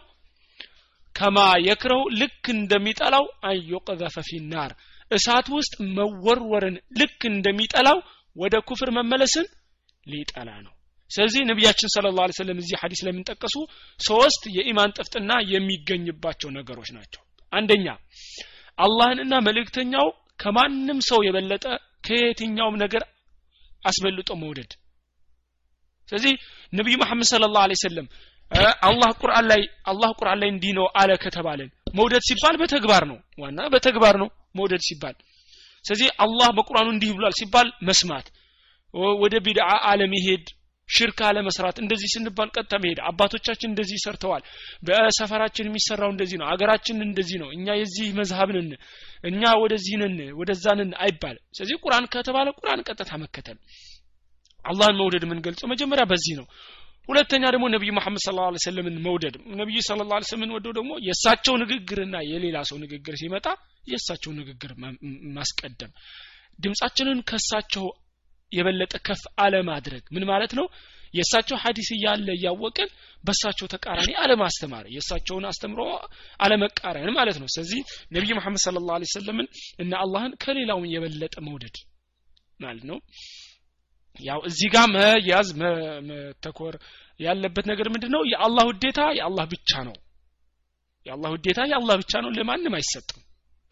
كما 1.14 1.38
የክረው 1.66 2.03
ልክ 2.20 2.45
እንደሚጠላው 2.55 3.24
አንዩቅዘፈ 3.49 4.16
ፊናር 4.28 4.70
እሳት 5.11 5.47
ውስጥ 5.57 5.74
መወርወርን 5.97 6.76
ልክ 7.01 7.20
እንደሚጠላው 7.32 7.99
ወደ 8.36 8.57
ኩፍር 8.68 8.91
መመለስን 8.99 9.47
ሊጠላ 10.07 10.51
ነው። 10.66 10.72
ስለዚህ 11.11 11.42
ነቢያችን 11.42 11.92
ስለ 11.94 12.07
ላ 12.16 12.26
ስለም 12.30 12.59
እዚህ 12.62 12.76
ሀዲስ 12.82 13.01
ለምንጠቀሱ 13.07 13.55
ሶስት 14.01 14.42
የኢማን 14.57 14.94
ጥፍጥና 14.96 15.30
የሚገኝባቸው 15.53 16.51
ነገሮች 16.59 16.90
ናቸው። 16.96 17.22
አንደኛ 17.53 17.86
አላህንና 18.78 19.34
መልእክተኛው 19.46 20.07
ከማንም 20.40 20.98
ሰው 21.09 21.20
የበለጠ 21.26 21.64
ከየትኛውም 22.07 22.76
ነገር 22.82 23.03
አስበልጦ 23.84 24.30
መውደድ። 24.42 24.70
ስለዚህ 26.09 26.32
ነቢዩ 26.72 26.94
መሐመድ 27.03 27.26
ስለ 27.30 27.44
ላሁ 27.48 27.74
ሰለም 27.82 28.07
አላህ 28.82 29.11
ቁርአን 29.20 29.44
ላይ 29.51 29.61
አላህ 29.84 30.11
ቁርአን 30.18 30.38
ላይ 30.42 30.48
እንዲህ 30.51 30.72
ነው 30.78 30.86
አለ 31.01 31.11
ከተባለን 31.24 31.68
መውደድ 31.94 32.22
ሲባል 32.28 32.57
በተግባር 32.57 33.05
ነው። 33.11 33.18
ዋና 33.38 33.61
በተግባር 33.74 34.14
ነው 34.22 34.28
መውደድ 34.55 34.82
ሲባል። 34.88 35.16
ስለዚህ 35.84 36.09
አላህ 36.18 36.48
በቁርአኑ 36.57 36.88
እንዲህ 36.92 37.11
ብሏል 37.16 37.34
ሲባል 37.40 37.68
መስማት 37.82 38.26
ወደ 39.22 39.34
ቢድዓ 39.45 39.68
አለመሄድ 39.91 40.47
ሽርክ 40.88 41.18
አለመስራት 41.26 41.76
እንደዚህ 41.78 42.09
ስንባል 42.12 42.49
ቀጥታ 42.55 42.74
መሄድ 42.82 42.99
አባቶቻችን 43.09 43.68
እንደዚህ 43.70 43.99
ሰርተዋል 44.05 44.43
በሰፈራችን 44.82 45.68
የሚሰራው 45.68 46.11
እንደዚህ 46.12 46.38
ነው 46.41 46.47
አገራችን 46.53 47.05
እንደዚህ 47.07 47.38
ነው 47.43 47.49
እኛ 47.57 47.76
የዚህ 47.80 48.09
መዝሀብ 48.18 48.51
ነን 48.57 48.70
እኛ 49.24 49.53
ወደዚህ 49.62 49.95
ነን 50.03 50.16
ወደዛ 50.41 50.74
ነን 50.80 50.91
አይባልም 51.05 51.45
ስለዚህ 51.57 51.78
ቁርአን 51.84 52.07
ከተባለ 52.14 52.49
ቁርአን 52.59 52.82
ቀጥታ 52.88 53.11
መከተል። 53.24 53.59
አላህን 54.61 54.99
መውደድ 55.01 55.22
የምንገልጸው 55.26 55.68
መጀመሪያ 55.72 56.05
በዚህ 56.11 56.34
ነው። 56.41 56.47
ሁለተኛ 57.09 57.45
ደግሞ 57.51 57.64
ነቢዩ 57.74 57.91
መሐመድ 57.97 58.20
ስለ 58.24 58.36
ላ 58.47 58.59
ሰለምን 58.64 58.97
መውደድ። 59.07 59.36
ነቢዩ 59.61 59.78
ስለ 59.86 60.01
ላ 60.11 60.18
ስለምን 60.22 60.51
ወደው 60.57 60.72
ደግሞ 60.78 60.91
የእሳቸው 61.07 61.55
ንግግርና 61.62 62.16
የሌላ 62.30 62.59
ሰው 62.70 62.76
ንግግር 62.82 63.14
ሲመጣ 63.22 63.47
የእሳቸው 63.84 64.32
ንግግር 64.32 64.72
ማስቀደም። 65.36 65.93
ድምፃችንን 66.59 67.18
ከእሳቸው 67.22 67.86
የበለጠ 68.53 68.94
ከፍ 69.07 69.22
አለማድረግ። 69.38 70.05
ምን 70.14 70.24
ማለት 70.30 70.53
ነው? 70.59 70.66
የእሳቸው 71.14 71.57
ሀዲስ 71.62 71.88
እያለ 71.90 72.26
እያወቅን 72.36 72.88
በእሳቸው 73.24 73.66
ተቃራኒ 73.72 74.11
አለማስተማር 74.22 74.84
የእሳቸውን 74.94 75.44
አስተምሮ 75.48 75.80
አለመቃረን 76.40 77.14
ማለት 77.16 77.38
ነው። 77.42 77.48
ስለዚህ 77.51 77.80
ነቢዩ 78.11 78.32
መሐመድ 78.38 78.61
ስለ 78.64 78.82
ላ 78.88 78.98
ሰለምን 79.14 79.46
እና 79.78 79.92
አላህን 80.05 80.34
ከሌላውም 80.42 80.86
የበለጠ 80.92 81.34
መውደድ 81.46 81.78
ማለት 82.61 82.84
ነው። 82.90 82.98
ያው 84.20 84.40
እዚህ 84.48 84.68
ጋር 84.74 84.86
መያዝ 84.94 85.48
መተኮር 86.09 86.74
ያለበት 87.20 87.66
ነገር 87.70 87.88
ምንድን 87.94 88.12
ነው 88.16 88.22
የአላህ 88.32 88.64
ውዴታ 88.70 89.01
የአላህ 89.18 89.44
ብቻ 89.53 89.70
ነው። 89.88 89.96
የአላህ 91.07 91.30
ውዴታ 91.34 91.61
የአላህ 91.70 91.94
ብቻ 92.03 92.12
ነው 92.24 92.30
ለማንም 92.38 92.74
አይሰጥም። 92.78 93.20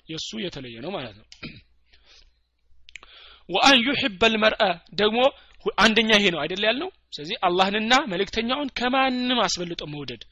የእሱ 0.08 0.30
የተለየ 0.44 0.76
ነው 0.84 0.90
ማለት 0.90 1.16
ነው 1.20 1.26
ወአን 3.48 3.76
ዩሕበ 3.86 4.22
ልመርአ 4.32 4.62
ደግሞ 5.00 5.18
አንደኛ 5.78 6.10
ይሄ 6.18 6.26
ነው 6.34 6.40
አይደል 6.42 6.62
ያልነው? 6.66 6.90
ስለዚህ 7.14 7.36
አላህንና 7.46 7.94
መልእክተኛውን 8.12 8.68
ከማንም 8.78 9.38
አስበልጦ 9.44 9.82
መውደድ። 9.92 10.22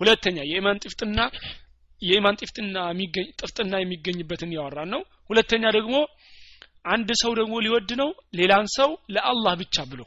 ሁለተኛ 0.00 0.36
የኢማን 0.50 0.80
ጥፍጥና 0.84 1.18
የኢማን 2.02 2.38
ጥፍጥና 2.40 2.76
የሚገኝ 2.90 3.26
ጥፍጥና 3.40 3.74
የሚገኝበትን 3.80 4.54
ያወራን 4.56 4.90
ነው። 4.94 5.02
ሁለተኛ 5.30 5.64
ደግሞ 5.76 5.96
አንድ 6.92 7.10
ሰው 7.22 7.32
ደግሞ 7.40 7.54
ሊወድ 7.64 7.90
ነው 8.00 8.08
ሌላን 8.38 8.66
ሰው 8.76 8.90
ለአላህ 9.14 9.54
ብቻ 9.60 9.84
ብሎ። 9.90 10.00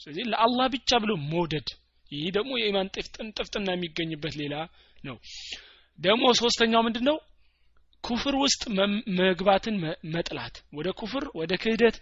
ስለዚህ 0.00 0.24
ለአላህ 0.32 0.66
ብቻ 0.74 0.90
ብሎ 1.02 1.12
መውደድ። 1.32 1.68
ይህ 2.12 2.30
ደግሞ 2.36 2.52
የኢማን 2.60 2.88
ጥፍጥና 3.36 3.68
የሚገኝበት 3.74 4.34
ሌላ 4.40 4.54
ነው። 5.04 5.16
ደግሞ 5.98 6.24
ሶስተኛው 6.40 6.82
ምንድን 6.86 7.04
ነው 7.10 7.16
ኩፍር 8.04 8.34
ውስጥ 8.42 8.62
መግባትን 9.20 9.76
መጥላት 10.14 10.54
ወደ 10.76 10.88
ኩፍር 11.00 11.24
ወደ 11.40 11.52
ክህደት 11.62 11.96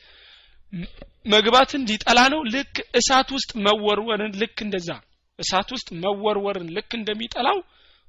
መግባትን 1.26 1.82
ሊጠላ 1.90 2.20
ነው። 2.34 2.40
ልክ 2.54 2.76
እሳት 2.98 3.28
ውስጥ 3.36 3.50
መወርወርን 3.66 4.32
ልክ 4.42 4.58
እንደዛ 4.66 4.90
እሳት 5.38 5.68
ውስጥ 5.74 5.88
መወርወርን 6.02 6.68
ልክ 6.76 6.90
እንደሚጠላው 6.98 7.58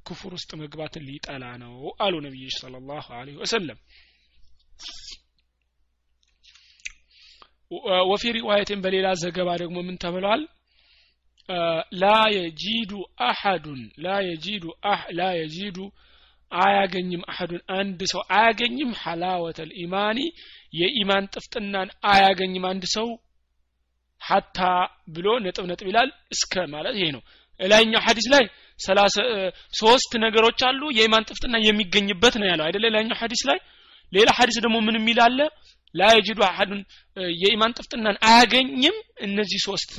ክፉር 0.06 0.32
ውስጥ 0.38 0.52
መግባትን 0.62 1.04
ሊጠላ 1.10 1.44
ነው 1.64 1.74
አሉ 2.00 2.14
ነቢይ 2.26 2.48
ስለ 2.56 2.74
ላሁ 2.84 3.08
ወሰለም። 3.42 3.80
ወፊ 8.10 8.24
ሪዋየትን 8.38 8.80
በሌላ 8.84 9.08
ዘገባ 9.22 9.50
ደግሞ 9.62 9.78
ምን 9.88 9.98
ተብሏል? 10.04 10.42
ላ 12.02 12.06
የጂዱ 12.36 12.92
አሐዱን 13.28 13.82
ላ 14.04 14.18
የጂዱ 14.28 14.66
ላ 15.18 15.30
የጂዱ 15.40 15.78
አያገኝም 16.60 17.22
አሐዱን። 17.32 17.62
አንድ 17.78 18.00
ሰው 18.12 18.22
አያገኝም 18.36 18.92
ሐላወተ 19.02 19.60
ልኢማኒ 19.70 20.20
የኢማን 20.74 21.26
ጥፍጥናን 21.34 21.90
አያገኝም 22.12 22.66
አንድ 22.72 22.84
ሰው 22.96 23.08
حتى 24.22 24.60
ብሎ 25.14 25.28
ነጥብ 25.46 25.66
ነጥብ 25.72 25.88
ይላል። 25.92 26.10
እስከ 26.36 26.64
ማለት 26.74 26.96
ይሄ 27.00 27.08
ነው። 27.16 27.22
ላይኛው 27.60 28.02
ሀዲስ 28.06 28.28
ላይ 28.34 28.44
ሶስት 29.80 30.12
ነገሮች 30.24 30.60
አሉ 30.68 30.82
የኢማን 30.98 31.26
ጥፍጥና 31.30 31.56
የሚገኝበት 31.66 32.36
ነው 32.42 32.48
ያለው 32.52 32.66
አይደለ? 32.68 32.86
ላይኛው 32.96 33.18
ሀዲስ 33.22 33.42
ላይ 33.50 33.58
ሌላ 34.14 34.30
ሀዲስ 34.38 34.58
ደግሞ 34.64 34.78
ምን 34.88 34.96
የሚል 35.00 35.20
አለ? 35.26 35.40
لا 35.96 36.08
يجد 36.12 36.40
أحد 36.48 36.82
የኢማን 37.38 37.76
ጥፍጥናን 37.78 38.18
አያገኝም 38.28 38.96
እነዚህ 39.28 39.60
ሶስት 39.66 39.92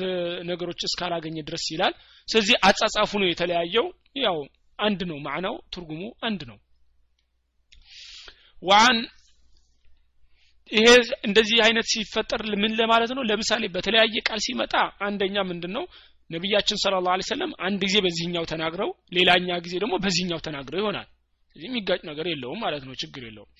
ነገሮች 0.50 0.80
እስካላገኘ 0.88 1.36
ድረስ 1.48 1.64
ይላል። 1.74 1.94
ስለዚህ 2.28 2.54
አጻጻፉ 2.68 3.10
ነው 3.22 3.28
የተለያየው። 3.30 3.86
ያው 4.24 4.36
አንድ 4.82 5.00
ነው። 5.10 5.18
ማዕናው 5.26 5.56
ትርጉሙ 5.74 6.02
አንድ 6.22 6.42
ነው። 6.50 6.58
ዋን 8.62 8.96
ይሄ 10.70 10.86
እንደዚህ 11.26 11.58
አይነት 11.64 11.86
ሲፈጠር 11.92 12.42
ምን 12.62 12.72
ለማለት 12.78 13.10
ነው? 13.16 13.22
ለምሳሌ 13.30 13.62
በተለያየ 13.74 14.16
ቃል 14.28 14.40
ሲመጣ 14.46 14.74
አንደኛ 15.06 15.36
ምንድን 15.50 15.72
ነው 15.76 15.84
ነቢያችን 16.30 16.78
ስለ 16.82 16.94
ላሁ 17.06 17.24
ሰለም 17.28 17.50
አንድ 17.66 17.80
ጊዜ 17.82 17.96
በዚህኛው 18.04 18.44
ተናግረው 18.52 18.90
ሌላኛ 19.16 19.48
ጊዜ 19.64 19.74
ደግሞ 19.82 19.94
በዚህኛው 20.04 20.40
ተናግረው 20.46 20.80
ይሆናል። 20.82 21.08
ስለዚህ 21.56 21.68
የሚጋጭ 21.68 22.00
ነገር 22.10 22.26
የለውም 22.32 22.60
ማለት 22.64 22.84
ነው። 22.88 22.94
ችግር 23.02 23.22
የለውም። 23.28 23.50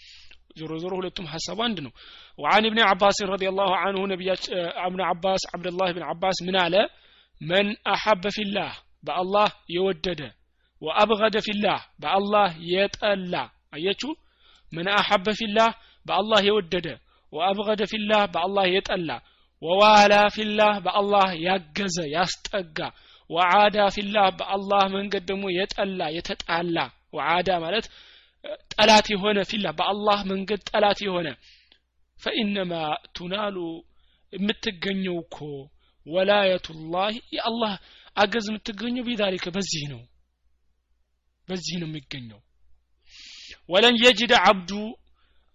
ዞሮ 0.59 0.73
ዞሮ 0.83 0.93
ሁለቱም 1.01 1.27
ሀሳብ 1.33 1.59
አንድ 1.66 1.79
ነው። 1.87 1.93
ወአን 2.39 2.64
ብን 2.73 2.81
አባስ 2.87 3.18
ረዲ 3.31 3.45
ላሁ 3.59 3.73
አንሁ 3.83 4.03
ነቢያብን 4.12 5.03
አባስ 5.11 5.43
አብደላህ 5.53 5.91
ብን 5.97 6.05
አባስ 6.12 6.39
ምን 6.47 6.57
አለ? 6.64 6.75
መን 7.41 7.68
አሐበ 7.87 8.25
ፊላህ 8.37 8.73
በአላህ 9.05 9.47
የወደደ 9.77 10.20
ወአብገደ 10.83 11.37
ፊላህ 11.47 11.80
በአላህ 12.03 12.49
የጠላ። 12.72 13.35
አየችሁ 13.74 14.11
ምን 14.72 14.87
አሐበ 14.95 15.26
ፊላህ? 15.41 15.70
በአላህ 16.07 16.41
የወደደ። 16.49 16.87
ወአብገደ 17.33 17.83
ፊላህ 17.93 18.22
በአላህ 18.35 18.64
የጠላ። 18.72 19.11
ወዋላ 19.62 20.14
ፊላህ 20.37 20.72
በአላህ 20.85 21.28
ያገዘ 21.47 21.97
ያስጠጋ። 22.14 22.78
ወዓዳ 23.30 23.76
ፊላህ 23.97 24.26
በአላህ 24.39 24.83
መንገድ 24.97 25.22
ደግሞ 25.30 25.45
የጠላ 25.57 26.01
የተጣላ። 26.16 26.76
ወዓዳ 27.14 27.49
ማለት 27.64 27.87
ጠላት 28.74 29.07
የሆነ 29.12 29.39
ፊላ 29.51 29.66
በአላህ 29.78 30.18
መንገድ 30.30 30.61
ጠላት 30.70 30.99
የሆነ። 31.07 31.28
ፈኢነማ 32.18 32.72
ቱናሉ 33.16 33.57
የምትገኘው 34.33 35.16
እኮ 35.24 35.39
ወላየቱላህ 36.07 37.09
የአላህ 37.37 37.72
አገዝ 38.16 38.47
የምትገኘው 38.51 39.07
ቢዛሊከ 39.09 39.47
በዚህ 39.55 39.85
ነው። 39.93 40.01
በዚህ 41.53 41.76
ነው 41.82 41.88
የሚገኘው። 41.90 42.40
ወለን 43.68 43.96
የጅድ 44.03 44.32
አብዱ 44.42 44.70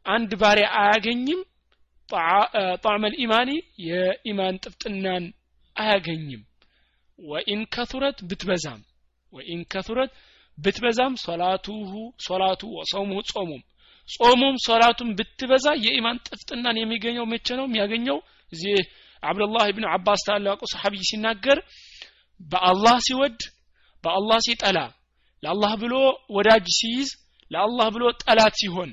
አንድ 0.05 0.31
ባሪያ 0.41 0.67
አያገኝም። 0.81 1.41
ጣዕመ 2.83 3.03
ልኢማኒ 3.13 3.49
የኢማን 3.87 4.59
ጥፍጥናን 4.63 5.23
አያገኝም። 5.75 6.43
ወኢን 7.19 7.61
ከቱረት 7.73 8.17
ብትበዛም 8.29 8.81
ወኢን 9.33 9.61
ከቱረት 9.71 10.11
ብትበዛም 10.57 11.13
ሶላቱሁ 11.23 11.91
ሶላቱ 12.27 12.61
ወጾሙሁ 12.77 13.19
ጾሙም። 13.31 13.61
ጾሙም 14.09 14.55
ሶላቱም 14.65 15.09
ብትበዛ 15.17 15.67
የኢማን 15.85 16.21
ጥፍጥናን 16.27 16.77
የሚገኘው 16.79 17.25
መቼ 17.31 17.47
ነው? 17.59 17.65
የሚያገኘው 17.67 18.17
እዚህ 18.53 18.77
አብዱላህ 19.23 19.65
ብን 19.75 19.85
አባስ 19.93 20.21
ታላቁ 20.27 20.61
ሰሐቢይ 20.73 21.03
ሲናገር 21.09 21.59
በአላህ 22.51 22.97
ሲወድ 23.07 23.39
በአላህ 24.03 24.39
ሲጠላ 24.45 24.79
ለአላህ 25.43 25.73
ብሎ 25.81 25.93
ወዳጅ 26.29 26.65
ሲይዝ 26.77 27.09
ለአላህ 27.51 27.87
ብሎ 27.95 28.05
ጠላት 28.23 28.55
ሲሆን 28.61 28.91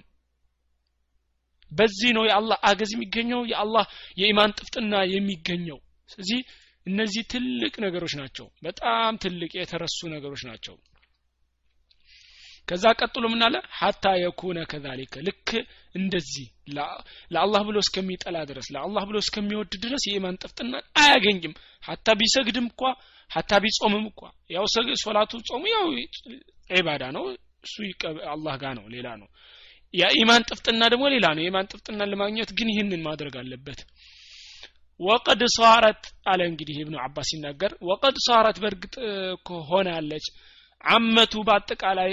በዚህ 1.73 2.11
ነው 2.17 2.25
የአላህ 2.27 2.59
አገዝ 2.63 2.91
የሚገኘው 2.95 3.41
የአላህ 3.53 3.85
የኢማን 4.21 4.55
ጥፍጥና 4.59 4.95
የሚገኘው። 5.13 5.79
ስለዚህ 6.09 6.41
እነዚህ 6.87 7.23
ትልቅ 7.33 7.75
ነገሮች 7.85 8.13
ናቸው። 8.21 8.47
በጣም 8.63 9.13
ትልቅ 9.17 9.51
የተረሱ 9.55 9.99
ነገሮች 10.09 10.43
ናቸው 10.51 10.75
ከዛ 12.69 12.85
ቀጥሎ 12.99 13.25
ምን 13.33 13.43
አለ? 13.47 13.57
ሀታ 13.79 14.05
የኩነ 14.21 14.59
ከዛሊከ። 14.71 15.15
ልክ 15.27 15.49
እንደዚህ 15.95 16.47
ለአላህ 17.31 17.63
ብሎ 17.69 17.77
እስከሚጠላ 17.85 18.37
ድረስ 18.51 18.67
ለአላህ 18.75 19.03
ብሎ 19.09 19.17
እስከሚወድ 19.25 19.73
ድረስ 19.85 20.05
የኢማን 20.09 20.39
ጥፍጥና 20.43 20.73
አያገኝም። 21.03 21.55
ሀታ 21.83 22.07
ቢሰግድም 22.21 22.69
እኳ 22.73 22.83
ሀታ 23.31 23.53
ቢጾምም 23.65 24.05
እኳ 24.11 24.21
ያው 24.51 24.65
ሶላቱ 25.05 25.33
ጾሙ 25.49 25.65
ያው 25.75 25.87
ዒባዳ 26.71 27.05
ነው 27.17 27.25
እሱ 27.65 27.77
አላህ 28.33 28.55
ጋር 28.63 28.73
ነው 28.79 28.87
ሌላ 28.95 29.09
ነው። 29.21 29.29
የኢማን 29.95 30.47
ጥፍጥና 30.49 30.83
ደግሞ 30.93 31.05
ሌላ 31.15 31.27
ነው። 31.35 31.43
የኢማን 31.43 31.69
ጥፍጥናን 31.73 32.11
ለማግኘት 32.13 32.51
ግን 32.59 32.69
ይህንን 32.73 33.03
ማድረግ 33.07 33.35
አለበት። 33.43 33.81
ወቀድ 35.01 35.41
ሷረት 35.55 36.03
አለ 36.31 36.41
እንግዲህ 36.51 36.77
ኢብኑ 36.83 36.97
አባስ 37.05 37.29
ሲናገር። 37.31 37.73
ወቀድ 37.89 38.17
ሷረት 38.27 38.59
በእርግጥ 38.63 38.95
ሆናለች 39.71 40.27
አመቱ 40.85 41.35
በአጠቃላይ 41.49 42.13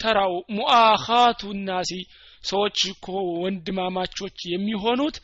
ተራው 0.00 0.34
ሙአኻቱ 0.56 1.40
ናሲ 1.62 1.92
ሰዎች 2.44 2.78
እኮ 2.90 3.06
ወንድማማቾች 3.42 4.38
የሚሆኑት 4.52 5.16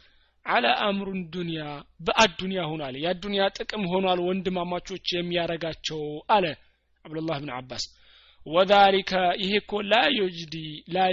አለ 0.46 0.64
አምሩን 0.86 1.20
ዱንያ 1.34 1.60
በአዱንያ 2.06 2.62
ሆኗል። 2.70 2.94
የአዱንያ 3.02 3.42
ጥቅም 3.58 3.84
ሆኗል 3.92 4.18
ወንድማማቾች 4.26 5.06
የሚያረጋቸው 5.16 6.00
አለ 6.28 6.44
አብዱላህ 7.04 7.38
ብን 7.42 7.52
አባስ። 7.58 7.84
ወዛሊከ 8.46 9.12
ይሄ 9.42 9.52
እኮ 9.62 9.72
ላ 9.90 9.94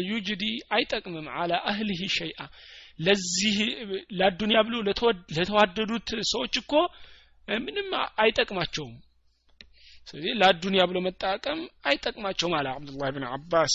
ዩጅዲ 0.09 0.43
አይጠቅምም 0.72 1.28
አለ 1.41 1.51
አህሊህ 1.70 2.01
ሸይአ። 2.18 2.39
ለዚህ 2.99 3.55
ለአዱንያ 4.20 4.59
ብሎ 4.66 4.76
ለተዋደዱት 5.38 6.09
ሰዎች 6.32 6.55
እኮ 6.62 6.74
ምንም 7.47 7.88
አይጠቅማቸውም 8.24 8.93
ስለዚህ 10.08 10.32
ለአዱንያ 10.39 10.82
ብሎ 10.89 10.97
መጣቀም 11.06 11.60
አይጠቅማቸውም 11.89 12.54
አለ 12.58 12.68
አብዱላህ 12.74 13.10
ብን 13.16 13.26
አባስ። 13.32 13.74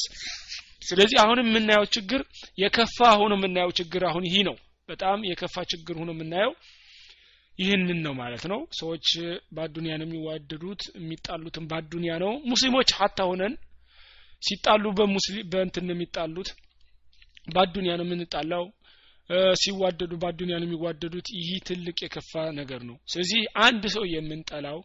ስለዚህ 0.89 1.19
አሁን 1.23 1.39
የምናየው 1.43 1.87
ችግር 1.95 2.21
የከፋ 2.63 2.99
ሆኖ 3.21 3.33
የምናየው 3.39 3.73
ችግር 3.79 4.03
አሁን 4.11 4.25
ይህ 4.29 4.43
ነው። 4.49 4.57
በጣም 4.89 5.21
የከፋ 5.29 5.57
ችግር 5.73 5.95
ሆኖ 6.01 6.11
የምናየው 6.15 6.53
ይህንን 7.59 8.01
ነው 8.07 8.15
ማለት 8.19 8.45
ነው። 8.53 8.61
ሰዎች 8.79 9.07
በአዱንያ 9.55 9.93
ነው 10.01 10.07
የሚዋደዱት 10.09 10.83
የሚጣሉትም 10.99 11.65
በአዱንያ 11.71 12.15
ነው። 12.25 12.33
ሙስሊሞች 12.51 12.91
ሀታ 12.99 13.19
ሆነን 13.31 13.55
ሲጣሉ 14.43 14.85
በእንትን 15.53 15.85
ነው 15.89 15.95
የሚጣሉት። 15.97 16.51
በአዱንያ 17.49 17.93
ነው 17.99 18.07
የምንጣላው። 18.07 18.65
ሲዋደዱ 19.61 20.13
በአዱንያ 20.23 20.57
ነው 20.61 20.67
የሚዋደዱት። 20.69 21.29
ይህ 21.39 21.49
ትልቅ 21.69 21.97
የከፋ 22.05 22.33
ነገር 22.59 22.81
ነው። 22.91 22.97
ስለዚህ 23.13 23.41
አንድ 23.65 23.85
ሰው 23.95 24.05
የምንጠላው 24.13 24.79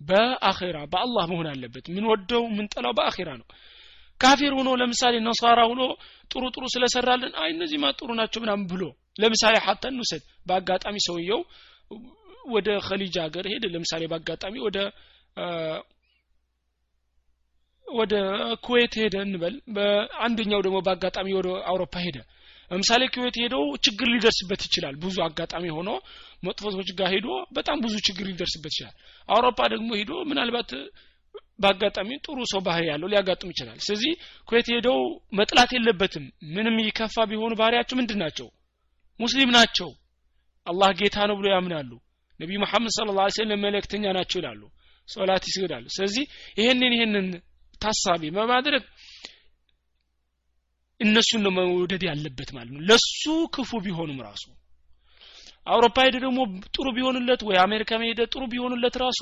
በአኼራ 0.00 0.78
በአላህ 0.92 1.24
መሆን 1.30 1.48
አለበት። 1.52 1.86
ምን 1.94 2.04
ወደው 2.10 2.42
ምንጠላው 2.56 2.92
በአኼራ 2.98 3.30
ነው። 3.40 3.46
ካፊር 4.20 4.52
ሆኖ 4.58 4.68
ለምሳሌ 4.80 5.14
ነሳራ 5.24 5.60
ሆኖ 5.70 5.82
ጥሩ 6.30 6.42
ጥሩ 6.54 6.64
ስለሰራልን 6.74 7.32
አይ 7.42 7.50
እነዚህ 7.54 7.78
ማ 7.82 7.88
ጥሩ 7.98 8.10
ናቸው 8.20 8.40
ምናምን 8.44 8.64
ብሎ 8.70 8.82
ለምሳሌ 9.16 9.54
ሀታ 9.66 9.84
እንውሰድ። 9.92 10.22
በአጋጣሚ 10.46 10.96
ሰውየው 11.06 11.40
ወደ 12.48 12.68
ከሊጅ 12.86 13.14
ሀገር 13.24 13.46
ሄደ። 13.52 13.64
ለምሳሌ 13.74 14.02
በአጋጣሚ 14.12 14.54
ወደ 14.66 14.78
ወደ 17.86 18.14
ኩዌት 18.64 18.94
ሄደ 19.00 19.16
እንበል። 19.26 19.54
አንደኛው 20.20 20.60
ደግሞ 20.66 20.78
በአጋጣሚ 20.86 21.28
ወደ 21.38 21.48
አውሮፓ 21.70 21.94
ሄደ 22.06 22.18
ለምሳሌ 22.70 23.02
ኩዌት 23.14 23.36
ሄዶ 23.42 23.56
ችግር 23.86 24.08
ሊደርስበት 24.12 24.62
ይችላል። 24.66 24.94
ብዙ 25.02 25.16
አጋጣሚ 25.26 25.64
ሆኖ 25.76 25.90
መጥፎ 26.42 26.64
ሰዎች 26.74 26.90
ጋር 26.98 27.08
ሄዶ 27.14 27.28
በጣም 27.56 27.76
ብዙ 27.84 27.94
ችግር 28.08 28.24
ሊደርስበት 28.30 28.72
ይችላል። 28.74 28.94
አውሮፓ 29.28 29.58
ደግሞ 29.74 29.90
ሄዶ 30.00 30.12
ምናልባት 30.30 30.70
በአጋጣሚ 31.60 32.08
ጥሩ 32.24 32.38
ሰው 32.52 32.60
ባህሪ 32.66 32.84
ያለው 32.90 33.08
ሊያጋጥም 33.12 33.52
ይችላል። 33.52 33.78
ስለዚህ 33.84 34.12
ኩዌት 34.48 34.66
ሄደው 34.74 34.98
መጥላት 35.38 35.70
የለበትም። 35.76 36.24
ምንም 36.54 36.76
ይከፋ 36.82 37.24
ቢሆኑ 37.30 37.52
ባህሪያቸው 37.60 37.96
ምንድን 38.00 38.18
ናቸው? 38.24 38.48
ሙስሊም 39.20 39.50
ናቸው። 39.56 39.90
አላህ 40.66 40.90
ጌታ 41.00 41.16
ነው 41.30 41.36
ብሎ 41.38 41.46
ያምናሉ። 41.54 41.90
ነቢዩ 42.40 42.56
መሐመድ 42.64 42.92
ስለ 42.96 43.10
ላ 43.18 43.24
ሰለም 43.36 43.60
መልእክተኛ 43.66 44.04
ናቸው 44.16 44.38
ይላሉ። 44.40 44.62
ሶላት 45.08 45.44
ይስገዳሉ 45.48 45.84
ስለዚህ 45.96 46.24
ይህንን 46.58 46.92
ይህንን 46.96 47.26
ታሳቢ 47.80 48.22
በማድረግ 48.36 48.82
እነሱን 51.00 51.42
ነው 51.46 51.52
መውደድ 51.56 52.02
ያለበት 52.08 52.50
ማለት 52.56 52.70
ነው። 52.74 52.80
ለሱ 52.88 53.22
ክፉ 53.54 53.80
ቢሆንም 53.86 54.20
ራሱ 54.26 54.44
አውሮፓ 55.66 55.96
ሄደ 56.06 56.16
ደግሞ 56.24 56.38
ጥሩ 56.74 56.86
ቢሆንለት 56.96 57.40
ወይ 57.48 57.56
አሜሪካ 57.64 57.90
ሄደ 58.02 58.20
ጥሩ 58.32 58.42
ቢሆንለት 58.52 58.96
ራሱ 59.02 59.20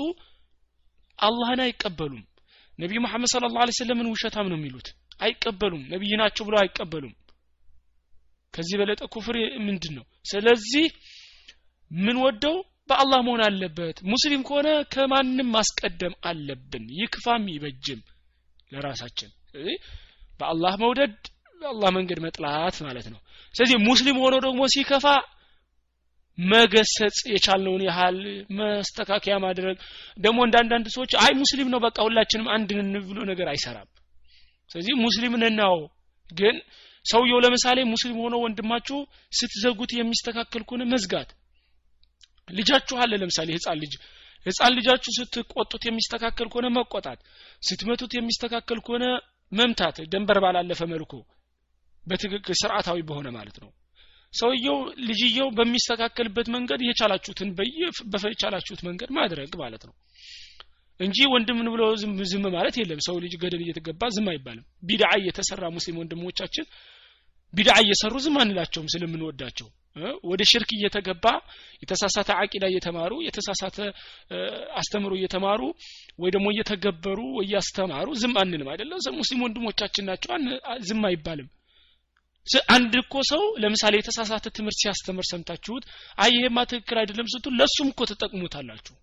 አላህን 1.19 1.61
አይቀበሉም። 1.65 2.23
ነቢዩ 2.79 2.99
መሐመድ 3.05 3.31
ስለ 3.33 3.45
ላ 3.57 3.67
ሰለምን 3.79 4.09
ውሸታም 4.13 4.47
ነው 4.51 4.59
የሚሉት። 4.59 4.89
አይቀበሉም። 5.21 5.83
ነቢይ 5.93 6.13
ናቸው 6.21 6.45
ብለው 6.47 6.59
አይቀበሉም። 6.63 7.15
ከዚህ 8.55 8.77
በለጠ 8.81 9.03
ኩፍር 9.15 9.37
ምንድን 9.67 9.93
ነው 9.99 10.05
ስለዚህ 10.25 10.87
ምን 11.91 12.17
ወደው? 12.25 12.57
በአላህ 12.89 13.21
መሆን 13.27 13.43
አለበት። 13.45 13.97
ሙስሊም 14.05 14.43
ከሆነ 14.43 14.69
ከማንም 14.93 15.49
ማስቀደም 15.51 16.15
አለብን። 16.25 16.85
ይክፋም 16.99 17.45
ይበጅም 17.49 18.01
ለራሳችን። 18.73 19.31
በአላህ 20.41 20.75
መውደድ 20.83 21.15
በአላህ 21.65 21.91
መንገድ 21.97 22.19
መጥላት 22.25 22.77
ማለት 22.87 23.07
ነው። 23.13 23.21
ስለዚህ 23.55 23.77
ሙስሊም 23.89 24.17
ሆኖ 24.23 24.35
ደግሞ 24.47 24.63
ሲከፋ 24.75 25.07
መገሰጽ 26.39 27.19
የቻልነውን 27.33 27.83
ያህል 27.89 28.17
መስተካከያ 28.59 29.35
ማድረግ። 29.45 29.77
ደግሞ 30.19 30.39
እንዳንዳንድ 30.47 30.87
ሰዎች 30.95 31.13
አይ 31.25 31.33
ሙስሊም 31.43 31.69
ነው 31.75 31.81
በቃ 31.85 31.97
ሁላችንም 32.07 32.49
አንድ 32.55 32.71
ነን 32.79 32.97
ብሎ 33.09 33.19
ነገር 33.31 33.49
አይሰራም። 33.53 33.89
ስለዚህ 34.71 34.95
ሙስሊም 35.05 35.35
ነናው 35.43 35.77
ግን 36.31 36.57
ሰውየው 37.07 37.41
ለምሳሌ 37.45 37.79
ሙስሊም 37.93 38.19
ሆኖ 38.23 38.35
ወንድማችሁ 38.45 38.99
ስትዘጉት 39.33 39.91
የሚስተካከል 39.95 40.63
ከሆነ 40.69 40.83
መዝጋት። 40.93 41.31
ልጃችሁ 42.49 42.97
አለ 43.03 43.13
ለምሳሌ 43.23 43.49
ህፃን 43.57 43.79
ልጅ። 43.83 43.95
ህፃን 44.47 44.73
ልጃችሁ 44.79 45.11
ስትቆጡት 45.19 45.83
የሚስተካከል 45.89 46.49
ከሆነ 46.53 46.67
መቆጣት። 46.77 47.21
ስትመቱት 47.63 48.13
የሚስተካከል 48.15 48.81
ከሆነ 48.87 49.05
መምታት። 49.53 49.97
ደንበር 50.13 50.39
ባላለፈ 50.45 50.81
መልኩ 50.93 51.13
በትክክል 52.07 52.57
ስርዓታዊ 52.61 53.01
በሆነ 53.09 53.29
ማለት 53.37 53.57
ነው። 53.63 53.71
ሰውየው 54.33 54.79
ልጅየው 55.09 55.49
በሚስተካከልበት 55.57 56.47
መንገድ 56.55 56.81
የቻላችሁትን 56.85 57.51
በቻላችሁት 58.15 58.81
መንገድ 58.89 59.11
ማድረግ 59.19 59.53
ማለት 59.63 59.83
ነው። 59.89 59.95
እንጂ 61.01 61.19
ወንድምን 61.33 61.69
ብሎ 61.75 61.83
ዝም 62.33 62.45
ማለት 62.57 62.75
የለም። 62.81 63.01
ሰው 63.07 63.17
ልጅ 63.25 63.33
ገደል 63.43 63.63
እየተገባ 63.65 64.03
ዝም 64.17 64.27
አይባልም። 64.33 64.67
ቢድዓ 64.83 65.11
እየተሰራ 65.21 65.65
ሙስሊም 65.77 65.97
ወንድሞቻችን 66.03 66.67
ቢድዓ 67.55 67.75
እየሰሩ 67.83 68.15
ዝም 68.25 68.37
አንላቸውም 68.43 68.89
ስለምንወዳቸው። 68.93 69.69
ወደ 70.31 70.43
ሽርክ 70.51 70.71
እየተገባ 70.77 71.27
የተሳሳተ 71.83 72.31
አቂዳ 72.39 72.65
እየተማሩ 72.71 73.13
የተሳሳተ 73.27 73.77
አስተምሮ 74.81 75.13
እየተማሩ 75.19 75.61
ወይ 76.19 76.31
ደግሞ 76.35 76.47
እየተገበሩ 76.55 77.21
እያስተማሩ 77.45 78.09
ዝም 78.23 78.35
አንልም 78.43 78.71
አይደለም 78.73 79.19
ሙስሊም 79.21 79.45
ወንድሞቻችን 79.47 80.07
ናቸው። 80.11 80.33
ዝም 80.89 81.05
አይባልም 81.11 81.49
አንድ 82.75 82.93
እኮ 83.01 83.15
ሰው 83.29 83.43
ለምሳሌ 83.63 83.95
የተሳሳተ 83.99 84.47
ትምህርት 84.57 84.79
ሲያስተምር 84.81 85.25
ሰምታችሁት 85.29 85.85
አይ 86.19 86.31
ይሄማ 86.37 86.59
ትክክል 86.71 86.97
አይደለም 87.03 87.29
ስትሉ 87.33 87.53
ለሱም 87.61 87.89
እኮ 87.93 88.01
ተጠቅሙታላችሁ። 88.11 88.95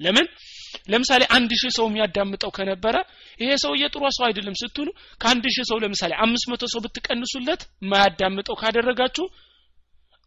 ለምን? 0.00 0.26
ለምሳሌ 0.88 1.22
አንድ 1.36 1.50
ሺህ 1.60 1.72
ሰው 1.76 1.86
የሚያዳምጠው 1.88 2.50
ከነበረ 2.56 2.96
ይሄ 3.38 3.50
ሰውዬ 3.62 3.84
ጥሩ 3.94 4.02
ሰው 4.16 4.24
አይደለም 4.26 4.54
ስትሉ 4.62 4.88
ከአንድ 5.20 5.44
ሺህ 5.54 5.64
ሰው 5.70 5.78
ለምሳሌ 5.84 6.12
አምስት 6.24 6.46
መቶ 6.52 6.64
ሰው 6.72 6.80
ብትቀንሱለት 6.84 7.62
የማያዳምጠው 7.82 8.56
ካደረጋችሁ 8.62 9.26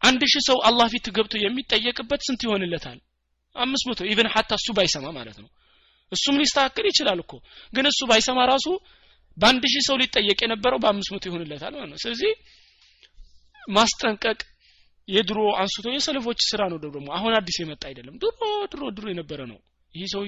አንድ 0.02 0.22
ሺህ 0.32 0.42
ሰው 0.48 0.58
አላህ 0.68 0.86
ፊት 0.92 1.06
ገብቶ 1.16 1.34
የሚጠየቅበት 1.38 2.20
ስንት 2.26 2.40
ይሆንለታል? 2.46 2.98
አምስት 3.56 3.84
መቶ 3.90 4.00
even 4.10 4.28
حتى 4.34 4.50
እሱ 4.60 4.68
ባይሰማ 4.76 5.06
ማለት 5.18 5.38
ነው። 5.42 5.48
እሱም 6.12 6.36
ሊስተካከል 6.40 6.86
ይችላል 6.90 7.18
እኮ። 7.24 7.32
ግን 7.72 7.84
እሱ 7.90 8.00
ባይሰማ 8.10 8.38
ራሱ 8.52 8.66
በአንድ 9.36 9.64
ሺህ 9.72 9.82
ሰው 9.88 9.96
ሊጠየቅ 10.02 10.38
የነበረው 10.44 10.78
በአምስት 10.82 11.10
መቶ 11.14 11.24
ይሆንለታል 11.30 11.72
ማለት 11.76 11.90
ነው። 11.92 12.00
ስለዚህ 12.04 12.32
ማስጠንቀቅ 13.68 14.38
የድሮ 15.08 15.38
አንስቶ 15.60 15.86
የሰለፎች 15.92 16.40
ስራ 16.48 16.62
ነው 16.72 16.78
ደግሞ። 16.86 17.06
አሁን 17.16 17.32
አዲስ 17.38 17.56
የመጣ 17.60 17.82
አይደለም። 17.90 18.16
ድሮ 18.22 18.40
ድሮ 18.72 18.82
ድሮ 18.96 19.06
የነበረ 19.12 19.40
ነው። 19.52 19.58
ይህ 19.94 20.08
ሰው 20.12 20.22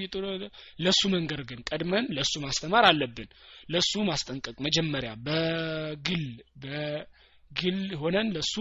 ለሱ 0.79 1.01
መንገር 1.13 1.41
ግን 1.51 1.61
ቀድመን 1.69 2.07
ለሱ 2.17 2.33
ማስተማር 2.45 2.85
አለብን። 2.89 3.29
ለሱ 3.69 3.93
ማስጠንቀቅ 4.09 4.57
መጀመሪያ 4.67 5.11
በግል 5.27 6.25
በግል 6.63 7.79
ሆነን 8.01 8.31
ለሱ 8.37 8.55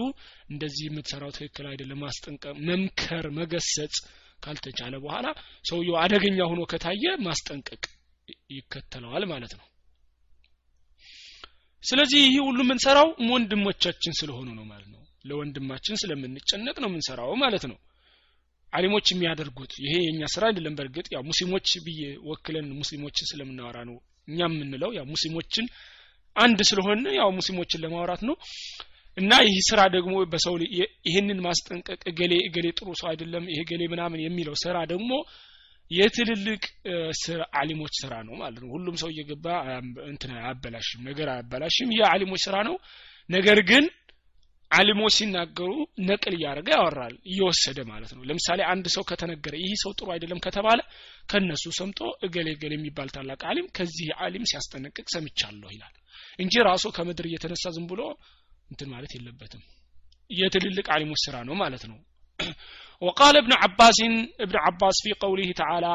እንደዚህ 0.50 0.84
የምትሰራው 0.88 1.32
ትክክል 1.38 1.66
አይደለም። 1.72 2.00
ማስጠንቀቅ 2.06 2.54
መምከር 2.68 3.26
መገሰጽ 3.40 3.96
ካልተቻለ 4.42 4.94
በኋላ 5.02 5.26
ሰውየው 5.64 5.98
አደገኛ 6.02 6.38
ሆኖ 6.50 6.62
ከታየ 6.70 7.04
ማስጠንቀቅ 7.26 7.82
ይከተለዋል 8.52 9.24
ማለት 9.32 9.52
ነው 9.58 9.66
ስለዚህ 11.82 12.20
ይህ 12.26 12.36
ሁሉ 12.46 12.58
የምንሰራው 12.64 13.08
ወንድሞቻችን 13.32 14.12
ስለሆኑ 14.20 14.48
ነው 14.58 14.64
ማለት 14.64 14.88
ነው። 14.88 15.00
ለወንድማችን 15.24 16.00
ስለምንጨነቅ 16.02 16.76
ነው 16.82 16.88
የምንሰራው 16.90 17.32
ማለት 17.42 17.64
ነው። 17.70 17.78
አሊሞች 18.72 19.06
የሚያደርጉት 19.12 19.72
ይሄ 19.84 19.94
የኛ 20.04 20.22
ስራ 20.34 20.42
አይደለም። 20.50 20.76
በእርግጥ 20.78 21.06
ያው 21.14 21.22
ሙስሊሞች 21.30 21.66
ብዬ 21.86 22.00
ወክለን 22.28 22.68
ሙስሊሞችን 22.78 23.28
ስለምናወራ 23.32 23.78
ነው 23.88 23.96
እኛ 24.28 24.40
የምንለው። 24.48 24.90
ያው 24.98 25.06
ሙስሊሞችን 25.12 25.66
አንድ 26.36 26.58
ስለሆነ 26.70 27.06
ያው 27.18 27.30
ሙስሊሞችን 27.38 27.82
ለማውራት 27.84 28.22
ነው። 28.28 28.36
እና 29.16 29.32
ይህ 29.46 29.56
ስራ 29.68 29.80
ደግሞ 29.96 30.14
በሰው 30.32 30.54
ይህንን 31.08 31.40
ማስጠንቀቅ 31.46 32.00
እገሌ 32.10 32.34
እገሌ 32.46 32.66
ጥሩ 32.78 32.88
ሰው 33.00 33.08
አይደለም 33.10 33.44
ይሄ 33.52 33.60
ገሌ 33.70 33.82
ምናምን 33.94 34.22
የሚለው 34.24 34.54
ስራ 34.62 34.76
ደግሞ 34.92 35.10
የትልልቅ 35.90 36.62
አሊሞች 37.58 37.94
ስራ 38.02 38.12
ነው 38.28 38.34
ማለት 38.42 38.60
ነው። 38.62 38.70
ሁሉም 38.74 38.94
ሰው 39.00 39.08
እየገባ 39.12 39.46
እንትን 40.06 40.30
አያበላሽም 40.36 41.02
ነገር 41.08 41.28
አያበላሽም። 41.32 41.90
የአሊሞች 41.98 42.42
ስራ 42.46 42.56
ነው። 42.68 42.76
ነገር 43.30 43.58
ግን 43.70 43.84
አሊሞች 44.70 45.14
ሲናገሩ 45.16 45.70
ነቅል 46.08 46.34
እያደረገ 46.36 46.68
ያወራል 46.74 47.14
እየወሰደ 47.30 47.78
ማለት 47.90 48.12
ነው። 48.16 48.22
ለምሳሌ 48.28 48.60
አንድ 48.72 48.86
ሰው 48.94 49.02
ከተነገረ 49.10 49.54
ይህ 49.62 49.74
ሰው 49.82 49.92
ጥሩ 49.98 50.08
አይደለም 50.14 50.40
ከተባለ 50.46 50.80
ከነሱ 51.28 51.64
ሰምቶ 51.78 52.00
እገሌ 52.26 52.48
እገሌ 52.56 52.72
የሚባል 52.78 53.10
ታላቅ 53.16 53.40
አሊም 53.50 53.66
ከዚህ 53.78 54.08
አሊም 54.24 54.46
ሲያስጠነቅቅ 54.50 55.06
ሰምቻለሁ 55.14 55.70
ይላል። 55.74 55.94
እንጂ 56.38 56.54
ራሱ 56.68 56.84
ከምድር 56.96 57.26
እየተነሳ 57.30 57.74
ዝም 57.76 57.86
ብሎ 57.92 58.02
እንትን 58.70 58.88
ማለት 58.94 59.12
የለበትም። 59.16 59.62
የትልልቅ 60.30 60.86
አሊሞች 60.94 61.20
ስራ 61.26 61.36
ነው 61.48 61.54
ማለት 61.62 61.84
ነው 61.90 61.98
وقال 63.01 63.33
ابن 63.37 63.51
عباس 63.53 63.97
ابن 64.39 64.55
عباس 64.57 64.95
في 65.03 65.11
قوله 65.13 65.49
تعالى 65.53 65.93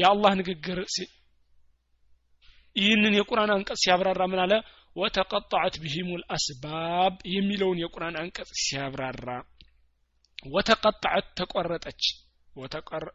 يا 0.00 0.08
الله 0.12 0.30
نقر 0.34 0.78
ይህንን 2.76 3.14
የቁርአን 3.16 3.50
አንቀጽ 3.54 3.78
ሲያብራራ 3.82 4.22
ምን 4.32 4.40
አለ 4.42 4.52
ወተቀጣዐት 4.96 5.74
ቢሂም 5.82 6.08
ልአስባብ 6.20 7.14
የሚለውን 7.34 7.80
የቁርአን 7.82 8.16
አንቀጽ 8.22 8.50
ሲያብራራ 8.62 9.28
ወተቀጣዐት 10.54 11.26
ተቆረጠች 11.38 12.02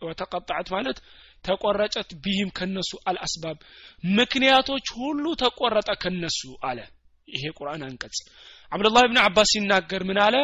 ወተቀጣዐት 0.07 0.67
ማለት 0.75 0.99
ተቆረጨት 1.45 2.09
ቢሂም 2.23 2.49
ከነሱ 2.57 2.91
አልአስባብ 3.09 3.57
ምክንያቶች 4.19 4.85
ሁሉ 4.99 5.25
ተቆረጠ 5.43 5.89
ከነሱ 6.03 6.39
አለ 6.69 6.79
ይሄ 7.27 7.43
ቁርአን 7.59 7.81
አንቀጽ 7.89 8.17
አብዱላህ 8.71 9.03
ብን 9.09 9.19
አባስ 9.25 9.49
ሲናገር 9.55 10.03
ምን 10.09 10.19
አለ 10.25 10.35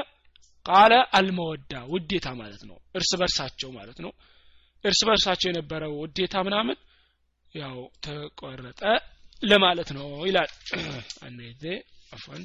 ቃለ 0.68 0.94
አልመወዳ 1.18 1.74
ውዴታ 1.94 2.28
ማለት 2.42 2.62
ነው 2.70 2.78
እርስ 2.98 3.12
በርሳቸው 3.22 3.70
ማለት 3.78 3.98
ነው 4.06 4.12
እርስ 4.84 5.02
በርሳቸው 5.08 5.48
የነበረው 5.50 5.94
ውዴታ 6.02 6.36
ምናምን 6.48 6.78
ያው 7.56 7.78
ተቆረጠ 8.06 8.82
ለማለት 9.44 9.90
ነው 9.98 10.10
ይላል 10.30 10.52
አንድ 11.26 11.40
ጊዜ 11.52 11.66
አፎን 12.14 12.44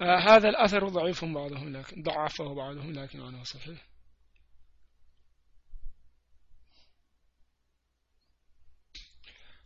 آه 0.00 0.18
هذا 0.18 0.48
الأثر 0.48 0.88
ضعيف 0.88 1.24
بعضهم 1.24 1.76
لكن 1.76 2.02
ضعفه 2.02 2.54
بعضهم 2.54 2.92
لكن 2.92 3.20
أنا 3.20 3.44
صحيح 3.44 3.78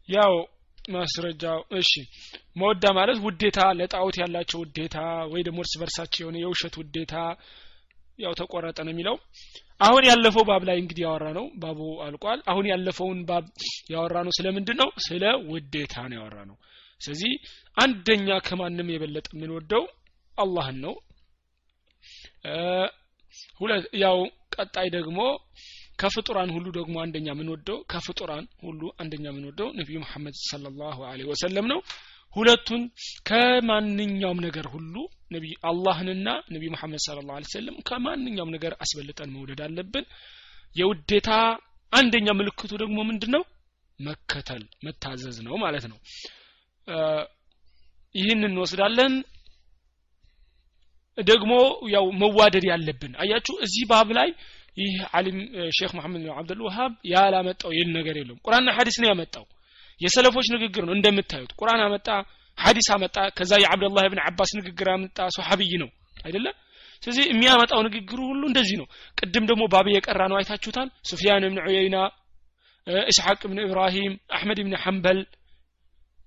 ያው 0.10 0.34
ማስረጃው 0.90 1.60
እሺ። 1.80 1.92
መወዳ 2.56 2.86
ማለት 2.98 3.18
ውዴታ 3.26 3.60
ለጣዖት 3.80 4.16
ያላቸው 4.22 4.60
ውዴታ 4.64 4.98
ወይ 5.32 5.42
ደግሞ 5.48 5.60
እርስ 5.64 5.74
በርሳቸው 5.82 6.22
የሆነ 6.24 6.38
የውሸት 6.44 6.76
ውዴታ 6.82 7.16
ያው 8.20 8.34
ተቆረጠ 8.40 8.78
ነው 8.86 8.94
የሚለው። 8.94 9.16
አሁን 9.82 10.04
ያለፈው 10.10 10.44
ባብ 10.48 10.64
ላይ 10.70 10.78
እንግዲህ 10.82 11.04
ያወራ 11.06 11.26
ነው 11.38 11.46
ባቡ 11.62 11.80
አልቋል። 12.06 12.40
አሁን 12.52 12.66
ያለፈውን 12.72 13.20
ባብ 13.30 13.46
ያወራ 13.94 14.16
ነው 14.26 14.34
ስለምንድን 14.38 14.78
ነው 14.82 14.90
ስለ 15.06 15.24
ውዴታ 15.52 15.96
ነው 16.10 16.18
ያወራ 16.20 16.38
ነው 16.50 16.58
ስለዚህ 17.02 17.32
አንደኛ 17.78 18.30
ከማንም 18.48 18.90
የበለጠ 18.94 19.28
የምንወደው 19.34 19.84
አላህን 20.34 20.78
ነው። 20.86 20.96
ያው 24.02 24.18
ቀጣይ 24.56 24.88
ደግሞ 24.96 25.20
ከፍጡራን 26.00 26.50
ሁሉ 26.56 26.68
ደግሞ 26.76 26.96
አንደኛ 27.04 27.28
የምንወደው 27.32 27.78
ከፍጡራን 27.92 28.46
ሁሉ 28.62 28.82
አንደኛ 29.02 29.26
የምንወደው 29.30 29.70
ነቢዩ 29.80 29.98
መሐመድ 30.04 30.36
ሰለላሁ 30.50 30.98
ዐለይሂ 31.10 31.28
ወሰለም 31.32 31.66
ነው። 31.72 31.80
ሁለቱን 32.36 32.82
ከማንኛውም 33.30 34.40
ነገር 34.46 34.66
ሁሉ 34.74 34.96
ነቢይ 35.32 35.54
አላህንና 35.70 36.28
ነቢይ 36.54 36.70
መሐመድ 36.76 37.02
ሰለላሁ 37.06 37.34
ዐለይሂ 37.36 37.50
ወሰለም 37.52 37.78
ከማንኛውም 37.88 38.54
ነገር 38.56 38.74
አስበልጠን 38.84 39.34
መውደድ 39.36 39.62
አለብን። 39.68 40.06
የውዴታ 40.76 41.30
አንደኛ 41.94 42.30
ምልክቱ 42.40 42.72
ደግሞ 42.82 42.98
ምንድን 43.10 43.32
ነው 43.36 43.44
መከተል 44.00 44.64
መታዘዝ 44.86 45.38
ነው 45.48 45.56
ማለት 45.64 45.86
ነው። 45.92 45.98
ይህን 48.16 48.42
እንወስዳለን። 48.48 49.14
ደግሞ 51.18 51.54
ያው 51.94 52.06
መዋደድ 52.22 52.66
ያለብን። 52.70 53.14
አያችሁ 53.22 53.56
እዚህ 53.66 53.84
ባብ 53.90 54.10
ላይ 54.18 54.30
ይህ 54.80 54.96
አሊም 55.18 55.38
ሼክ 55.78 55.92
መሐመድ 55.98 56.22
ብን 56.24 56.34
አብዱል 56.36 56.62
ወሃብ 56.68 56.92
ያላመጣው 57.12 57.72
ይል 57.78 57.90
ነገር 57.98 58.16
የለም። 58.20 58.38
ቁርአንና 58.46 58.70
ሐዲስ 58.78 58.98
ነው 59.02 59.08
ያመጣው። 59.12 59.46
የሰለፎች 60.02 60.48
ንግግር 60.56 60.84
ነው 60.88 60.94
እንደምታዩት። 60.98 61.52
ቁርአን 61.60 61.82
አመጣ 61.86 62.08
ሐዲስ 62.58 62.88
አመጣ 62.96 63.18
ከዛ 63.38 63.52
የአብደላህ 63.62 64.06
ብን 64.14 64.22
አባስ 64.26 64.52
ንግግር 64.60 64.88
አመጣ 64.94 65.18
ሶሐብይ 65.38 65.74
ነው 65.84 65.90
አይደለ? 66.24 66.48
ስለዚህ 67.04 67.26
የሚያመጣው 67.30 67.82
ንግግሩ 67.88 68.20
ሁሉ 68.30 68.42
እንደዚህ 68.50 68.78
ነው። 68.82 68.88
ቅድም 69.18 69.44
ደግሞ 69.50 69.64
ባብ 69.74 69.88
የቀራ 69.92 70.22
ነው 70.32 70.38
አይታችሁታል። 70.40 70.88
ሱፊያን 71.10 71.44
ብን 71.46 71.60
ዑየይና 71.66 71.98
ኢስሐቅ 73.08 73.42
ብን 73.50 73.60
ኢብራሂም 73.66 74.14
አሕመድ 74.36 74.60
ብን 74.66 74.76
ሐንበል 74.84 75.20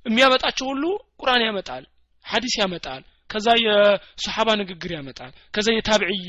የሚያመጣቸው 0.07 0.67
ሁሉ 0.71 0.85
ቁርአን 1.21 1.43
ያመጣል 1.47 1.85
ሐዲስ 2.25 2.55
ያመጣል። 2.61 3.03
ከዛ 3.31 3.49
የሶሓባ 3.65 4.49
ንግግር 4.61 4.91
ያመጣል። 4.97 5.31
ከዛ 5.55 5.69
የታብዕይ 5.75 6.25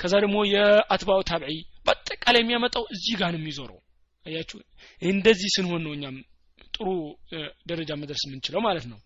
ከዛ 0.00 0.14
ደግሞ 0.24 0.38
የአትባው 0.52 1.20
ታብዒ 1.30 1.52
በአጠቃላይ 1.86 2.40
የሚያመጣው 2.42 2.84
እዚህ 2.94 3.14
ጋር 3.20 3.30
ነው 3.34 3.40
የሚዞረው። 3.40 3.78
አያችሁ? 4.26 4.58
እንደዚህ 5.02 5.50
ስንሆን 5.56 5.82
ነው 5.86 5.92
እኛም 5.96 6.16
ጥሩ 6.68 6.86
ደረጃ 7.66 7.90
መድረስ 8.00 8.22
የምንችለው 8.26 8.60
ማለት 8.60 8.86
ነው። 8.92 8.98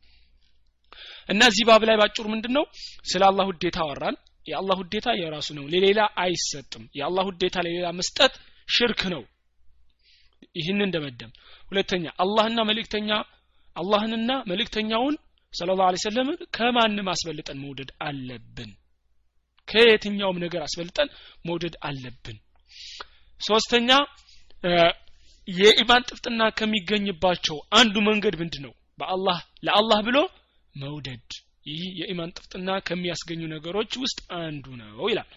እና 1.29 1.41
እዚህ 1.47 1.65
ባብ 1.69 1.83
ላይ 1.89 1.97
ባጭሩ 2.01 2.25
ምንድን 2.29 2.53
ነው 2.59 2.65
ስለ 3.05 3.23
አላህ 3.29 3.47
ውዴታ 3.51 3.79
አወራን። 3.85 4.17
የአላህ 4.47 4.77
ውዴታ 4.83 5.09
የራሱ 5.21 5.49
ነው 5.59 5.65
ለሌላ 5.73 6.01
አይሰጥም። 6.23 6.85
የአላህ 6.99 7.25
ውዴታ 7.31 7.57
ለሌላ 7.67 7.89
መስጠት 7.99 8.35
ሽርክ 8.69 9.03
ነው። 9.15 9.23
ይህን 10.55 10.81
እንደመደም 10.87 11.33
ሁለተኛ 11.69 12.05
አላህና 12.23 12.61
መልእክተኛ 12.71 13.11
አላህንና 13.77 14.31
መልእክተኛውን 14.51 15.17
ስለ 15.53 15.71
ላሁ 15.71 15.99
ሰለምን 16.03 16.39
ከማንም 16.57 17.09
አስበልጠን 17.13 17.59
መውደድ 17.63 17.91
አለብን 18.03 18.71
ከየትኛውም 19.71 20.41
ነገር 20.45 20.61
አስበልጠን 20.65 21.09
መውደድ 21.45 21.75
አለብን። 21.89 22.39
ሶስተኛ 23.41 23.91
የኢማን 25.49 26.07
ጥፍጥና 26.09 26.43
ከሚገኝባቸው 26.59 27.57
አንዱ 27.79 27.97
መንገድ 28.09 28.35
ምንድን 28.41 28.63
ነው 28.67 28.73
በአላህ 28.99 29.39
ለአላህ 29.67 30.01
ብሎ 30.09 30.19
መውደድ። 30.75 31.29
ይህ 31.67 31.81
የኢማን 32.01 32.35
ጥፍጥና 32.37 32.71
ከሚያስገኙ 32.87 33.43
ነገሮች 33.55 33.93
ውስጥ 34.03 34.21
አንዱ 34.39 34.67
ነው 34.83 35.09
ይላል 35.11 35.31